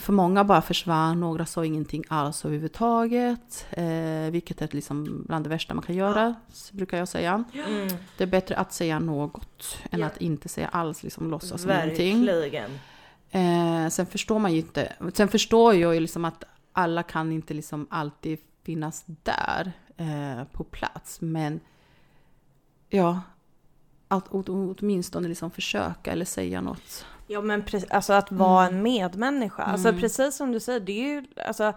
för 0.00 0.12
många 0.12 0.44
bara 0.44 0.62
försvann, 0.62 1.20
några 1.20 1.46
sa 1.46 1.64
ingenting 1.64 2.04
alls 2.08 2.44
överhuvudtaget. 2.44 3.66
Eh, 3.70 4.30
vilket 4.30 4.62
är 4.62 4.68
liksom 4.72 5.24
bland 5.26 5.44
det 5.44 5.48
värsta 5.48 5.74
man 5.74 5.84
kan 5.84 5.94
göra, 5.96 6.34
brukar 6.72 6.98
jag 6.98 7.08
säga. 7.08 7.44
Mm. 7.54 7.88
Det 8.16 8.24
är 8.24 8.28
bättre 8.28 8.56
att 8.56 8.72
säga 8.72 8.98
något 8.98 9.78
än 9.90 10.02
att 10.02 10.16
inte 10.16 10.48
säga 10.48 10.68
alls, 10.68 11.02
liksom 11.02 11.30
låtsas 11.30 11.62
som 11.62 11.70
ingenting. 11.70 12.26
Verkligen. 12.26 12.70
Eh, 13.30 13.88
sen 13.88 14.06
förstår 14.06 14.38
man 14.38 14.52
ju 14.52 14.58
inte, 14.58 14.92
sen 15.14 15.28
förstår 15.28 15.74
jag 15.74 15.94
ju 15.94 16.00
liksom 16.00 16.24
att 16.24 16.44
alla 16.72 17.02
kan 17.02 17.32
inte 17.32 17.54
liksom 17.54 17.86
alltid 17.90 18.38
finnas 18.62 19.04
där 19.06 19.72
eh, 19.96 20.44
på 20.52 20.64
plats. 20.64 21.20
Men 21.20 21.60
ja, 22.88 23.20
att 24.08 24.32
åt- 24.34 24.48
åtminstone 24.48 25.28
liksom 25.28 25.50
försöka 25.50 26.12
eller 26.12 26.24
säga 26.24 26.60
något. 26.60 27.06
Ja 27.28 27.40
men 27.40 27.64
alltså 27.90 28.12
att 28.12 28.32
vara 28.32 28.62
Mm. 28.66 28.76
en 28.76 28.82
medmänniska. 28.82 29.62
Alltså 29.62 29.88
Mm. 29.88 30.00
precis 30.00 30.36
som 30.36 30.52
du 30.52 30.60
säger, 30.60 30.80
det 30.80 30.92
är 30.92 31.08
ju, 31.08 31.24
alltså 31.46 31.72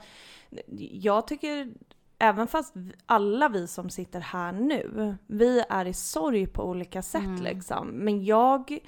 jag 0.92 1.28
tycker 1.28 1.72
även 2.20 2.48
fast 2.48 2.74
alla 3.06 3.50
vi 3.50 3.68
som 3.68 3.90
sitter 3.90 4.20
här 4.20 4.52
nu, 4.52 5.16
vi 5.28 5.64
är 5.70 5.86
i 5.86 5.94
sorg 5.94 6.48
på 6.48 6.64
olika 6.64 7.02
sätt 7.02 7.22
Mm. 7.24 7.42
liksom. 7.44 7.88
Men 7.88 8.26
jag 8.26 8.80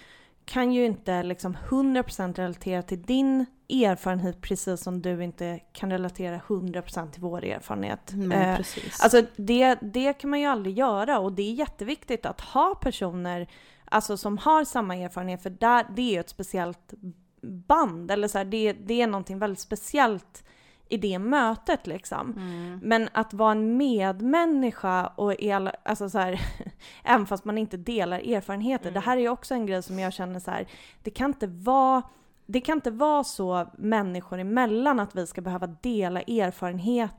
kan 0.46 0.72
ju 0.74 0.86
inte 0.86 1.24
liksom 1.24 1.58
100% 1.70 2.38
relatera 2.40 2.82
till 2.82 3.02
din 3.02 3.46
erfarenhet 3.70 4.42
precis 4.42 4.84
som 4.84 5.02
du 5.02 5.24
inte 5.24 5.60
kan 5.74 5.92
relatera 5.92 6.40
100% 6.48 7.12
till 7.12 7.22
vår 7.22 7.44
erfarenhet. 7.46 8.12
Men 8.14 8.32
Eh, 8.32 8.58
precis. 8.58 9.04
Alltså 9.04 9.22
det, 9.36 9.76
det 9.82 10.14
kan 10.14 10.30
man 10.30 10.40
ju 10.40 10.46
aldrig 10.46 10.78
göra 10.78 11.20
och 11.20 11.34
det 11.34 11.42
är 11.44 11.54
jätteviktigt 11.54 12.26
att 12.26 12.42
ha 12.42 12.76
personer 12.76 13.48
alltså, 13.94 14.18
som 14.18 14.38
har 14.38 14.64
samma 14.64 14.96
erfarenhet 14.96 15.44
för 15.44 15.50
där, 15.50 15.86
det 15.96 16.02
är 16.02 16.12
ju 16.12 16.20
ett 16.20 16.30
speciellt 16.30 16.94
band 17.42 18.12
eller 18.12 18.28
så 18.28 18.38
här, 18.38 18.46
det, 18.46 18.74
det 18.74 19.02
är 19.02 19.08
någonting 19.08 19.40
väldigt 19.40 19.60
speciellt 19.60 20.44
i 20.90 20.98
det 20.98 21.20
mötet 21.20 21.88
liksom. 21.88 22.32
Mm. 22.32 22.80
Men 22.84 23.10
att 23.14 23.34
vara 23.34 23.52
en 23.52 23.78
medmänniska 23.78 25.08
och 25.08 25.44
alla, 25.44 25.76
alltså 25.86 26.10
så 26.10 26.18
här, 26.18 26.42
även 27.04 27.26
fast 27.26 27.46
man 27.46 27.58
inte 27.58 27.78
delar 27.78 28.20
erfarenheter. 28.20 28.92
Det 28.92 29.00
här 29.00 29.18
är 29.18 29.22
ju 29.22 29.30
också 29.30 29.54
en 29.54 29.66
grej 29.66 29.84
som 29.84 30.00
jag 30.00 30.14
känner 30.14 30.40
så 30.40 30.52
här, 30.52 30.68
det 31.04 31.12
kan 31.12 31.30
inte 31.30 31.48
vara 31.48 32.02
det 32.46 32.62
kan 32.62 32.78
inte 32.78 32.92
vara 32.92 33.24
så 33.24 33.68
människor 33.78 34.40
emellan 34.40 35.00
att 35.00 35.16
vi 35.16 35.28
ska 35.28 35.42
behöva 35.42 35.68
dela 35.68 36.22
erfarenhet 36.22 37.16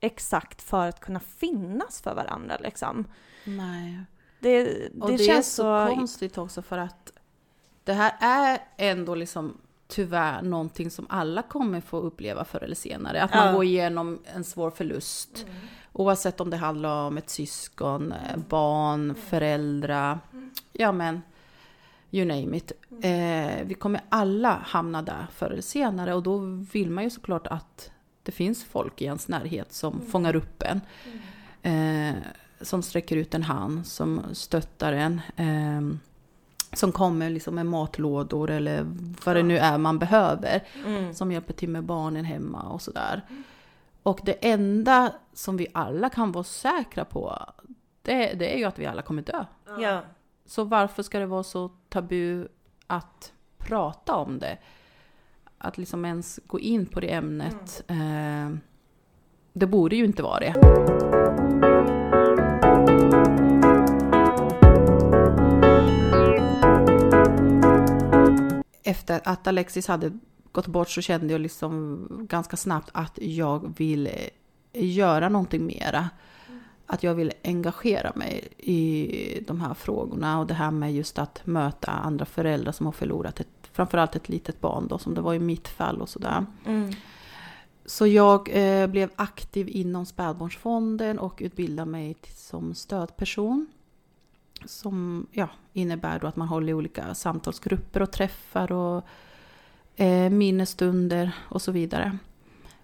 exakt 0.00 0.62
för 0.62 0.88
att 0.88 1.00
kunna 1.00 1.20
finnas 1.20 2.02
för 2.02 2.14
varandra 2.14 2.56
liksom. 2.60 3.04
Nej. 3.44 4.04
Det, 4.44 4.62
det, 4.64 5.00
Och 5.00 5.10
det, 5.10 5.18
känns 5.18 5.58
är 5.58 5.86
så, 5.88 5.94
konstigt 5.96 6.38
också 6.38 6.62
för 6.62 6.78
att 6.78 7.12
det 7.84 7.92
här 7.92 8.12
är 8.20 8.58
ändå 8.76 9.14
liksom 9.14 9.56
tyvärr 9.88 10.42
någonting 10.42 10.90
som 10.90 11.06
alla 11.08 11.42
kommer 11.42 11.80
få 11.80 11.98
uppleva 12.00 12.44
förr 12.44 12.62
eller 12.64 12.74
senare. 12.74 13.22
Att 13.22 13.34
man 13.34 13.46
Ja. 13.46 13.52
går 13.52 13.64
igenom 13.64 14.18
en 14.34 14.44
svår 14.44 14.70
förlust. 14.70 15.46
Oavsett 15.92 16.40
om 16.40 16.50
det 16.50 16.56
handlar 16.56 17.06
om 17.06 17.18
ett 17.18 17.30
syskon, 17.30 18.12
eh, 18.12 18.36
barn, 18.48 19.14
föräldrar. 19.14 20.18
Ja 20.72 20.92
men, 20.92 21.22
you 22.10 22.24
name 22.24 22.56
it. 22.56 22.72
Eh, 23.02 23.66
vi 23.66 23.74
kommer 23.78 24.00
alla 24.08 24.60
hamna 24.66 25.02
där 25.02 25.26
förr 25.34 25.50
eller 25.50 25.62
senare 25.62 26.14
och 26.14 26.22
då 26.22 26.38
vill 26.72 26.90
man 26.90 27.04
ju 27.04 27.10
såklart 27.10 27.46
att 27.46 27.90
det 28.22 28.32
finns 28.32 28.64
folk 28.64 29.02
i 29.02 29.04
ens 29.04 29.28
närhet 29.28 29.72
som 29.72 30.00
fångar 30.00 30.36
upp 30.36 30.62
en. 30.62 30.80
Eh, 31.62 32.14
som 32.64 32.82
sträcker 32.82 33.16
ut 33.16 33.34
en 33.34 33.42
hand, 33.42 33.86
som 33.86 34.22
stöttar 34.32 34.92
en. 34.92 35.20
Eh, 35.36 35.98
som 36.72 36.92
kommer 36.92 37.30
liksom 37.30 37.54
med 37.54 37.66
matlådor 37.66 38.50
eller 38.50 38.86
vad 39.24 39.36
det 39.36 39.42
nu 39.42 39.58
är 39.58 39.78
man 39.78 39.98
behöver. 39.98 40.64
Mm. 40.86 41.14
Som 41.14 41.32
hjälper 41.32 41.52
till 41.52 41.68
med 41.68 41.84
barnen 41.84 42.24
hemma 42.24 42.62
och 42.62 42.82
sådär. 42.82 43.22
Och 44.02 44.20
det 44.24 44.32
enda 44.32 45.12
som 45.32 45.56
vi 45.56 45.66
alla 45.72 46.08
kan 46.08 46.32
vara 46.32 46.44
säkra 46.44 47.04
på, 47.04 47.38
det, 48.02 48.32
det 48.34 48.54
är 48.54 48.58
ju 48.58 48.64
att 48.64 48.78
vi 48.78 48.86
alla 48.86 49.02
kommer 49.02 49.22
dö. 49.22 49.44
Ja. 49.78 50.02
Så 50.46 50.64
varför 50.64 51.02
ska 51.02 51.18
det 51.18 51.26
vara 51.26 51.42
så 51.42 51.70
tabu 51.88 52.48
att 52.86 53.32
prata 53.58 54.14
om 54.14 54.38
det? 54.38 54.58
Att 55.58 55.78
liksom 55.78 56.04
ens 56.04 56.40
gå 56.46 56.60
in 56.60 56.86
på 56.86 57.00
det 57.00 57.12
ämnet. 57.12 57.82
Eh, 57.88 58.56
det 59.52 59.66
borde 59.66 59.96
ju 59.96 60.04
inte 60.04 60.22
vara 60.22 60.40
det. 60.40 60.54
Efter 68.84 69.20
att 69.24 69.46
Alexis 69.46 69.86
hade 69.86 70.12
gått 70.52 70.66
bort 70.66 70.90
så 70.90 71.00
kände 71.00 71.32
jag 71.32 71.40
liksom 71.40 72.06
ganska 72.28 72.56
snabbt 72.56 72.90
att 72.92 73.18
jag 73.22 73.74
vill 73.78 74.08
göra 74.72 75.28
någonting 75.28 75.66
mera. 75.66 76.10
Att 76.86 77.02
jag 77.02 77.14
vill 77.14 77.32
engagera 77.44 78.12
mig 78.14 78.48
i 78.58 79.44
de 79.46 79.60
här 79.60 79.74
frågorna 79.74 80.40
och 80.40 80.46
det 80.46 80.54
här 80.54 80.70
med 80.70 80.94
just 80.94 81.18
att 81.18 81.46
möta 81.46 81.90
andra 81.90 82.24
föräldrar 82.24 82.72
som 82.72 82.86
har 82.86 82.92
förlorat 82.92 83.40
ett, 83.40 83.48
framförallt 83.72 84.16
ett 84.16 84.28
litet 84.28 84.60
barn 84.60 84.88
då, 84.88 84.98
som 84.98 85.14
det 85.14 85.20
var 85.20 85.34
i 85.34 85.38
mitt 85.38 85.68
fall 85.68 86.02
och 86.02 86.08
sådär. 86.08 86.46
Mm. 86.66 86.92
Så 87.86 88.06
jag 88.06 88.48
eh, 88.52 88.86
blev 88.86 89.10
aktiv 89.16 89.68
inom 89.68 90.06
spädbarnsfonden 90.06 91.18
och 91.18 91.38
utbildade 91.44 91.90
mig 91.90 92.16
som 92.34 92.74
stödperson. 92.74 93.66
Som 94.64 95.26
ja, 95.30 95.48
innebär 95.72 96.18
då 96.18 96.26
att 96.26 96.36
man 96.36 96.48
håller 96.48 96.74
olika 96.74 97.14
samtalsgrupper 97.14 98.02
och 98.02 98.10
träffar 98.12 98.72
och 98.72 99.04
eh, 99.96 100.30
minnesstunder 100.30 101.32
och 101.48 101.62
så 101.62 101.72
vidare. 101.72 102.18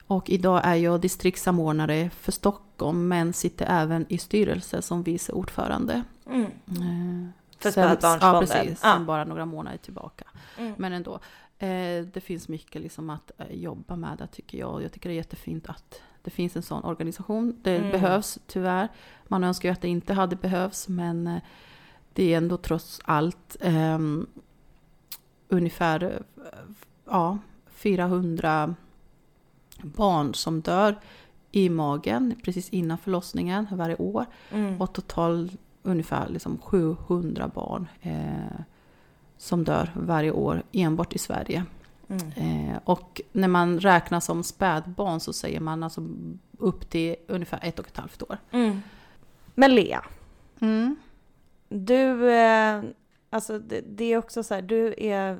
Och 0.06 0.30
idag 0.30 0.60
är 0.64 0.74
jag 0.74 1.00
distriktssamordnare 1.00 2.10
för 2.10 2.32
Stockholm 2.32 3.08
men 3.08 3.32
sitter 3.32 3.66
även 3.68 4.06
i 4.08 4.18
styrelse 4.18 4.82
som 4.82 5.02
vice 5.02 5.32
ordförande. 5.32 6.02
Mm. 6.26 6.44
Eh, 6.44 7.30
För 7.58 7.70
spädbarnsfonden. 7.70 8.34
Ja, 8.34 8.40
precis. 8.40 8.80
Ja. 8.82 8.92
Sen 8.94 9.06
bara 9.06 9.24
några 9.24 9.44
månader 9.46 9.78
tillbaka. 9.78 10.24
Mm. 10.58 10.74
Men 10.78 10.92
ändå. 10.92 11.20
Eh, 11.58 12.04
det 12.12 12.20
finns 12.24 12.48
mycket 12.48 12.82
liksom 12.82 13.10
att 13.10 13.30
eh, 13.38 13.52
jobba 13.52 13.96
med 13.96 14.18
där 14.18 14.26
tycker 14.26 14.58
jag. 14.58 14.82
Jag 14.82 14.92
tycker 14.92 15.08
det 15.08 15.14
är 15.14 15.16
jättefint 15.16 15.68
att 15.68 16.02
det 16.22 16.30
finns 16.30 16.56
en 16.56 16.62
sån 16.62 16.84
organisation. 16.84 17.56
Det 17.62 17.76
Mm. 17.78 17.90
behövs 17.90 18.38
tyvärr. 18.46 18.88
Man 19.28 19.44
önskar 19.44 19.68
ju 19.68 19.72
att 19.72 19.80
det 19.80 19.88
inte 19.88 20.14
hade 20.14 20.36
behövts 20.36 20.88
men 20.88 21.26
eh, 21.26 21.42
det 22.12 22.32
är 22.34 22.36
ändå 22.36 22.56
trots 22.56 23.00
allt 23.04 23.56
ehm, 23.60 24.26
ungefär 25.48 26.02
eh, 26.04 26.50
ja, 27.06 27.38
400 27.70 28.74
barn 29.82 30.34
som 30.34 30.60
dör 30.60 31.00
i 31.52 31.68
magen 31.68 32.34
precis 32.44 32.68
innan 32.68 32.98
förlossningen 32.98 33.66
varje 33.70 33.96
år. 33.96 34.26
Mm. 34.50 34.80
Och 34.80 34.92
totalt 34.92 35.52
ungefär 35.82 36.28
liksom 36.28 36.58
700 36.58 37.50
barn 37.54 37.86
eh, 38.02 38.60
som 39.36 39.64
dör 39.64 39.90
varje 39.96 40.30
år 40.30 40.62
enbart 40.72 41.12
i 41.14 41.18
Sverige. 41.18 41.64
Mm. 42.10 42.70
Eh, 42.70 42.78
och 42.84 43.20
när 43.32 43.48
man 43.48 43.80
räknar 43.80 44.20
som 44.20 44.42
spädbarn 44.42 45.20
så 45.20 45.32
säger 45.32 45.60
man 45.60 45.82
alltså 45.82 46.06
upp 46.58 46.90
till 46.90 47.16
ungefär 47.28 47.60
ett 47.62 47.78
och 47.78 47.86
ett 47.86 47.96
halvt 47.96 48.22
år. 48.22 48.38
Mm. 48.50 48.82
Men 49.54 49.74
Lea, 49.74 50.04
du, 51.68 52.30
eh, 52.32 52.82
alltså 53.30 53.58
det, 53.58 53.80
det 53.80 54.04
är 54.04 54.18
också 54.18 54.42
så 54.42 54.54
här, 54.54 54.62
du 54.62 54.94
är 54.98 55.38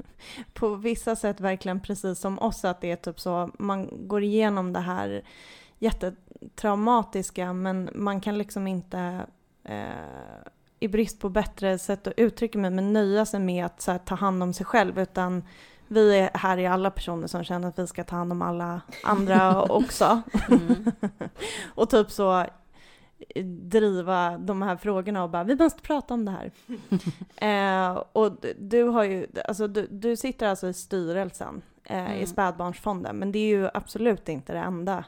på 0.52 0.74
vissa 0.74 1.16
sätt 1.16 1.40
verkligen 1.40 1.80
precis 1.80 2.18
som 2.18 2.38
oss, 2.38 2.64
att 2.64 2.80
det 2.80 2.90
är 2.90 2.96
typ 2.96 3.20
så, 3.20 3.50
man 3.58 4.08
går 4.08 4.22
igenom 4.22 4.72
det 4.72 4.80
här 4.80 5.22
jättetraumatiska, 5.78 7.52
men 7.52 7.90
man 7.94 8.20
kan 8.20 8.38
liksom 8.38 8.66
inte 8.66 9.26
eh, 9.64 9.88
i 10.80 10.88
brist 10.88 11.20
på 11.20 11.28
bättre 11.28 11.78
sätt 11.78 12.06
att 12.06 12.14
uttrycka 12.16 12.58
mig, 12.58 12.70
men 12.70 12.92
nöja 12.92 13.26
sig 13.26 13.40
med 13.40 13.66
att 13.66 13.86
här, 13.86 13.98
ta 13.98 14.14
hand 14.14 14.42
om 14.42 14.52
sig 14.52 14.66
själv, 14.66 14.98
utan 14.98 15.42
vi 15.88 16.18
är 16.18 16.30
här 16.34 16.58
är 16.58 16.70
alla 16.70 16.90
personer 16.90 17.26
som 17.26 17.44
känner 17.44 17.68
att 17.68 17.78
vi 17.78 17.86
ska 17.86 18.04
ta 18.04 18.16
hand 18.16 18.32
om 18.32 18.42
alla 18.42 18.80
andra 19.04 19.62
också. 19.72 20.22
Mm. 20.50 20.92
och 21.74 21.90
typ 21.90 22.10
så 22.10 22.40
eh, 23.34 23.44
driva 23.44 24.38
de 24.38 24.62
här 24.62 24.76
frågorna 24.76 25.24
och 25.24 25.30
bara 25.30 25.44
vi 25.44 25.56
måste 25.56 25.82
prata 25.82 26.14
om 26.14 26.24
det 26.24 26.30
här. 26.30 26.50
eh, 27.92 28.02
och 28.12 28.32
du 28.58 28.82
har 28.82 29.04
ju, 29.04 29.26
alltså 29.48 29.68
du, 29.68 29.86
du 29.90 30.16
sitter 30.16 30.48
alltså 30.48 30.68
i 30.68 30.74
styrelsen 30.74 31.62
eh, 31.84 32.12
i 32.12 32.16
Mm. 32.16 32.26
Spädbarnsfonden, 32.26 33.16
men 33.16 33.32
det 33.32 33.38
är 33.38 33.48
ju 33.48 33.68
absolut 33.74 34.28
inte 34.28 34.52
det 34.52 34.58
enda 34.58 35.04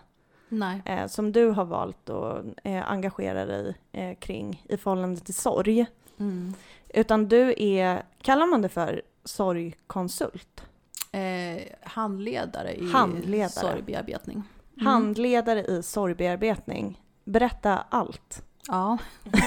eh, 0.85 1.07
som 1.07 1.33
du 1.33 1.51
har 1.51 1.65
valt 1.65 2.11
att 2.11 2.45
eh, 2.65 2.91
engagera 2.91 3.45
dig 3.47 3.75
eh, 3.93 4.15
kring 4.19 4.65
i 4.69 4.77
förhållande 4.77 5.21
till 5.21 5.35
sorg. 5.35 5.87
Mm. 6.19 6.55
Utan 6.89 7.29
du 7.29 7.55
är, 7.57 8.03
kallar 8.23 8.47
man 8.47 8.63
det 8.63 8.69
för 8.69 9.03
sorgkonsult? 9.25 10.63
Eh, 11.13 11.63
handledare 11.83 12.75
i 12.75 12.91
Handledare. 12.91 13.49
sorgbearbetning. 13.49 14.43
Mm. 14.75 14.87
Handledare 14.87 15.65
i 15.65 15.83
sorgbearbetning. 15.83 17.03
Berätta 17.25 17.85
allt. 17.89 18.45
Ja. 18.67 18.99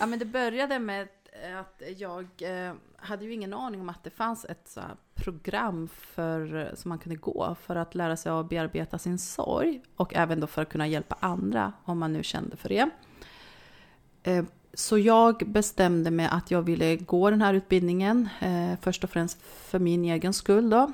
ja, 0.00 0.06
men 0.06 0.18
det 0.18 0.24
började 0.24 0.78
med 0.78 1.08
att 1.60 1.82
jag 1.96 2.26
eh, 2.38 2.74
hade 2.96 3.24
ju 3.24 3.32
ingen 3.32 3.54
aning 3.54 3.80
om 3.80 3.88
att 3.88 4.04
det 4.04 4.10
fanns 4.10 4.44
ett 4.44 4.68
så 4.68 4.80
program 5.14 5.88
för, 5.88 6.72
som 6.74 6.88
man 6.88 6.98
kunde 6.98 7.16
gå 7.16 7.56
för 7.60 7.76
att 7.76 7.94
lära 7.94 8.16
sig 8.16 8.32
att 8.32 8.48
bearbeta 8.48 8.98
sin 8.98 9.18
sorg 9.18 9.82
och 9.96 10.14
även 10.14 10.40
då 10.40 10.46
för 10.46 10.62
att 10.62 10.68
kunna 10.68 10.86
hjälpa 10.86 11.16
andra 11.20 11.72
om 11.84 11.98
man 11.98 12.12
nu 12.12 12.22
kände 12.22 12.56
för 12.56 12.68
det. 12.68 12.90
Så 14.74 14.98
jag 14.98 15.42
bestämde 15.46 16.10
mig 16.10 16.28
att 16.30 16.50
jag 16.50 16.62
ville 16.62 16.96
gå 16.96 17.30
den 17.30 17.42
här 17.42 17.54
utbildningen, 17.54 18.28
eh, 18.40 18.78
först 18.80 19.04
och 19.04 19.10
främst 19.10 19.42
för 19.42 19.78
min 19.78 20.04
egen 20.04 20.32
skull 20.32 20.70
då. 20.70 20.92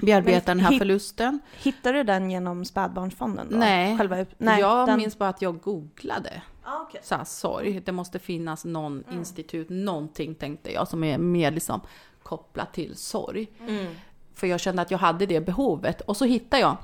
Bearbeta 0.00 0.50
Men 0.50 0.56
den 0.56 0.64
här 0.64 0.70
hit- 0.72 0.78
förlusten. 0.78 1.40
Hittar 1.62 1.92
du 1.92 2.02
den 2.04 2.30
genom 2.30 2.64
Spädbarnsfonden? 2.64 3.46
Då? 3.50 3.56
Nej. 3.56 3.98
Själva, 3.98 4.26
nej 4.38 4.60
jag 4.60 4.88
den... 4.88 4.96
minns 4.98 5.18
bara 5.18 5.28
att 5.28 5.42
jag 5.42 5.60
googlade 5.60 6.42
Ah, 6.64 6.86
så 7.02 7.14
här, 7.14 7.24
sorg. 7.24 7.80
Det 7.80 7.92
måste 7.92 8.18
finnas 8.18 8.64
någon 8.64 9.04
Mm. 9.06 9.18
institut, 9.18 9.66
någonting 9.70 10.34
tänkte 10.34 10.72
jag 10.72 10.88
som 10.88 11.04
är 11.04 11.18
mer 11.18 11.50
liksom 11.50 11.80
kopplat 12.22 12.72
till 12.74 12.96
sorg. 12.96 13.46
Mm. 13.68 13.86
För 14.34 14.46
jag 14.46 14.60
kände 14.60 14.82
att 14.82 14.90
jag 14.90 14.98
hade 14.98 15.26
det 15.26 15.40
behovet 15.40 16.00
och 16.00 16.16
så 16.16 16.24
hittade 16.24 16.62
jag. 16.62 16.76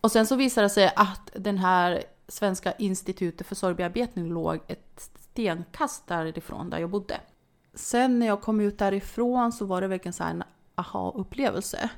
Och 0.00 0.12
sen 0.12 0.26
så 0.26 0.36
visade 0.36 0.64
det 0.64 0.70
sig 0.70 0.92
att 0.96 1.30
den 1.34 1.58
här 1.58 2.02
Svenska 2.28 2.72
institutet 2.72 3.46
för 3.46 3.54
sorgbearbetning 3.54 4.28
låg 4.28 4.58
ett 4.66 5.10
stenkast 5.38 6.06
därifrån 6.06 6.70
där 6.70 6.78
jag 6.78 6.90
bodde. 6.90 7.20
Sen 7.74 8.18
när 8.18 8.26
jag 8.26 8.40
kom 8.40 8.60
ut 8.60 8.78
därifrån 8.78 9.52
så 9.52 9.64
var 9.64 9.80
det 9.80 9.86
verkligen 9.86 10.12
så 10.12 10.24
en 10.24 10.42
aha-upplevelse. 10.74 11.90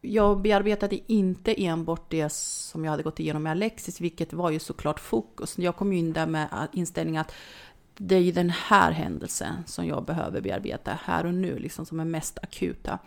Jag 0.00 0.40
bearbetade 0.40 1.12
inte 1.12 1.64
enbart 1.64 2.10
det 2.10 2.32
som 2.32 2.84
jag 2.84 2.90
hade 2.90 3.02
gått 3.02 3.20
igenom 3.20 3.42
med 3.42 3.50
Alexis, 3.50 4.00
vilket 4.00 4.32
var 4.32 4.50
ju 4.50 4.58
såklart 4.58 5.00
fokus. 5.00 5.58
Jag 5.58 5.76
kom 5.76 5.92
ju 5.92 5.98
in 5.98 6.12
där 6.12 6.26
med 6.26 6.68
inställningen 6.72 7.20
att 7.20 7.32
det 7.96 8.14
är 8.14 8.20
ju 8.20 8.32
den 8.32 8.50
här 8.50 8.90
händelsen 8.92 9.54
som 9.66 9.86
jag 9.86 10.04
behöver 10.04 10.40
bearbeta 10.40 10.98
här 11.04 11.26
och 11.26 11.34
nu, 11.34 11.58
liksom 11.58 11.86
som 11.86 12.00
är 12.00 12.04
mest 12.04 12.38
akuta. 12.42 12.98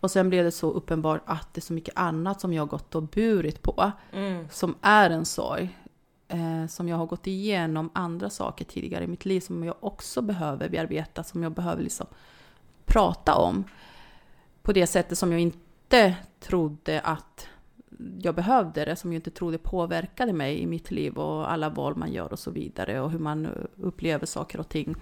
Och 0.00 0.10
sen 0.10 0.28
blev 0.28 0.44
det 0.44 0.50
så 0.52 0.70
uppenbart 0.70 1.22
att 1.26 1.54
det 1.54 1.58
är 1.58 1.62
så 1.62 1.72
mycket 1.72 1.98
annat 1.98 2.40
som 2.40 2.52
jag 2.52 2.68
gått 2.68 2.94
och 2.94 3.02
burit 3.02 3.62
på, 3.62 3.92
Mm. 4.12 4.48
som 4.50 4.74
är 4.80 5.10
en 5.10 5.24
sorg. 5.24 5.78
Eh, 6.34 6.66
som 6.66 6.88
jag 6.88 6.96
har 6.96 7.06
gått 7.06 7.26
igenom 7.26 7.90
andra 7.92 8.30
saker 8.30 8.64
tidigare 8.64 9.04
i 9.04 9.06
mitt 9.06 9.24
liv 9.24 9.40
som 9.40 9.64
jag 9.64 9.74
också 9.80 10.22
behöver 10.22 10.68
bearbeta, 10.68 11.22
som 11.22 11.42
jag 11.42 11.52
behöver 11.52 11.82
liksom 11.82 12.06
prata 12.84 13.34
om. 13.34 13.64
På 14.62 14.72
det 14.72 14.86
sättet 14.86 15.18
som 15.18 15.32
jag 15.32 15.40
inte 15.40 16.16
trodde 16.40 17.00
att 17.00 17.48
jag 18.22 18.34
behövde 18.34 18.84
det, 18.84 18.96
som 18.96 19.12
jag 19.12 19.18
inte 19.18 19.30
trodde 19.30 19.58
påverkade 19.58 20.32
mig 20.32 20.58
i 20.58 20.66
mitt 20.66 20.90
liv 20.90 21.18
och 21.18 21.52
alla 21.52 21.68
val 21.68 21.96
man 21.96 22.12
gör 22.12 22.32
och 22.32 22.38
så 22.38 22.50
vidare 22.50 23.00
och 23.00 23.10
hur 23.10 23.18
man 23.18 23.48
upplever 23.76 24.26
saker 24.26 24.60
och 24.60 24.68
ting. 24.68 24.94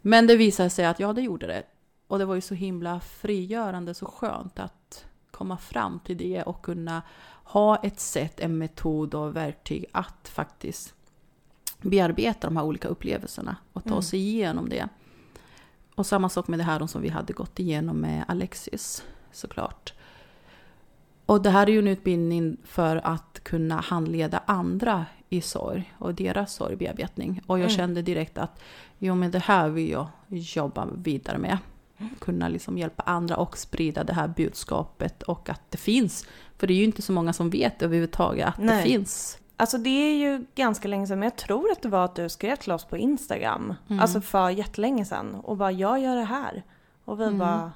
Men 0.00 0.26
det 0.26 0.36
visade 0.36 0.70
sig 0.70 0.84
att 0.84 1.00
ja, 1.00 1.12
det 1.12 1.22
gjorde 1.22 1.46
det. 1.46 1.62
Och 2.06 2.18
det 2.18 2.24
var 2.24 2.34
ju 2.34 2.40
så 2.40 2.54
himla 2.54 3.00
frigörande, 3.00 3.94
så 3.94 4.06
skönt 4.06 4.58
att 4.58 5.06
komma 5.30 5.56
fram 5.56 6.00
till 6.04 6.16
det 6.16 6.42
och 6.42 6.62
kunna 6.62 7.02
ha 7.44 7.76
ett 7.76 8.00
sätt, 8.00 8.40
en 8.40 8.58
metod 8.58 9.14
och 9.14 9.36
verktyg 9.36 9.84
att 9.92 10.28
faktiskt 10.28 10.94
bearbeta 11.80 12.46
de 12.46 12.56
här 12.56 12.64
olika 12.64 12.88
upplevelserna 12.88 13.56
och 13.72 13.82
ta 13.84 13.90
Mm. 13.90 14.02
sig 14.02 14.20
igenom 14.20 14.68
det. 14.68 14.88
Och 15.94 16.06
samma 16.06 16.28
sak 16.28 16.48
med 16.48 16.58
det 16.58 16.62
här 16.62 16.86
som 16.86 17.02
vi 17.02 17.08
hade 17.08 17.32
gått 17.32 17.58
igenom 17.58 17.96
med 17.96 18.24
Alexis 18.28 19.04
såklart. 19.32 19.92
Och 21.26 21.42
det 21.42 21.50
här 21.50 21.66
är 21.66 21.70
ju 21.72 21.78
en 21.78 21.88
utbildning 21.88 22.56
för 22.64 22.96
att 23.06 23.40
kunna 23.42 23.80
handleda 23.80 24.42
andra 24.46 25.06
i 25.28 25.40
sorg 25.40 25.94
och 25.98 26.14
deras 26.14 26.54
sorgbearbetning. 26.54 27.40
Och 27.46 27.58
jag 27.58 27.64
Mm. 27.64 27.76
kände 27.76 28.02
direkt 28.02 28.38
att 28.38 28.60
jo 28.98 29.14
men 29.14 29.30
det 29.30 29.38
här 29.38 29.68
vill 29.68 29.90
jag 29.90 30.06
jobba 30.28 30.88
vidare 30.94 31.38
med. 31.38 31.58
Kunna 32.18 32.48
liksom 32.48 32.78
hjälpa 32.78 33.02
andra 33.02 33.36
och 33.36 33.58
sprida 33.58 34.04
det 34.04 34.12
här 34.12 34.28
budskapet 34.28 35.22
och 35.22 35.48
att 35.50 35.70
det 35.70 35.78
finns. 35.78 36.26
För 36.62 36.66
det 36.66 36.74
är 36.74 36.78
ju 36.78 36.84
inte 36.84 37.02
så 37.02 37.12
många 37.12 37.32
som 37.32 37.50
vet 37.50 37.82
överhuvudtaget 37.82 38.48
att 38.48 38.58
Nej. 38.58 38.76
det 38.76 38.82
finns. 38.90 39.38
Alltså 39.56 39.78
det 39.78 39.90
är 39.90 40.14
ju 40.14 40.44
ganska 40.54 40.88
länge 40.88 41.06
sedan, 41.06 41.18
men 41.18 41.26
jag 41.26 41.36
tror 41.36 41.72
att 41.72 41.82
det 41.82 41.88
var 41.88 42.04
att 42.04 42.14
du 42.16 42.28
skrev 42.28 42.56
till 42.56 42.72
oss 42.72 42.84
på 42.84 42.96
Instagram. 42.96 43.74
Mm. 43.88 44.00
Alltså 44.02 44.20
för 44.20 44.50
jättelänge 44.50 45.04
sedan. 45.04 45.34
Och 45.34 45.56
bara, 45.56 45.72
jag 45.72 46.00
gör 46.00 46.16
det 46.16 46.24
här. 46.24 46.62
Och 47.04 47.20
vi 47.20 47.24
Mm. 47.24 47.38
bara, 47.38 47.72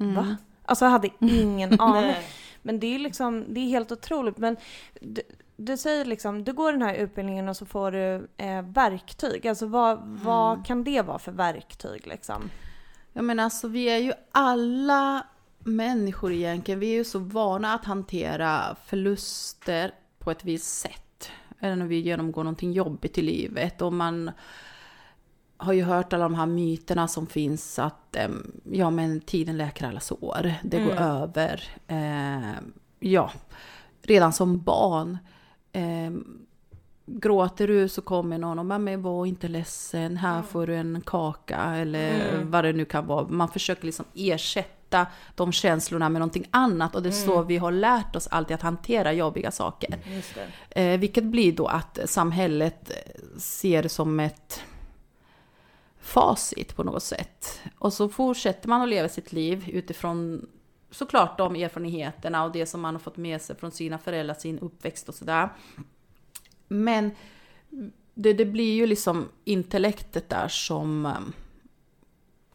Mm. 0.00 0.14
va? 0.14 0.36
Alltså 0.64 0.84
jag 0.84 0.90
hade 0.92 1.08
ingen 1.20 1.80
aning. 1.80 2.14
Men 2.62 2.80
det 2.80 2.94
är 2.94 2.98
liksom, 2.98 3.44
det 3.48 3.60
är 3.60 3.68
helt 3.68 3.92
otroligt. 3.92 4.38
Men 4.38 4.56
du, 5.00 5.22
du 5.56 5.76
säger 5.76 6.04
liksom, 6.04 6.44
du 6.44 6.52
går 6.52 6.72
den 6.72 6.82
här 6.82 6.94
utbildningen 6.94 7.48
och 7.48 7.56
så 7.56 7.66
får 7.66 7.92
du 7.92 8.28
eh, 8.36 8.62
verktyg. 8.62 9.46
Alltså 9.48 9.66
vad, 9.66 9.98
vad 10.22 10.52
Mm. 10.52 10.64
kan 10.64 10.84
det 10.84 11.02
vara 11.02 11.18
för 11.18 11.32
verktyg 11.32 12.06
liksom? 12.06 12.50
Ja 13.12 13.22
men 13.22 13.40
alltså 13.40 13.68
vi 13.68 13.84
är 13.84 13.98
ju 13.98 14.12
alla 14.32 15.26
människor 15.66 16.32
egentligen. 16.32 16.80
Vi 16.80 16.86
är 16.90 16.94
ju 16.94 17.04
så 17.04 17.18
vana 17.18 17.74
att 17.74 17.84
hantera 17.84 18.76
förluster 18.86 19.90
på 20.18 20.30
ett 20.30 20.44
visst 20.44 20.78
sätt. 20.80 21.30
Eller 21.60 21.76
när 21.76 21.86
vi 21.86 22.00
genomgår 22.00 22.44
någonting 22.44 22.72
jobbigt 22.72 23.18
i 23.18 23.22
livet. 23.22 23.82
Och 23.82 23.92
man 23.92 24.30
har 25.56 25.72
ju 25.72 25.82
hört 25.82 26.12
alla 26.12 26.24
de 26.24 26.34
här 26.34 26.46
myterna 26.46 27.08
som 27.08 27.26
finns 27.26 27.78
att 27.78 28.16
em, 28.16 28.52
ja 28.72 28.90
men 28.90 29.20
tiden 29.20 29.56
läker 29.56 29.86
alla 29.86 30.00
sår. 30.00 30.52
Det 30.64 30.78
går 30.78 30.92
Mm. 30.92 31.02
över. 31.04 31.62
Eh, 31.86 32.52
ja, 33.00 33.30
redan 34.02 34.32
som 34.32 34.60
barn. 34.62 35.18
Eh, 35.72 36.10
gråter 37.06 37.68
du 37.68 37.88
så 37.88 38.02
kommer 38.02 38.38
någon 38.38 38.58
och 38.58 38.80
men 38.80 39.02
var 39.02 39.26
inte 39.26 39.48
ledsen, 39.48 40.16
här 40.16 40.42
får 40.42 40.66
du 40.66 40.76
en 40.76 41.00
kaka 41.06 41.56
eller 41.74 42.28
Mm. 42.34 42.50
vad 42.50 42.64
det 42.64 42.72
nu 42.72 42.84
kan 42.84 43.06
vara. 43.06 43.28
Man 43.28 43.48
försöker 43.48 43.86
liksom 43.86 44.04
ersätta 44.14 44.75
de 45.34 45.52
känslorna 45.52 46.08
med 46.08 46.20
någonting 46.20 46.46
annat 46.50 46.94
och 46.94 47.02
det 47.02 47.08
är 47.08 47.26
så 47.26 47.42
vi 47.42 47.56
har 47.56 47.72
lärt 47.72 48.16
oss 48.16 48.26
alltid 48.26 48.54
att 48.54 48.62
hantera 48.62 49.12
jobbiga 49.12 49.50
saker. 49.50 49.98
Det. 50.70 50.82
Eh, 50.82 50.98
vilket 50.98 51.24
blir 51.24 51.52
då 51.52 51.66
att 51.66 51.98
samhället 52.04 52.90
ser 53.36 53.82
det 53.82 53.88
som 53.88 54.20
ett 54.20 54.62
facit 56.00 56.76
på 56.76 56.84
något 56.84 57.02
sätt. 57.02 57.60
Och 57.78 57.92
så 57.92 58.08
fortsätter 58.08 58.68
man 58.68 58.82
att 58.82 58.88
leva 58.88 59.08
sitt 59.08 59.32
liv 59.32 59.68
utifrån 59.68 60.46
såklart 60.90 61.38
de 61.38 61.56
erfarenheterna 61.56 62.44
och 62.44 62.52
det 62.52 62.66
som 62.66 62.80
man 62.80 62.94
har 62.94 63.00
fått 63.00 63.16
med 63.16 63.42
sig 63.42 63.56
från 63.56 63.70
sina 63.70 63.98
föräldrar, 63.98 64.34
sin 64.34 64.58
uppväxt 64.58 65.08
och 65.08 65.14
sådär. 65.14 65.48
Men 66.68 67.10
det, 68.14 68.32
det 68.32 68.44
blir 68.44 68.74
ju 68.74 68.86
liksom 68.86 69.28
intellektet 69.44 70.28
där 70.28 70.48
som 70.48 71.12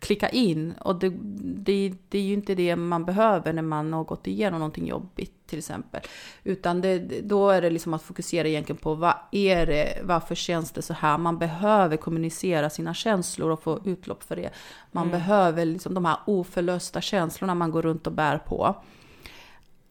klickar 0.02 0.36
in. 0.36 0.72
Och 0.72 0.96
det, 0.96 1.14
det, 1.44 1.94
det 2.10 2.18
är 2.18 2.22
ju 2.22 2.34
inte 2.34 2.56
det 2.56 2.76
man 2.76 3.06
behöver 3.06 3.54
när 3.54 3.62
man 3.62 3.94
har 3.94 4.04
gått 4.04 4.28
igenom 4.28 4.60
någonting 4.60 4.88
jobbigt 4.88 5.48
till 5.48 5.60
exempel. 5.60 6.02
Utan 6.44 6.82
det, 6.82 7.00
då 7.22 7.50
är 7.50 7.62
det 7.62 7.70
liksom 7.70 7.94
att 7.94 8.02
fokusera 8.02 8.48
egentligen 8.48 8.78
på 8.78 8.96
vad 8.96 9.14
är 9.32 9.66
det, 9.66 10.02
varför 10.04 10.36
känns 10.36 10.72
det 10.72 10.82
så 10.82 10.94
här? 10.94 11.18
Man 11.18 11.38
behöver 11.38 11.98
kommunicera 11.98 12.70
sina 12.70 12.94
känslor 12.94 13.50
och 13.50 13.64
få 13.64 13.80
utlopp 13.86 14.24
för 14.24 14.36
det. 14.36 14.50
Man 14.92 15.12
behöver 15.12 15.66
liksom 15.66 15.94
de 15.94 16.06
här 16.06 16.18
oförlösta 16.26 17.02
känslorna 17.02 17.56
man 17.56 17.72
går 17.72 17.82
runt 17.82 18.08
och 18.08 18.14
bär 18.14 18.38
på. 18.38 18.76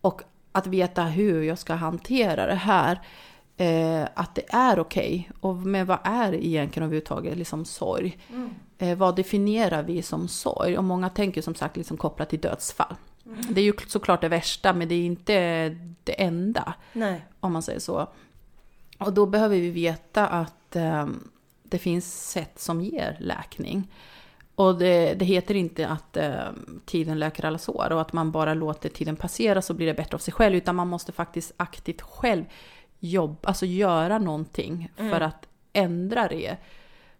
Och 0.00 0.22
att 0.52 0.66
veta 0.66 1.02
hur 1.02 1.42
jag 1.42 1.58
ska 1.58 1.74
hantera 1.74 2.46
det 2.46 2.54
här. 2.54 3.00
Eh, 3.56 4.08
att 4.14 4.34
det 4.34 4.44
är 4.48 4.78
okej. 4.78 5.30
Och 5.40 5.56
med 5.56 5.86
vad 5.86 5.98
är 6.04 6.34
egentligen 6.34 6.84
överhuvudtaget 6.84 7.38
liksom 7.38 7.64
sorg? 7.64 8.18
Eh, 8.30 8.46
vad 8.96 9.16
definierar 9.16 9.82
vi 9.82 10.02
som 10.02 10.28
sorg? 10.28 10.78
Och 10.78 10.84
många 10.84 11.08
tänker 11.08 11.42
som 11.42 11.54
sagt 11.54 11.76
liksom 11.76 11.96
kopplat 11.96 12.28
till 12.28 12.40
dödsfall. 12.40 12.94
Det 13.50 13.60
är 13.60 13.64
ju 13.64 13.72
såklart 13.86 14.20
det 14.20 14.28
värsta, 14.28 14.72
men 14.72 14.88
det 14.88 14.94
är 14.94 15.04
inte 15.04 15.68
det 16.04 16.22
enda, 16.22 16.74
Nej. 16.92 17.24
om 17.40 17.52
man 17.52 17.62
säger 17.62 17.80
så. 17.80 18.08
Och 18.98 19.12
då 19.12 19.26
behöver 19.26 19.56
vi 19.56 19.70
veta 19.70 20.28
att 20.28 20.76
eh, 20.76 21.06
det 21.62 21.78
finns 21.78 22.30
sätt 22.30 22.58
som 22.58 22.80
ger 22.80 23.16
läkning. 23.20 23.92
Och 24.54 24.78
det, 24.78 25.14
det 25.14 25.24
heter 25.24 25.54
inte 25.54 25.88
att 25.88 26.16
eh, 26.16 26.44
tiden 26.84 27.18
läker 27.18 27.44
alla 27.44 27.58
sår 27.58 27.92
och 27.92 28.00
att 28.00 28.12
man 28.12 28.30
bara 28.30 28.54
låter 28.54 28.88
tiden 28.88 29.16
passera 29.16 29.62
så 29.62 29.74
blir 29.74 29.86
det 29.86 29.94
bättre 29.94 30.14
av 30.14 30.18
sig 30.18 30.34
själv, 30.34 30.56
utan 30.56 30.76
man 30.76 30.88
måste 30.88 31.12
faktiskt 31.12 31.52
aktivt 31.56 32.00
själv 32.00 32.44
jobba, 32.98 33.48
alltså 33.48 33.66
göra 33.66 34.18
någonting 34.18 34.90
för 34.96 35.20
att 35.20 35.46
ändra 35.72 36.28
det. 36.28 36.56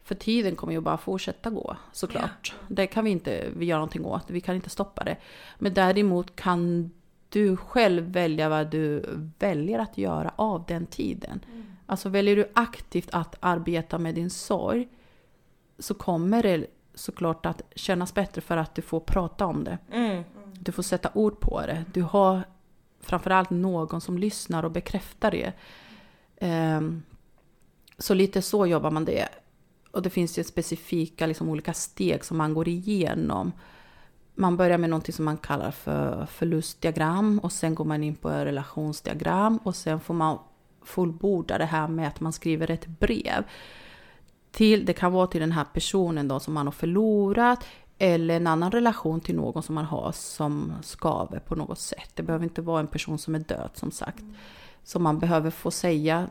För 0.03 0.15
tiden 0.15 0.57
kommer 0.57 0.73
ju 0.73 0.81
bara 0.81 0.99
fortsätta 0.99 1.51
gå 1.51 1.77
såklart. 1.93 2.55
Det 2.69 2.87
kan 2.87 3.05
vi 3.05 3.11
inte 3.11 3.49
vi 3.57 3.65
göra 3.65 3.79
någonting 3.79 4.05
åt, 4.05 4.31
vi 4.31 4.41
kan 4.41 4.55
inte 4.55 4.71
stoppa 4.71 5.05
det. 5.05 5.17
Men 5.59 5.75
däremot 5.75 6.37
kan 6.37 6.91
du 7.29 7.57
själv 7.57 8.05
välja 8.13 8.49
vad 8.49 8.71
du 8.71 9.05
väljer 9.39 9.79
att 9.79 9.99
göra 9.99 10.33
av 10.37 10.65
den 10.69 10.87
tiden. 10.87 11.45
Alltså 11.87 12.09
väljer 12.09 12.37
du 12.37 12.51
aktivt 12.55 13.09
att 13.13 13.37
arbeta 13.41 13.99
med 13.99 14.15
din 14.15 14.31
sorg 14.31 14.89
så 15.79 15.95
kommer 15.95 16.43
det 16.43 16.67
såklart 16.95 17.47
att 17.47 17.63
kännas 17.75 18.15
bättre 18.15 18.41
för 18.41 18.57
att 18.57 18.75
du 18.75 18.83
får 18.83 19.01
prata 19.01 19.47
om 19.47 19.65
det. 19.65 19.79
Mm. 19.93 20.25
Du 20.53 20.73
får 20.73 20.83
sätta 20.83 21.11
ord 21.15 21.41
på 21.41 21.61
det. 21.61 21.85
Du 21.93 22.03
har 22.03 22.43
framförallt 23.01 23.51
någon 23.51 24.01
som 24.01 24.19
lyssnar 24.19 24.65
och 24.65 24.71
bekräftar 24.71 25.31
det. 25.31 25.53
Ehm, 26.37 27.03
så 27.99 28.15
lite 28.15 28.43
så 28.43 28.67
jobbar 28.67 28.91
man 28.91 29.05
det. 29.05 29.29
Och 29.91 30.03
det 30.03 30.11
finns 30.11 30.39
ju 30.39 30.45
specifika 30.45 31.27
liksom, 31.27 31.49
olika 31.49 31.75
steg 31.75 32.25
som 32.25 32.37
man 32.37 32.55
går 32.55 32.69
igenom. 32.69 33.53
Man 34.35 34.57
börjar 34.57 34.79
med 34.79 34.91
någonting 34.91 35.15
som 35.15 35.25
man 35.25 35.37
kallar 35.37 35.71
för 35.71 36.27
förlustdiagram 36.27 37.39
och 37.39 37.53
sen 37.53 37.75
går 37.75 37.85
man 37.85 38.05
in 38.05 38.15
på 38.15 38.29
relationsdiagram 38.29 39.57
och 39.57 39.77
sen 39.77 40.01
får 40.01 40.15
man 40.15 40.39
fullborda 40.85 41.59
det 41.59 41.65
här 41.65 41.89
med 41.89 42.09
att 42.09 42.21
man 42.21 42.33
skriver 42.33 42.71
ett 42.71 42.87
brev. 42.87 43.45
Till, 44.51 44.85
det 44.85 44.93
kan 44.93 45.13
vara 45.13 45.27
till 45.27 45.41
den 45.41 45.53
här 45.53 45.65
personen 45.65 46.29
då 46.29 46.41
som 46.41 46.55
man 46.55 46.67
har 46.67 46.73
förlorat 46.73 47.65
eller 47.99 48.37
en 48.37 48.47
annan 48.47 48.71
relation 48.71 49.21
till 49.21 49.37
någon 49.37 49.63
som 49.63 49.75
man 49.75 49.85
har 49.85 50.13
som 50.13 50.73
skaver 50.83 51.39
på 51.39 51.55
något 51.55 51.79
sätt. 51.79 52.11
Det 52.15 52.23
behöver 52.23 52.45
inte 52.45 52.63
vara 52.63 52.81
en 52.81 52.87
person 52.87 53.19
som 53.19 53.35
är 53.35 53.39
död 53.39 53.71
som 53.75 53.91
sagt. 53.91 54.25
Som 54.85 55.03
man 55.03 55.19
behöver 55.19 55.51
få 55.51 55.71
säga. 55.71 56.29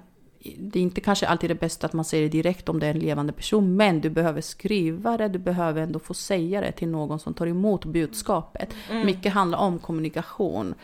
Det 0.58 0.80
är 0.80 0.84
inte 0.84 1.02
kanske 1.02 1.28
alltid 1.28 1.50
det 1.50 1.56
bästa 1.56 1.88
att 1.88 1.94
man 1.94 2.06
säger 2.06 2.24
det 2.24 2.30
direkt 2.30 2.70
om 2.70 2.80
det 2.80 2.88
är 2.88 2.92
en 2.92 3.00
levande 3.00 3.34
person, 3.34 3.76
men 3.76 4.02
du 4.02 4.10
behöver 4.10 4.42
skriva 4.42 5.18
det, 5.18 5.28
du 5.28 5.40
behöver 5.40 5.82
ändå 5.82 6.00
få 6.00 6.14
säga 6.14 6.62
det 6.62 6.72
till 6.72 6.88
någon 6.88 7.20
som 7.20 7.34
tar 7.34 7.48
emot 7.48 7.86
budskapet. 7.86 8.74
Mycket 9.06 9.34
handlar 9.34 9.60
om 9.60 9.80
kommunikation. 9.80 10.76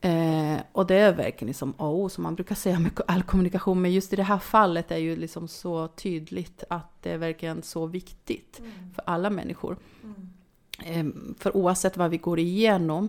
Eh, 0.00 0.56
och 0.72 0.86
det 0.86 0.94
är 0.94 1.12
verkligen 1.12 1.46
liksom 1.46 1.74
A 1.76 1.88
och 1.88 2.12
som 2.12 2.22
man 2.22 2.34
brukar 2.34 2.54
säga 2.54 2.78
med 2.78 3.00
all 3.06 3.22
kommunikation, 3.22 3.82
men 3.82 3.92
just 3.92 4.12
i 4.12 4.16
det 4.16 4.22
här 4.22 4.38
fallet 4.38 4.90
är 4.90 4.96
ju 4.96 5.16
liksom 5.16 5.48
så 5.48 5.88
tydligt 5.88 6.64
att 6.70 7.02
det 7.02 7.10
är 7.10 7.18
verkligen 7.18 7.62
så 7.62 7.86
viktigt 7.86 8.60
för 8.94 9.04
alla 9.06 9.30
människor. 9.30 9.76
Eh, 10.84 11.06
för 11.38 11.56
oavsett 11.56 11.96
vad 11.96 12.10
vi 12.10 12.18
går 12.18 12.38
igenom 12.38 13.08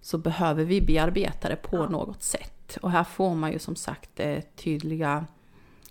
så 0.00 0.18
behöver 0.18 0.64
vi 0.64 0.80
bearbeta 0.80 1.48
det 1.48 1.56
på 1.56 1.86
något 1.86 2.22
sätt. 2.22 2.55
Och 2.82 2.90
här 2.90 3.04
får 3.04 3.34
man 3.34 3.52
ju 3.52 3.58
som 3.58 3.76
sagt 3.76 4.20
eh, 4.20 4.40
tydliga 4.56 5.26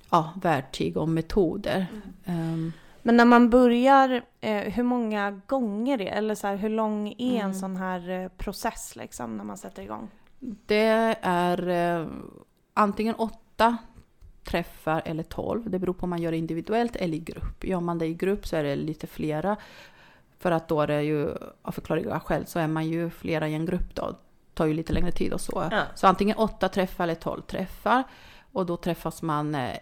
ja, 0.10 0.34
verktyg 0.42 0.98
och 0.98 1.10
metoder. 1.10 1.88
Ehm, 2.26 2.72
Men 3.02 3.18
när 3.18 3.26
man 3.26 3.50
börjar, 3.50 4.22
eh, 4.42 4.74
hur 4.74 4.84
många 4.84 5.42
gånger 5.48 5.98
det 5.98 6.08
eller 6.08 6.36
så 6.36 6.48
här, 6.48 6.56
hur 6.56 6.70
lång 6.70 7.16
är 7.18 7.42
en 7.42 7.56
sån 7.56 7.76
här 7.76 8.10
eh, 8.10 8.28
process 8.28 8.96
liksom 8.96 9.38
när 9.38 9.44
man 9.44 9.58
sätter 9.58 9.84
igång? 9.84 10.10
Det 10.40 11.18
är 11.22 11.68
eh, 11.68 12.08
antingen 12.74 13.16
åtta 13.16 13.78
träffar 14.44 15.02
eller 15.06 15.24
tolv. 15.24 15.70
Det 15.70 15.80
beror 15.80 15.94
på 15.94 16.04
om 16.04 16.10
man 16.10 16.22
gör 16.22 16.32
det 16.32 16.38
individuellt 16.38 16.96
eller 16.96 17.18
i 17.18 17.20
grupp. 17.20 17.64
Gör 17.64 17.80
man 17.80 17.98
det 17.98 18.06
i 18.06 18.14
grupp 18.14 18.48
så 18.48 18.56
är 18.56 18.64
det 18.64 18.76
lite 18.76 19.08
flera. 19.08 19.58
För 20.40 20.52
att 20.52 20.68
då 20.68 20.82
är 20.82 20.88
det 20.88 21.02
ju, 21.04 21.30
av 21.62 21.72
förklarliga 21.72 22.20
skäl, 22.20 22.46
så 22.46 22.60
är 22.60 22.68
man 22.68 22.88
ju 22.88 23.10
flera 23.10 23.48
i 23.48 23.54
en 23.54 23.66
grupp 23.66 23.96
då. 23.96 24.16
Tar 24.56 24.66
ju 24.66 24.74
lite 24.74 24.94
längre 24.94 25.12
tid 25.12 25.34
och 25.34 25.42
så. 25.42 25.68
Ja. 25.72 25.84
Så 25.96 26.08
antingen 26.08 26.38
åtta 26.38 26.70
träffar 26.70 27.04
eller 27.04 27.16
tolv 27.16 27.42
träffar. 27.42 28.04
Och 28.52 28.66
då 28.66 28.78
träffas 28.78 29.22
man 29.22 29.56
eh, 29.56 29.78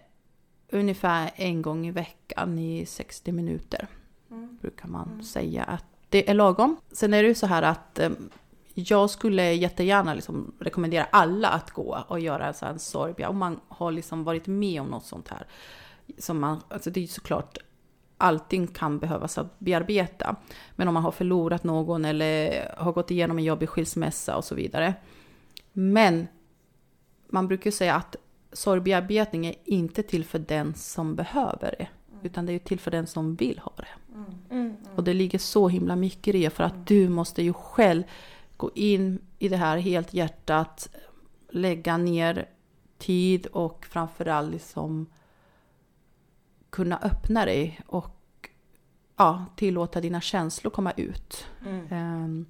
ungefär 0.71 1.31
en 1.35 1.61
gång 1.61 1.87
i 1.87 1.91
veckan 1.91 2.59
i 2.59 2.85
60 2.85 3.31
minuter. 3.31 3.87
Brukar 4.61 4.87
man 4.87 5.23
säga 5.23 5.63
att 5.63 5.85
det 6.09 6.29
är 6.29 6.33
lagom. 6.33 6.77
Sen 6.91 7.13
är 7.13 7.23
det 7.23 7.29
ju 7.29 7.35
så 7.35 7.47
här 7.47 7.61
att 7.61 7.99
eh, 7.99 8.09
jag 8.73 9.09
skulle 9.09 9.53
jättegärna 9.53 10.13
liksom 10.13 10.53
rekommendera 10.59 11.07
alla 11.11 11.49
att 11.49 11.71
gå 11.71 12.03
och 12.07 12.19
göra 12.19 12.47
en 12.47 12.53
sån 12.53 12.79
sorg. 12.79 13.25
Om 13.25 13.37
man 13.37 13.59
har 13.67 13.91
liksom 13.91 14.23
varit 14.23 14.47
med 14.47 14.81
om 14.81 14.87
något 14.87 15.05
sånt 15.05 15.27
här. 15.27 15.47
Som 16.17 16.39
man, 16.39 16.59
alltså 16.69 16.89
det 16.89 16.99
är 16.99 17.01
ju 17.01 17.07
såklart 17.07 17.57
allting 18.23 18.67
kan 18.67 18.99
behövas 18.99 19.37
att 19.37 19.59
bearbeta. 19.59 20.35
Men 20.75 20.87
om 20.87 20.93
man 20.93 21.03
har 21.03 21.11
förlorat 21.11 21.63
någon 21.63 22.05
eller 22.05 22.65
har 22.77 22.91
gått 22.91 23.11
igenom 23.11 23.37
en 23.37 23.43
jobbig 23.43 23.69
skilsmässa 23.69 24.37
och 24.37 24.43
så 24.43 24.55
vidare. 24.55 24.93
Men 25.73 26.27
man 27.27 27.47
brukar 27.47 27.67
ju 27.67 27.71
säga 27.71 27.95
att 27.95 28.15
sorgbearbetning 28.51 29.45
är 29.45 29.55
inte 29.65 30.03
till 30.03 30.25
för 30.25 30.39
den 30.39 30.73
som 30.73 31.15
behöver 31.15 31.75
det. 31.79 31.87
Utan 32.23 32.45
det 32.45 32.53
är 32.53 32.59
till 32.59 32.79
för 32.79 32.91
den 32.91 33.07
som 33.07 33.35
vill 33.35 33.59
ha 33.59 33.73
det. 33.75 34.15
Mm. 34.55 34.75
Och 34.95 35.03
det 35.03 35.13
ligger 35.13 35.39
så 35.39 35.67
himla 35.67 35.95
mycket 35.95 36.35
i 36.35 36.41
det 36.41 36.49
för 36.49 36.63
att 36.63 36.87
du 36.87 37.09
måste 37.09 37.41
ju 37.41 37.53
själv 37.53 38.03
gå 38.57 38.71
in 38.75 39.19
i 39.39 39.49
det 39.49 39.57
här 39.57 39.77
helt 39.77 40.13
hjärtat, 40.13 40.89
lägga 41.49 41.97
ner 41.97 42.49
tid 42.97 43.45
och 43.45 43.85
framförallt 43.85 44.51
liksom 44.51 45.07
kunna 46.69 46.97
öppna 46.97 47.45
dig 47.45 47.79
och 47.87 48.12
ja, 49.15 49.45
tillåta 49.55 50.01
dina 50.01 50.21
känslor 50.21 50.71
komma 50.71 50.91
ut. 50.91 51.45
Mm. 51.65 51.87
Ehm, 51.91 52.45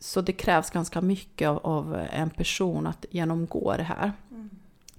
Så 0.00 0.20
det 0.20 0.32
krävs 0.32 0.70
ganska 0.70 1.00
mycket 1.00 1.48
av, 1.48 1.58
av 1.66 1.94
en 2.10 2.30
person 2.30 2.86
att 2.86 3.06
genomgå 3.10 3.74
det 3.76 3.82
här. 3.82 4.12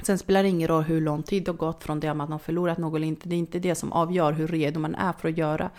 Sen 0.04 0.18
spelar 0.18 0.44
det 0.44 0.50
ingen 0.50 0.68
roll 0.68 0.84
hur 0.84 1.02
lång 1.02 1.24
tid 1.24 1.44
det 1.44 1.52
har 1.52 1.58
gått 1.58 1.84
från 1.84 2.00
det 2.00 2.08
att 2.08 2.18
man 2.18 2.32
har 2.32 2.40
förlorat 2.40 2.78
någon 2.78 2.96
eller 2.96 3.08
inte. 3.08 3.30
Det 3.30 3.36
är 3.36 3.40
inte 3.40 3.60
det 3.60 3.76
som 3.76 3.92
avgör 3.94 4.34
hur 4.34 4.48
redo 4.48 4.80
man 4.80 4.96
är 4.96 5.14
för 5.14 5.30
att 5.30 5.38
göra 5.38 5.70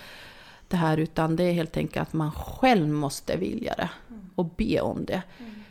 det 0.68 0.76
här. 0.76 0.96
Utan 0.96 1.36
det 1.36 1.44
är 1.44 1.52
helt 1.52 1.76
enkelt 1.76 2.08
att 2.08 2.12
man 2.12 2.32
själv 2.32 2.88
måste 2.88 3.36
vilja 3.36 3.74
det. 3.74 3.90
Och 4.34 4.44
be 4.56 4.80
om 4.80 5.04
det. 5.04 5.22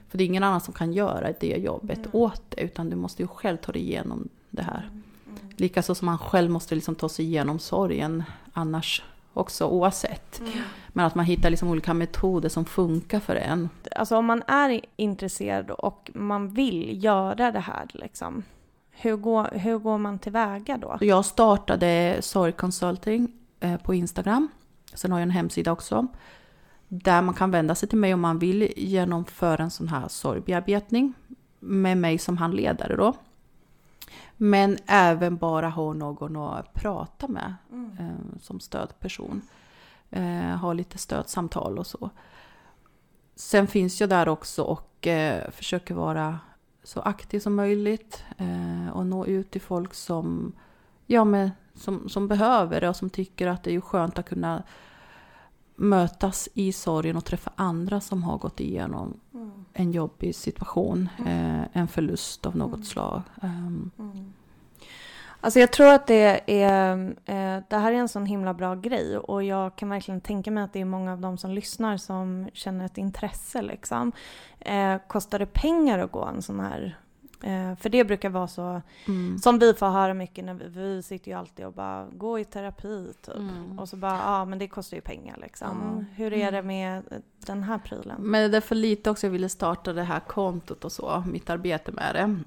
För 0.09 0.17
det 0.17 0.23
är 0.23 0.25
ingen 0.25 0.43
annan 0.43 0.61
som 0.61 0.73
kan 0.73 0.93
göra 0.93 1.33
det 1.39 1.57
jobbet 1.57 1.99
åt 2.11 2.43
det. 2.49 2.61
Utan 2.61 2.89
du 2.89 2.95
måste 2.95 3.21
ju 3.21 3.27
själv 3.27 3.57
ta 3.57 3.71
dig 3.71 3.81
igenom 3.81 4.29
det 4.49 4.63
här. 4.63 4.89
Likaså 5.59 5.95
som 5.95 6.05
man 6.05 6.17
själv 6.17 6.51
måste 6.51 6.75
liksom 6.75 6.95
ta 6.95 7.09
sig 7.09 7.25
igenom 7.25 7.59
sorgen. 7.59 8.23
Annars 8.53 9.03
också 9.33 9.65
oavsett. 9.67 10.41
Men 10.87 11.05
att 11.05 11.15
man 11.15 11.25
hittar 11.25 11.49
liksom 11.49 11.69
olika 11.69 11.93
metoder 11.93 12.49
som 12.49 12.65
funkar 12.65 13.19
för 13.19 13.35
en. 13.35 13.69
Alltså 13.95 14.17
om 14.17 14.25
man 14.25 14.43
är 14.47 14.81
intresserad 14.95 15.71
och 15.71 16.11
man 16.13 16.53
vill 16.53 17.03
göra 17.03 17.51
det 17.51 17.59
här 17.59 17.87
liksom. 17.93 18.43
hur, 18.91 19.15
går, 19.15 19.49
hur 19.51 19.77
går 19.77 19.97
man 19.97 20.19
tillväga 20.19 20.77
då? 20.77 20.97
Jag 21.01 21.25
startade 21.25 22.17
Sorg 22.21 22.51
Consulting 22.51 23.31
eh, 23.59 23.77
på 23.77 23.93
Instagram. 23.93 24.47
Sen 24.93 25.11
har 25.11 25.19
jag 25.19 25.23
en 25.23 25.31
hemsida 25.31 25.71
också. 25.71 26.07
Där 26.87 27.21
man 27.21 27.35
kan 27.35 27.51
vända 27.51 27.75
sig 27.75 27.89
till 27.89 27.97
mig 27.97 28.13
om 28.13 28.21
man 28.21 28.39
vill 28.39 28.73
genomföra 28.77 29.63
en 29.63 29.71
sån 29.71 29.87
här 29.87 30.07
sorgbearbetning. 30.07 31.13
Med 31.59 31.97
mig 31.97 32.17
som 32.17 32.37
handledare 32.37 32.95
då. 32.95 33.13
Men 34.41 34.77
även 34.87 35.37
bara 35.37 35.69
ha 35.69 35.93
någon 35.93 36.35
att 36.35 36.73
prata 36.73 37.27
med 37.27 37.55
Mm. 37.71 37.91
eh, 37.99 38.39
som 38.41 38.59
stödperson. 38.59 39.41
Eh, 40.09 40.55
ha 40.57 40.73
lite 40.73 40.97
stödsamtal 40.97 41.77
och 41.79 41.87
så. 41.87 42.09
Sen 43.35 43.67
finns 43.67 44.01
jag 44.01 44.09
där 44.09 44.29
också 44.29 44.63
och 44.63 45.07
eh, 45.07 45.51
försöker 45.51 45.95
vara 45.95 46.39
så 46.83 47.01
aktiv 47.01 47.39
som 47.39 47.55
möjligt 47.55 48.23
eh, 48.37 48.89
och 48.93 49.05
nå 49.05 49.25
ut 49.25 49.51
till 49.51 49.61
folk 49.61 49.93
som, 49.93 50.51
ja, 51.05 51.23
men, 51.23 51.51
som, 51.75 52.09
som 52.09 52.27
behöver 52.27 52.81
det 52.81 52.89
och 52.89 52.95
som 52.95 53.09
tycker 53.09 53.47
att 53.47 53.63
det 53.63 53.75
är 53.75 53.81
skönt 53.81 54.19
att 54.19 54.29
kunna 54.29 54.63
mötas 55.75 56.49
i 56.53 56.71
sorgen 56.71 57.17
och 57.17 57.25
träffa 57.25 57.51
andra 57.55 58.01
som 58.01 58.23
har 58.23 58.37
gått 58.37 58.59
igenom 58.59 59.19
Mm. 59.33 59.65
en 59.73 59.91
jobbig 59.91 60.35
situation, 60.35 61.09
eh, 61.25 61.77
en 61.77 61.87
förlust 61.87 62.45
av 62.45 62.55
något 62.55 62.73
Mm. 62.73 62.83
slag. 62.85 63.21
Mm. 63.41 63.91
Alltså 65.41 65.59
jag 65.59 65.71
tror 65.71 65.87
att 65.87 66.07
det 66.07 66.41
är, 66.63 66.97
eh, 67.25 67.63
det 67.69 67.77
här 67.77 67.91
är 67.91 67.95
en 67.95 68.09
sån 68.09 68.25
himla 68.25 68.53
bra 68.53 68.75
grej 68.75 69.17
och 69.17 69.43
jag 69.43 69.75
kan 69.75 69.89
verkligen 69.89 70.21
tänka 70.21 70.51
mig 70.51 70.63
att 70.63 70.73
det 70.73 70.81
är 70.81 70.85
många 70.85 71.13
av 71.13 71.19
de 71.19 71.37
som 71.37 71.51
lyssnar 71.51 71.97
som 71.97 72.49
känner 72.53 72.85
ett 72.85 72.97
intresse 72.97 73.61
liksom. 73.61 74.11
Eh, 74.59 74.97
kostar 75.07 75.39
det 75.39 75.45
pengar 75.45 75.99
att 75.99 76.11
gå 76.11 76.25
en 76.25 76.41
sån 76.41 76.59
här? 76.59 76.97
Eh, 77.43 77.75
för 77.75 77.89
det 77.89 78.03
brukar 78.03 78.29
vara 78.29 78.47
så, 78.47 78.81
mm. 79.07 79.37
som 79.37 79.59
vi 79.59 79.73
får 79.73 79.87
höra 79.87 80.13
mycket 80.13 80.45
när 80.45 80.53
vi, 80.53 80.67
vi 80.67 81.03
sitter 81.03 81.31
ju 81.31 81.37
alltid 81.37 81.65
och 81.65 81.73
bara 81.73 82.07
gå 82.11 82.39
i 82.39 82.45
terapi 82.45 83.13
typ. 83.21 83.35
Mm. 83.35 83.79
Och 83.79 83.89
så 83.89 83.97
bara, 83.97 84.17
ja 84.17 84.45
men 84.45 84.59
det 84.59 84.67
kostar 84.67 84.97
ju 84.97 85.01
pengar 85.01 85.37
liksom. 85.41 86.05
Ja. 86.09 86.15
Hur 86.15 86.33
är 86.33 86.51
det 86.51 86.61
med 86.61 87.03
den 87.45 87.63
här 87.63 87.77
prylen? 87.77 88.21
Men 88.21 88.41
det 88.41 88.45
är 88.45 88.49
därför 88.49 88.75
lite 88.75 89.09
också 89.09 89.27
jag 89.27 89.31
ville 89.31 89.49
starta 89.49 89.93
det 89.93 90.03
här 90.03 90.19
kontot 90.19 90.85
och 90.85 90.91
så, 90.91 91.23
mitt 91.27 91.49
arbete 91.49 91.91
med 91.91 92.15
det. 92.15 92.39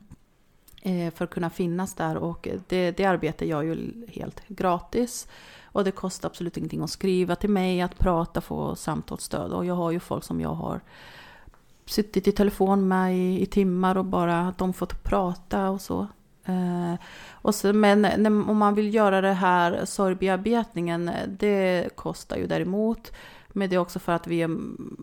Eh, 0.84 1.12
för 1.12 1.24
att 1.24 1.30
kunna 1.30 1.50
finnas 1.50 1.94
där 1.94 2.16
och 2.16 2.48
det, 2.68 2.90
det 2.90 3.04
arbetar 3.04 3.46
jag 3.46 3.64
ju 3.64 4.06
helt 4.08 4.48
gratis. 4.48 5.28
Och 5.64 5.84
det 5.84 5.90
kostar 5.90 6.28
absolut 6.28 6.56
ingenting 6.56 6.82
att 6.82 6.90
skriva 6.90 7.36
till 7.36 7.50
mig, 7.50 7.80
att 7.80 7.98
prata, 7.98 8.40
få 8.40 8.76
samtalsstöd. 8.76 9.52
Och 9.52 9.64
jag 9.64 9.74
har 9.74 9.90
ju 9.90 10.00
folk 10.00 10.24
som 10.24 10.40
jag 10.40 10.54
har 10.54 10.80
suttit 11.86 12.28
i 12.28 12.32
telefon 12.32 12.88
med 12.88 13.16
i, 13.16 13.42
i 13.42 13.46
timmar 13.46 13.96
och 13.96 14.04
bara 14.04 14.48
att 14.48 14.58
de 14.58 14.72
fått 14.72 15.02
prata 15.02 15.70
och 15.70 15.80
så. 15.80 16.06
Eh, 16.44 16.94
och 17.30 17.54
så 17.54 17.72
men 17.72 18.02
när, 18.02 18.50
om 18.50 18.56
man 18.56 18.74
vill 18.74 18.94
göra 18.94 19.20
det 19.20 19.32
här 19.32 19.84
sorgbearbetningen, 19.84 21.10
det 21.28 21.88
kostar 21.94 22.36
ju 22.36 22.46
däremot. 22.46 23.12
Men 23.48 23.70
det 23.70 23.76
är 23.76 23.80
också 23.80 23.98
för 23.98 24.12
att 24.12 24.26
vi 24.26 24.42
är 24.42 24.50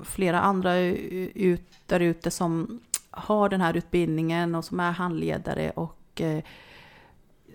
flera 0.04 0.42
andra 0.42 0.78
ut, 0.78 1.72
där 1.86 2.00
ute 2.00 2.32
som 2.32 2.80
har 3.20 3.50
den 3.50 3.62
här 3.62 3.78
utbildningen 3.78 4.56
och 4.56 4.66
som 4.66 4.80
är 4.80 4.92
handledare 4.92 5.70
och 5.70 6.22
eh, 6.22 6.44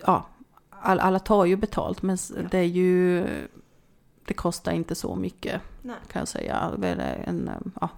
ja, 0.07 0.27
all, 0.71 1.01
alla 1.01 1.19
tar 1.19 1.45
ju 1.45 1.57
betalt 1.57 2.03
men 2.03 2.19
det 2.51 2.59
är 2.59 2.63
ju 2.63 3.27
det 4.27 4.35
kostar 4.35 4.73
inte 4.73 4.95
så 4.95 5.15
mycket 5.17 5.61
Nej. 5.83 5.97
kan 6.13 6.21
jag 6.21 6.29
säga. 6.29 6.71
Väl 6.77 7.01
en, 7.01 7.49
eh, 7.49 7.55
ja, 7.81 7.89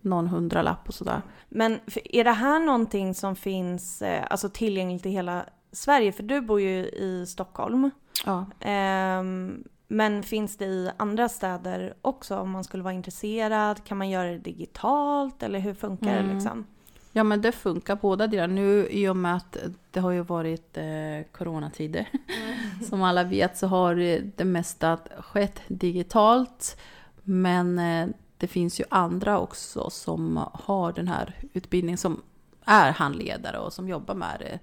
någon 0.00 0.26
hundralapp 0.26 0.88
och 0.88 0.94
sådär. 0.94 1.22
Men 1.48 1.80
är 2.04 2.24
det 2.24 2.32
här 2.32 2.58
någonting 2.60 3.14
som 3.14 3.36
finns 3.36 4.02
eh, 4.02 4.24
alltså 4.30 4.48
tillgängligt 4.48 5.06
i 5.06 5.10
hela 5.10 5.44
Sverige? 5.72 6.12
För 6.12 6.22
du 6.22 6.40
bor 6.40 6.60
ju 6.60 6.76
i 6.86 7.24
Stockholm. 7.28 7.90
Ja. 8.26 8.46
Ehm, 8.60 9.64
men 9.88 10.22
finns 10.22 10.56
det 10.56 10.64
i 10.64 10.90
andra 10.96 11.28
städer 11.28 11.94
också 12.02 12.36
om 12.38 12.50
man 12.50 12.64
skulle 12.64 12.82
vara 12.82 12.94
intresserad? 12.94 13.84
Kan 13.84 13.98
man 13.98 14.10
göra 14.10 14.30
det 14.30 14.38
digitalt 14.38 15.42
eller 15.42 15.58
hur 15.58 15.74
funkar 15.74 16.12
det 16.12 16.20
Mm. 16.20 16.34
liksom? 16.34 16.66
Ja 17.12 17.24
men 17.24 17.40
det 17.40 17.52
funkar 17.52 17.96
båda 17.96 18.26
delar. 18.26 18.46
Nu 18.46 18.88
i 18.90 19.08
och 19.08 19.16
med 19.16 19.36
att 19.36 19.56
det 19.90 20.00
har 20.00 20.10
ju 20.10 20.22
varit 20.22 20.76
eh, 20.76 20.84
coronatider 21.32 22.08
Som 22.88 23.02
alla 23.02 23.24
vet 23.24 23.58
så 23.58 23.66
har 23.66 23.94
det 24.36 24.44
mesta 24.44 24.98
skett 25.18 25.60
digitalt. 25.68 26.76
Men 27.22 27.78
eh, 27.78 28.08
det 28.36 28.46
finns 28.46 28.80
ju 28.80 28.84
andra 28.88 29.38
också 29.38 29.90
som 29.90 30.48
har 30.52 30.92
den 30.92 31.08
här 31.08 31.34
utbildningen 31.52 31.98
som 31.98 32.22
är 32.64 32.92
handledare 32.92 33.58
och 33.58 33.72
som 33.72 33.88
jobbar 33.88 34.14
med 34.14 34.36
det. 34.38 34.58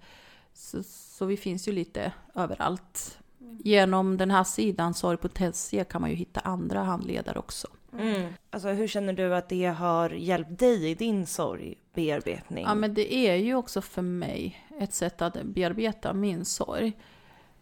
Så, 0.53 0.83
så 0.83 1.25
vi 1.25 1.37
finns 1.37 1.67
ju 1.67 1.71
lite 1.71 2.11
överallt. 2.35 3.19
Genom 3.59 4.17
den 4.17 4.31
här 4.31 4.43
sidan, 4.43 4.93
Sorg.se, 4.93 5.83
kan 5.83 6.01
man 6.01 6.09
ju 6.09 6.15
hitta 6.15 6.39
andra 6.39 6.83
handledare 6.83 7.39
också. 7.39 7.67
Mm. 7.93 8.33
Alltså 8.49 8.67
hur 8.69 8.87
känner 8.87 9.13
du 9.13 9.35
att 9.35 9.49
det 9.49 9.65
har 9.65 10.09
hjälpt 10.09 10.59
dig 10.59 10.89
i 10.89 10.95
din 10.95 11.25
sorgbearbetning? 11.25 12.65
Ja, 12.65 12.75
men 12.75 12.93
det 12.93 13.13
är 13.13 13.35
ju 13.35 13.55
också 13.55 13.81
för 13.81 14.01
mig 14.01 14.67
ett 14.79 14.93
sätt 14.93 15.21
att 15.21 15.43
bearbeta 15.43 16.13
min 16.13 16.45
sorg. 16.45 16.93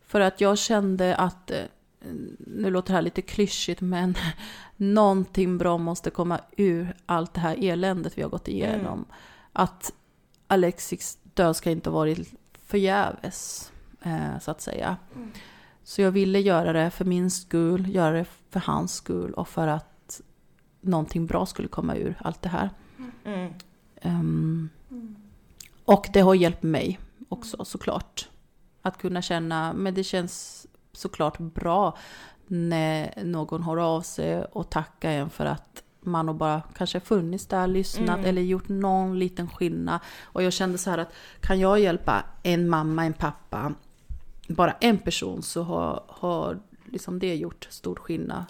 För 0.08 0.20
att 0.20 0.42
jag 0.42 0.58
kände 0.58 1.16
att, 1.16 1.52
eh, 1.52 1.64
nu 2.38 2.70
låter 2.70 2.88
det 2.88 2.96
här 2.96 3.02
lite 3.02 3.22
klyschigt, 3.22 3.82
men 3.82 4.16
någonting 4.76 5.58
bra 5.58 5.78
måste 5.78 6.10
komma 6.10 6.40
ur 6.58 6.96
allt 7.06 7.34
det 7.34 7.40
här 7.40 7.64
eländet 7.64 8.18
vi 8.18 8.22
har 8.22 8.30
gått 8.30 8.48
igenom. 8.48 9.06
Att 9.54 9.94
Alexis 10.48 11.18
död 11.24 11.56
ska 11.56 11.72
inte 11.72 11.90
ha 11.90 11.96
varit 11.96 12.34
förgäves, 12.66 13.72
eh, 14.02 14.40
så 14.42 14.52
att 14.52 14.62
säga. 14.62 14.98
Mm. 15.16 15.32
Så 15.84 16.02
jag 16.02 16.12
ville 16.12 16.40
göra 16.40 16.74
det 16.74 16.90
för 16.90 17.06
min 17.06 17.32
skull, 17.32 17.96
göra 17.96 18.18
det 18.18 18.26
för 18.50 18.60
hans 18.60 18.94
skull 18.94 19.34
och 19.34 19.48
för 19.48 19.68
att 19.68 19.95
någonting 20.88 21.26
bra 21.26 21.46
skulle 21.46 21.68
komma 21.68 21.96
ur 21.96 22.16
allt 22.20 22.42
det 22.42 22.50
här. 22.50 22.70
Mm. 23.26 23.54
Ehm, 24.02 24.70
och 25.86 26.08
det 26.14 26.20
har 26.20 26.36
hjälpt 26.36 26.64
mig 26.64 27.00
också 27.30 27.66
såklart. 27.66 28.30
Att 28.82 28.98
kunna 28.98 29.22
känna, 29.22 29.74
men 29.74 29.94
det 29.94 30.04
känns 30.04 30.68
såklart 30.92 31.38
bra 31.38 31.98
när 32.48 33.24
någon 33.24 33.64
hör 33.64 33.78
av 33.78 34.02
sig 34.02 34.44
och 34.44 34.70
tackar 34.70 35.12
en 35.12 35.30
för 35.30 35.46
att 35.46 35.84
man 36.02 36.28
har 36.28 36.36
bara 36.36 36.62
kanske 36.62 37.00
funnits 37.00 37.46
där, 37.46 37.68
lyssnat 37.68 38.18
Mm. 38.18 38.26
eller 38.26 38.42
gjort 38.42 38.70
någon 38.70 39.20
liten 39.20 39.50
skillnad. 39.50 40.00
Och 40.24 40.44
jag 40.44 40.54
kände 40.54 40.78
så 40.78 40.90
här 40.90 40.98
att 40.98 41.14
kan 41.40 41.60
jag 41.60 41.80
hjälpa 41.80 42.24
en 42.44 42.70
mamma, 42.70 43.06
en 43.06 43.14
pappa, 43.14 43.74
bara 44.48 44.72
en 44.72 44.98
person 44.98 45.44
så 45.44 45.64
har, 45.64 46.04
har 46.08 46.60
liksom 46.86 47.20
det 47.20 47.36
gjort 47.36 47.68
stor 47.70 47.96
skillnad 47.96 48.46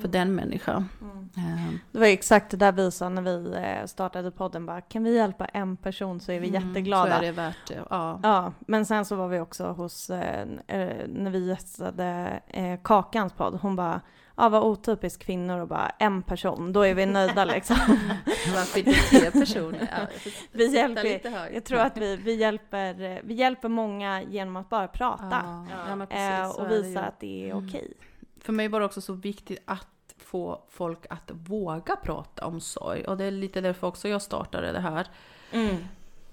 för 0.00 0.08
den 0.08 0.34
människan. 0.34 0.88
Ehm, 1.36 1.78
Det 1.92 1.98
var 1.98 2.06
ju 2.06 2.12
exakt 2.12 2.50
det 2.50 2.56
där 2.56 2.72
vi 2.72 2.90
sa 2.90 3.08
när 3.08 3.22
vi 3.22 3.54
eh, 3.56 3.86
startade 3.86 4.30
podden 4.30 4.66
bara, 4.66 4.80
kan 4.80 5.04
vi 5.04 5.14
hjälpa 5.16 5.44
en 5.44 5.76
person 5.76 6.20
så 6.20 6.32
är 6.32 6.40
vi 6.40 6.48
mm, 6.48 6.62
jätteglada. 6.68 7.10
Så 7.10 7.16
är 7.16 7.26
det 7.26 7.32
värt 7.32 7.68
det. 7.68 7.82
Ja. 7.90 8.20
Ja, 8.22 8.52
men 8.60 8.86
sen 8.86 9.04
så 9.04 9.16
var 9.16 9.28
vi 9.28 9.40
också 9.40 9.66
hos, 9.66 10.10
eh, 10.10 10.40
eh, 10.66 11.08
när 11.08 11.30
vi 11.30 11.46
gästade 11.48 12.40
Kakans 12.84 13.32
podd, 13.32 13.58
hon 13.62 13.76
bara, 13.76 14.00
ja 14.36 14.48
vad 14.48 14.62
otypiskt 14.62 15.22
kvinnor 15.24 15.58
och 15.60 15.68
bara 15.68 15.88
en 15.98 16.22
person, 16.22 16.72
då 16.72 16.82
är 16.86 16.94
vi 16.94 17.06
nöjda 17.06 17.44
liksom. 17.44 17.76
Varför 18.54 18.78
inte 18.78 18.92
tre 18.92 19.30
personer? 19.40 19.88
Ja, 19.92 20.06
Vi 20.52 20.74
hjälper-. 20.74 21.50
Jag 21.54 21.64
tror 21.64 21.78
att 21.78 21.96
vi, 21.96 22.16
vi, 22.16 22.34
hjälper, 22.34 23.20
vi 23.24 23.34
hjälper 23.34 23.68
många 23.68 24.22
genom 24.22 24.56
att 24.56 24.68
bara 24.68 24.88
prata 24.88 25.42
Ja, 25.44 25.66
ja, 25.98 26.06
precis, 26.06 26.58
och 26.58 26.70
visa 26.70 27.00
att 27.00 27.20
det 27.20 27.50
är 27.50 27.52
Mm. 27.52 27.68
okej. 27.68 27.92
För 28.40 28.52
mig 28.52 28.68
var 28.68 28.80
det 28.80 28.86
också 28.86 29.00
så 29.00 29.12
viktigt 29.12 29.62
att 29.64 29.86
få 30.18 30.62
folk 30.70 30.98
att 31.10 31.30
våga 31.34 31.96
prata 31.96 32.46
om 32.46 32.60
sorg. 32.60 33.04
Och 33.04 33.16
det 33.16 33.24
är 33.24 33.30
lite 33.30 33.60
därför 33.60 33.86
också 33.86 34.08
jag 34.08 34.22
startade 34.22 34.72
det 34.72 34.80
här. 34.80 35.06
Mm. 35.52 35.76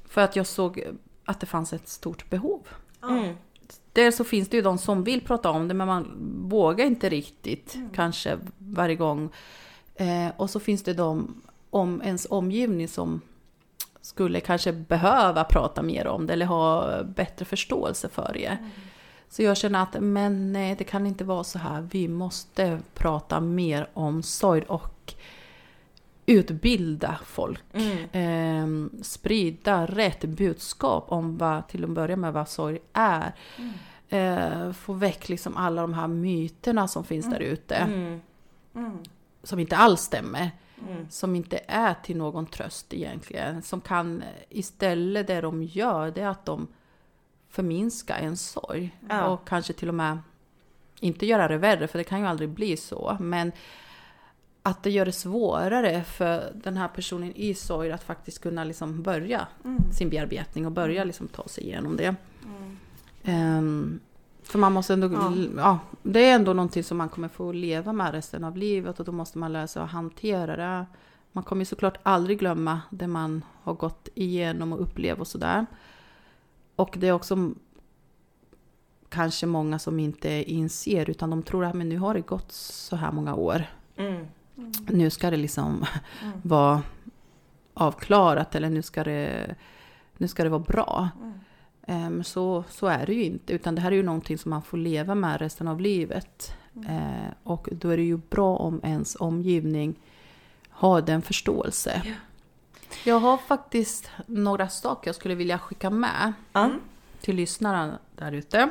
För 0.06 0.22
att 0.22 0.36
jag 0.36 0.48
såg 0.48 0.84
att 1.26 1.40
det 1.40 1.46
fanns 1.46 1.74
ett 1.74 1.88
stort 1.90 2.30
behov. 2.30 2.68
Mm. 3.04 3.36
Där 3.94 4.12
så 4.12 4.24
finns 4.24 4.50
det 4.50 4.58
ju 4.58 4.64
de 4.64 4.78
som 4.78 5.04
vill 5.04 5.22
prata 5.22 5.50
om 5.50 5.68
det 5.68 5.74
men 5.74 5.88
man 5.88 6.18
vågar 6.50 6.86
inte 6.86 7.10
riktigt 7.10 7.76
Mm. 7.76 7.90
kanske 7.90 8.38
varje 8.58 8.96
gång. 8.96 9.30
Eh, 9.96 10.28
och 10.38 10.50
så 10.50 10.60
finns 10.60 10.84
det 10.84 10.94
de 10.94 11.42
om 11.70 12.02
ens 12.02 12.28
omgivning 12.30 12.88
som 12.88 13.22
skulle 14.02 14.40
kanske 14.40 14.74
behöva 14.74 15.44
prata 15.44 15.82
mer 15.82 16.08
om 16.08 16.28
det 16.28 16.34
eller 16.34 16.46
ha 16.46 17.04
bättre 17.04 17.46
förståelse 17.46 18.10
för 18.10 18.32
det. 18.34 18.46
Mm. 18.46 18.70
Så 19.30 19.44
jag 19.44 19.58
känner 19.58 19.84
att 19.84 19.96
men 20.00 20.54
nej, 20.54 20.76
det 20.78 20.84
kan 20.84 21.08
inte 21.08 21.24
vara 21.24 21.44
så 21.44 21.60
här. 21.60 21.82
Vi 21.92 22.08
måste 22.08 22.80
prata 22.94 23.40
mer 23.40 23.90
om 23.94 24.24
sorg 24.24 24.62
och 24.62 25.14
utbilda 26.26 27.20
folk. 27.26 27.64
Mm. 27.74 27.98
Eh, 28.12 29.02
sprida 29.04 29.86
rätt 29.86 30.22
budskap 30.22 31.06
om 31.08 31.38
vad, 31.38 31.68
till 31.68 31.84
att 31.84 31.90
börja 31.90 32.16
med 32.16 32.34
vad 32.34 32.50
sorg 32.50 32.80
är. 32.94 33.34
Eh, 34.10 34.72
få 34.72 34.94
väck 34.94 35.30
liksom 35.30 35.58
alla 35.58 35.82
de 35.82 35.94
här 35.94 36.08
myterna 36.08 36.88
som 36.88 37.04
finns 37.04 37.30
där 37.30 37.40
ute. 37.40 37.76
Mm. 37.76 38.22
Mm. 38.76 38.98
Som 39.44 39.60
inte 39.60 39.78
alls 39.78 40.02
stämmer. 40.02 40.52
Mm. 40.88 41.10
Som 41.10 41.36
inte 41.36 41.60
är 41.68 41.94
till 42.04 42.18
någon 42.18 42.46
tröst 42.46 42.94
egentligen. 42.94 43.62
Som 43.62 43.82
kan 43.82 44.24
istället 44.50 45.28
det 45.28 45.42
de 45.42 45.64
gör 45.64 46.12
det 46.12 46.22
är 46.22 46.28
att 46.28 46.46
de 46.46 46.68
förminska 47.58 48.16
en 48.16 48.38
sorg. 48.38 48.98
Ja. 49.10 49.28
Och 49.28 49.48
kanske 49.48 49.74
till 49.74 49.88
och 49.90 49.96
med 49.96 50.20
inte 51.00 51.26
göra 51.26 51.48
det 51.48 51.58
värre, 51.58 51.88
för 51.88 51.98
det 51.98 52.04
kan 52.04 52.20
ju 52.20 52.26
aldrig 52.26 52.50
bli 52.50 52.78
så. 52.78 53.18
Men 53.20 53.52
att 54.64 54.84
det 54.84 54.90
gör 54.92 55.06
det 55.06 55.12
svårare 55.12 56.04
för 56.04 56.52
den 56.54 56.78
här 56.78 56.88
personen 56.88 57.34
i 57.36 57.54
sorg 57.54 57.92
att 57.92 58.04
faktiskt 58.04 58.42
kunna 58.42 58.64
liksom 58.64 59.02
börja 59.04 59.48
sin 59.92 60.10
bearbetning 60.10 60.66
och 60.66 60.72
börja 60.72 61.04
liksom 61.04 61.28
ta 61.28 61.48
sig 61.48 61.64
igenom 61.64 61.98
det. 61.98 62.16
Ehm, 63.24 64.00
för 64.44 64.60
man 64.60 64.74
måste 64.74 64.94
ändå, 64.94 65.08
Ja. 65.14 65.34
ja. 65.58 65.80
det 66.04 66.30
är 66.30 66.36
ändå 66.36 66.54
någonting 66.54 66.84
som 66.84 66.98
man 66.98 67.10
kommer 67.10 67.28
få 67.28 67.52
leva 67.52 67.94
med 67.94 68.12
resten 68.12 68.44
av 68.44 68.58
livet 68.58 69.00
och 69.00 69.06
då 69.06 69.12
måste 69.12 69.38
man 69.38 69.54
lära 69.54 69.68
sig 69.68 69.82
att 69.82 69.92
hantera 69.92 70.56
det. 70.56 70.86
Man 71.32 71.44
kommer 71.44 71.62
ju 71.62 71.66
såklart 71.66 71.98
aldrig 72.04 72.40
glömma 72.40 72.82
det 72.90 73.08
man 73.08 73.44
har 73.64 73.74
gått 73.74 74.10
igenom 74.16 74.74
och 74.74 74.82
upplevt 74.82 75.20
och 75.20 75.28
sådär. 75.28 75.66
Och 76.78 76.96
det 77.00 77.08
är 77.08 77.12
också 77.12 77.52
kanske 79.10 79.46
många 79.46 79.80
som 79.80 80.00
inte 80.00 80.52
inser 80.52 81.10
utan 81.10 81.30
de 81.30 81.44
tror 81.44 81.66
att 81.66 81.76
men 81.76 81.90
nu 81.90 81.98
har 81.98 82.14
det 82.14 82.22
gått 82.22 82.52
så 82.52 82.96
här 82.96 83.12
många 83.12 83.36
år. 83.36 83.64
Mm. 83.98 84.28
Nu 84.88 85.10
ska 85.10 85.30
det 85.30 85.38
liksom 85.38 85.86
vara 86.44 86.82
avklarat 87.74 88.56
eller 88.56 88.70
nu 88.70 88.82
ska 88.82 89.04
det, 89.04 89.56
nu 90.18 90.28
ska 90.28 90.44
det 90.44 90.50
vara 90.50 90.60
bra. 90.60 91.10
Ehm, 91.88 92.24
så, 92.24 92.64
så 92.70 92.88
är 92.88 93.06
det 93.06 93.14
ju 93.14 93.24
inte, 93.24 93.54
utan 93.54 93.76
det 93.76 93.82
här 93.82 93.92
är 93.92 93.96
ju 93.96 94.04
någonting 94.04 94.38
som 94.38 94.50
man 94.50 94.62
får 94.62 94.78
leva 94.78 95.16
med 95.16 95.42
resten 95.42 95.68
av 95.68 95.82
livet. 95.82 96.56
Eh, 96.88 97.32
och 97.44 97.70
då 97.72 97.90
är 97.90 97.98
det 97.98 98.04
ju 98.04 98.18
bra 98.18 98.56
om 98.58 98.82
ens 98.84 99.16
omgivning 99.20 99.96
har 100.70 101.02
den 101.02 101.22
förståelse. 101.22 102.02
Jag 103.04 103.20
har 103.20 103.38
faktiskt 103.38 104.10
några 104.26 104.70
saker 104.70 105.08
jag 105.08 105.16
skulle 105.16 105.36
vilja 105.36 105.60
skicka 105.60 105.90
med 105.90 106.34
Ja. 106.54 106.70
till 107.22 107.36
lyssnarna 107.36 108.00
där 108.16 108.32
ute. 108.32 108.70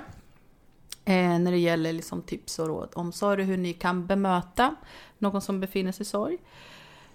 Eh, 1.04 1.38
när 1.38 1.50
det 1.50 1.58
gäller 1.58 1.92
liksom 1.92 2.22
tips 2.22 2.58
och 2.58 2.66
råd 2.66 2.88
om 2.94 3.12
sorg 3.12 3.42
hur 3.44 3.56
ni 3.56 3.72
kan 3.72 4.06
bemöta 4.06 4.74
någon 5.18 5.40
som 5.40 5.60
befinner 5.60 5.92
sig 5.92 6.02
i 6.02 6.06
sorg. 6.06 6.38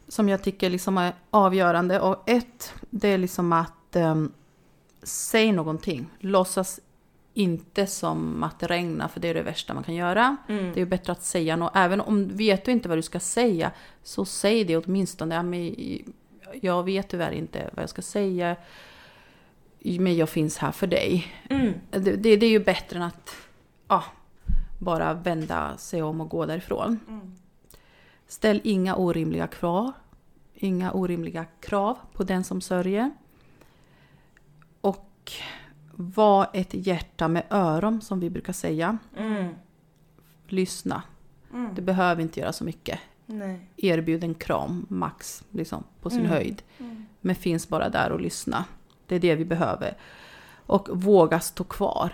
Som 0.07 0.29
jag 0.29 0.43
tycker 0.43 0.69
liksom 0.69 0.97
är 0.97 1.13
avgörande. 1.29 1.99
Och 1.99 2.29
ett, 2.29 2.73
det 2.89 3.07
är 3.07 3.17
liksom 3.17 3.53
att 3.53 3.95
um, 3.95 4.31
säg 5.03 5.51
någonting. 5.51 6.09
Låtsas 6.19 6.79
inte 7.33 7.87
som 7.87 8.43
att 8.43 8.59
det 8.59 8.67
regnar, 8.67 9.07
för 9.07 9.19
det 9.19 9.27
är 9.27 9.33
det 9.33 9.41
värsta 9.41 9.73
man 9.73 9.83
kan 9.83 9.95
göra. 9.95 10.37
Mm. 10.49 10.73
Det 10.73 10.81
är 10.81 10.85
bättre 10.85 11.11
att 11.11 11.23
säga 11.23 11.55
något. 11.55 11.71
Även 11.75 12.01
om 12.01 12.27
vet 12.37 12.65
du 12.65 12.71
inte 12.71 12.89
vad 12.89 12.97
du 12.97 13.01
ska 13.01 13.19
säga, 13.19 13.71
så 14.03 14.25
säg 14.25 14.63
det 14.63 14.77
åtminstone. 14.77 15.35
Ja, 15.35 15.43
men 15.43 15.75
jag 16.61 16.83
vet 16.83 17.09
tyvärr 17.09 17.31
inte 17.31 17.69
vad 17.73 17.83
jag 17.83 17.89
ska 17.89 18.01
säga, 18.01 18.55
men 19.79 20.15
jag 20.15 20.29
finns 20.29 20.57
här 20.57 20.71
för 20.71 20.87
dig. 20.87 21.27
Mm. 21.49 21.73
Det, 21.89 21.99
det, 21.99 22.35
det 22.35 22.45
är 22.45 22.49
ju 22.49 22.59
bättre 22.59 22.97
än 22.97 23.03
att 23.03 23.35
ja, 23.87 24.03
bara 24.79 25.13
vända 25.13 25.77
sig 25.77 26.03
om 26.03 26.21
och 26.21 26.29
gå 26.29 26.45
därifrån. 26.45 26.99
Ställ 28.27 28.61
inga 28.63 28.95
orimliga 28.95 29.47
krav. 29.47 29.91
Inga 30.53 30.91
orimliga 30.91 31.45
krav 31.59 31.97
på 32.13 32.23
den 32.23 32.43
som 32.43 32.61
sörjer. 32.61 33.11
Och 34.81 35.31
var 35.91 36.47
ett 36.53 36.73
hjärta 36.73 37.27
med 37.27 37.43
öron 37.49 38.01
som 38.01 38.19
vi 38.19 38.29
brukar 38.29 38.53
säga. 38.53 38.97
Mm. 39.17 39.55
Lyssna. 40.47 41.03
Du 41.75 41.81
behöver 41.81 42.21
inte 42.21 42.39
göra 42.39 42.53
så 42.53 42.63
mycket. 42.63 42.99
Nej. 43.31 43.59
Erbjud 43.77 44.23
en 44.23 44.33
kram, 44.33 44.85
max, 44.89 45.43
liksom, 45.51 45.83
på 46.01 46.09
sin 46.09 46.19
Mm. 46.19 46.31
höjd. 46.31 46.61
Men 47.21 47.35
finns 47.35 47.69
bara 47.69 47.89
där 47.89 48.11
och 48.11 48.21
lyssna. 48.21 48.65
Det 49.07 49.15
är 49.15 49.19
det 49.19 49.35
vi 49.35 49.45
behöver. 49.45 49.97
Och 50.65 50.89
våga 51.03 51.39
stå 51.39 51.63
kvar. 51.63 52.13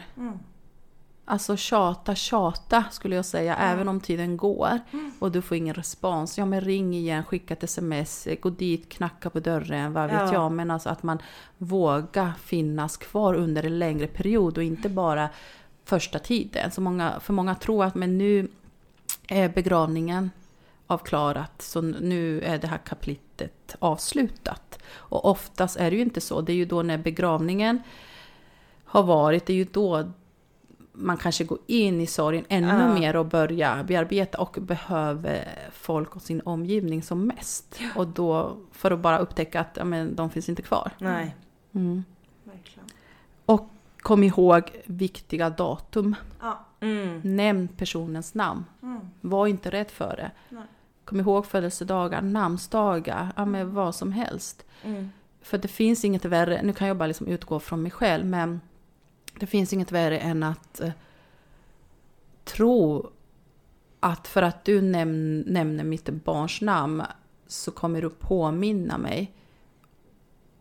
Alltså 1.29 1.57
tjata, 1.57 2.15
tjata 2.15 2.83
skulle 2.91 3.15
jag 3.15 3.25
säga, 3.25 3.55
även 3.55 3.87
om 3.87 3.99
tiden 4.01 4.37
går 4.37 4.79
och 5.19 5.31
du 5.31 5.41
får 5.41 5.57
ingen 5.57 5.73
respons. 5.73 6.37
Ja 6.37 6.45
men 6.45 6.61
ring 6.61 6.93
igen, 6.93 7.23
skicka 7.23 7.53
ett 7.53 7.63
sms, 7.63 8.27
gå 8.41 8.49
dit, 8.49 8.89
knacka 8.89 9.29
på 9.29 9.39
dörren, 9.39 9.93
vad 9.93 10.09
vet 10.09 10.19
Ja. 10.21 10.33
jag. 10.33 10.51
Men 10.51 10.71
alltså 10.71 10.89
att 10.89 11.03
man 11.03 11.17
vågar 11.57 12.31
finnas 12.43 12.97
kvar 12.97 13.33
under 13.33 13.63
en 13.63 13.79
längre 13.79 14.07
period 14.07 14.57
och 14.57 14.63
inte 14.63 14.89
bara 14.89 15.29
första 15.85 16.19
tiden. 16.19 16.71
Så 16.71 16.81
många, 16.81 17.19
för 17.19 17.33
många 17.33 17.55
tror 17.55 17.83
att 17.85 17.95
men 17.95 18.17
nu 18.17 18.47
är 19.27 19.49
begravningen 19.49 20.31
avklarat, 20.87 21.61
så 21.61 21.81
nu 21.81 22.41
är 22.41 22.57
det 22.57 22.67
här 22.67 22.77
kapitlet 22.77 23.75
avslutat. 23.79 24.79
Och 24.89 25.25
oftast 25.25 25.77
är 25.77 25.91
det 25.91 25.97
ju 25.97 26.03
inte 26.03 26.21
så. 26.21 26.41
Det 26.41 26.51
är 26.51 26.55
ju 26.55 26.65
då 26.65 26.83
när 26.83 26.97
begravningen 26.97 27.81
har 28.85 29.03
varit, 29.03 29.45
det 29.45 29.53
är 29.53 29.57
ju 29.57 29.67
då 29.71 30.11
man 30.97 31.17
kanske 31.17 31.43
går 31.43 31.57
in 31.67 32.01
i 32.01 32.07
sorgen 32.07 32.45
ännu 32.49 32.67
Ja. 32.67 32.93
mer 32.93 33.15
och 33.15 33.25
börjar 33.25 33.83
bearbeta 33.83 34.37
och 34.37 34.57
behöver 34.61 35.47
folk 35.71 36.15
och 36.15 36.21
sin 36.21 36.41
omgivning 36.45 37.03
som 37.03 37.27
mest. 37.27 37.79
Och 37.95 38.07
då, 38.07 38.57
för 38.71 38.91
att 38.91 38.99
bara 38.99 39.19
upptäcka 39.19 39.59
att 39.59 39.77
ja, 39.77 39.83
men, 39.83 40.15
de 40.15 40.29
finns 40.29 40.49
inte 40.49 40.61
kvar. 40.61 40.91
Nej. 40.97 41.35
Mm. 41.73 42.03
Verkligen. 42.43 42.89
Och 43.45 43.69
kom 43.99 44.23
ihåg 44.23 44.63
viktiga 44.85 45.49
datum. 45.49 46.15
Ja. 46.41 46.65
Mm. 46.79 47.21
Nämn 47.23 47.67
personens 47.67 48.33
namn. 48.33 48.65
Mm. 48.81 48.99
Var 49.21 49.47
inte 49.47 49.69
rädd 49.69 49.91
för 49.91 50.15
det. 50.15 50.31
Nej. 50.49 50.63
Kom 51.07 51.19
ihåg 51.19 51.45
födelsedagar, 51.45 52.21
namnsdagar, 52.21 53.33
ja, 53.35 53.45
men 53.45 53.73
vad 53.73 53.95
som 53.95 54.11
helst. 54.11 54.65
Mm. 54.83 55.09
För 55.41 55.57
det 55.57 55.67
finns 55.67 56.05
inget 56.05 56.25
värre, 56.25 56.61
nu 56.63 56.73
kan 56.73 56.87
jag 56.87 56.97
bara 56.97 57.07
liksom 57.07 57.27
utgå 57.27 57.59
från 57.59 57.81
mig 57.81 57.91
själv, 57.91 58.25
men 58.25 58.61
det 59.39 59.47
finns 59.47 59.73
inget 59.73 59.91
värre 59.91 60.19
än 60.19 60.43
att 60.43 60.81
eh, 60.81 60.91
tro 62.43 63.09
att 63.99 64.27
för 64.27 64.41
att 64.41 64.65
du 64.65 64.81
näm 64.81 65.39
nämner 65.39 65.83
mitt 65.83 66.09
barns 66.09 66.61
namn 66.61 67.03
så 67.47 67.71
kommer 67.71 68.01
du 68.01 68.09
påminna 68.09 68.97
mig 68.97 69.33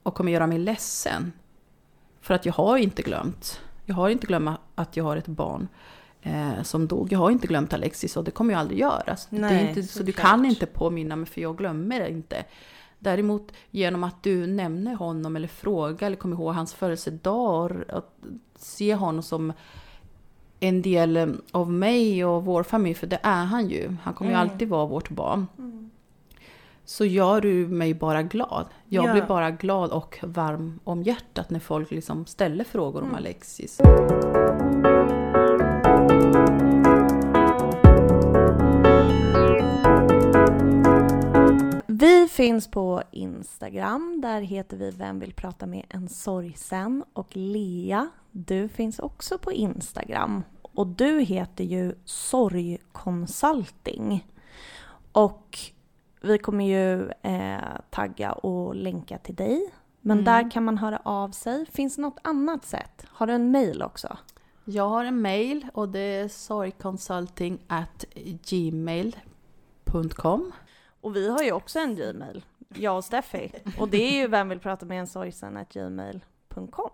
och 0.02 0.14
kommer 0.14 0.32
göra 0.32 0.46
mig 0.46 0.58
ledsen. 0.58 1.32
För 2.20 2.34
att 2.34 2.46
jag 2.46 2.52
har 2.52 2.76
inte 2.76 3.02
glömt. 3.02 3.60
Jag 3.84 3.94
har 3.94 4.08
inte 4.08 4.26
glömt 4.26 4.58
att 4.74 4.96
jag 4.96 5.04
har 5.04 5.16
ett 5.16 5.26
barn 5.26 5.68
eh, 6.26 6.62
som 6.62 6.86
dog. 6.86 7.12
Jag 7.12 7.18
har 7.18 7.30
inte 7.30 7.46
glömt 7.46 7.72
Alexis 7.72 8.16
och 8.16 8.24
det 8.24 8.30
kommer 8.30 8.52
jag 8.52 8.60
aldrig 8.60 8.78
göra. 8.80 9.16
Så 9.16 9.26
det 9.30 9.40
Nej, 9.40 9.68
inte, 9.68 9.82
så 9.82 10.02
du 10.02 10.12
såklart. 10.12 10.26
kan 10.30 10.44
inte 10.44 10.66
påminna 10.66 11.16
mig 11.16 11.26
för 11.26 11.40
jag 11.40 11.56
glömmer 11.58 12.00
det 12.00 12.10
inte. 12.10 12.44
Däremot 12.98 13.52
genom 13.70 14.04
att 14.04 14.22
du 14.22 14.46
nämner 14.46 14.94
honom 14.94 15.36
eller 15.36 15.48
frågar 15.48 16.06
eller 16.06 16.16
kommer 16.16 16.36
ihåg 16.36 16.54
hans 16.54 16.74
födelsedag 16.74 17.72
att 17.88 18.18
se 18.58 18.94
honom 18.94 19.22
som 19.22 19.52
en 20.60 20.82
del 20.82 21.36
av 21.52 21.72
mig 21.72 22.24
och 22.24 22.44
vår 22.44 22.62
familj, 22.62 22.94
för 22.94 23.06
det 23.06 23.18
är 23.22 23.44
han 23.44 23.68
ju. 23.68 23.96
Han 24.02 24.14
kommer 24.14 24.30
ju 24.30 24.36
Mm. 24.36 24.50
alltid 24.50 24.68
vara 24.68 24.86
vårt 24.86 25.10
barn. 25.10 25.46
Så 26.84 27.04
gör 27.04 27.40
du 27.40 27.66
mig 27.68 27.94
bara 27.94 28.22
glad. 28.22 28.66
Jag 28.88 29.04
Ja. 29.04 29.12
blir 29.12 29.22
bara 29.22 29.50
glad 29.50 29.90
och 29.90 30.18
varm 30.22 30.80
om 30.84 31.02
hjärtat 31.02 31.50
när 31.50 31.60
folk 31.60 31.90
liksom 31.90 32.26
ställer 32.26 32.64
frågor 32.64 32.98
Mm. 33.00 33.10
om 33.10 33.16
Alexis. 33.16 33.80
Finns 42.36 42.70
på 42.70 43.02
Instagram. 43.10 44.20
Där 44.20 44.40
heter 44.40 44.76
vi 44.76 44.90
Vem 44.90 45.18
vill 45.18 45.32
prata 45.34 45.66
med 45.66 45.84
en 45.88 46.08
sorgsen? 46.08 47.04
Och 47.12 47.28
Lea, 47.36 48.08
du 48.30 48.68
finns 48.68 48.98
också 48.98 49.38
på 49.38 49.52
Instagram. 49.52 50.42
Och 50.62 50.86
du 50.86 51.20
heter 51.20 51.64
ju 51.64 51.94
Sorgconsulting. 52.04 54.26
Och 55.12 55.58
vi 56.20 56.38
kommer 56.38 56.64
ju 56.64 57.10
eh, 57.22 57.58
tagga 57.90 58.32
och 58.32 58.74
länka 58.74 59.18
till 59.18 59.34
dig. 59.34 59.72
Men 60.00 60.18
Mm. 60.18 60.24
där 60.24 60.50
kan 60.50 60.64
man 60.64 60.78
höra 60.78 61.00
av 61.04 61.28
sig. 61.30 61.66
Finns 61.66 61.96
det 61.96 62.02
något 62.02 62.18
annat 62.22 62.64
sätt? 62.64 63.04
Har 63.08 63.26
du 63.26 63.32
en 63.32 63.50
mail 63.50 63.82
också? 63.82 64.18
Jag 64.64 64.88
har 64.88 65.04
en 65.04 65.22
mail 65.22 65.66
och 65.74 65.88
det 65.88 65.98
är 66.00 66.28
sorgconsulting 66.28 67.58
at 67.66 68.04
gmail.com. 68.50 70.52
Och 71.06 71.16
vi 71.16 71.28
har 71.28 71.42
ju 71.42 71.52
också 71.52 71.78
en 71.78 71.94
Gmail, 71.94 72.44
jag 72.68 72.96
och 72.96 73.04
Steffi. 73.04 73.52
Och 73.78 73.88
det 73.88 74.02
är 74.02 74.12
ju 74.12 74.28
vem 74.28 74.48
vill 74.48 74.60
prata 74.60 74.86
med 74.86 75.00
en 75.00 75.06
sorgsen 75.06 75.66
gmail.com. 75.70 76.90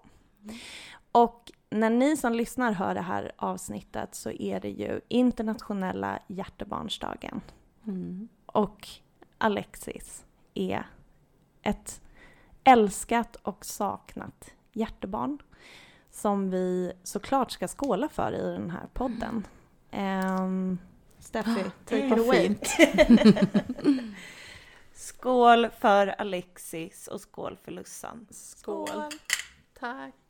Och 1.12 1.52
när 1.70 1.90
ni 1.90 2.16
som 2.16 2.32
lyssnar 2.32 2.72
hör 2.72 2.94
det 2.94 3.00
här 3.00 3.32
avsnittet 3.36 4.14
så 4.14 4.30
är 4.30 4.60
det 4.60 4.70
ju 4.70 5.00
internationella 5.08 6.18
hjärtebarnsdagen. 6.26 7.40
Mm. 7.86 8.28
Och 8.46 8.88
Alexis 9.38 10.24
är 10.54 10.86
ett 11.62 12.00
älskat 12.64 13.36
och 13.36 13.64
saknat 13.64 14.54
hjärtebarn 14.72 15.38
som 16.10 16.50
vi 16.50 16.92
såklart 17.02 17.50
ska 17.50 17.68
skåla 17.68 18.08
för 18.08 18.32
i 18.32 18.52
den 18.52 18.70
här 18.70 18.86
podden. 18.92 19.46
Um, 19.92 20.78
Steffi, 21.22 21.64
take 21.86 22.06
it 22.06 22.18
away. 22.18 22.48
fint. 22.48 22.68
Skål 24.94 25.68
för 25.80 26.06
Alexis 26.06 27.08
och 27.08 27.20
skål 27.20 27.58
för 27.64 27.72
Lussan. 27.72 28.26
Skål. 28.30 29.10
Tack. 29.80 30.21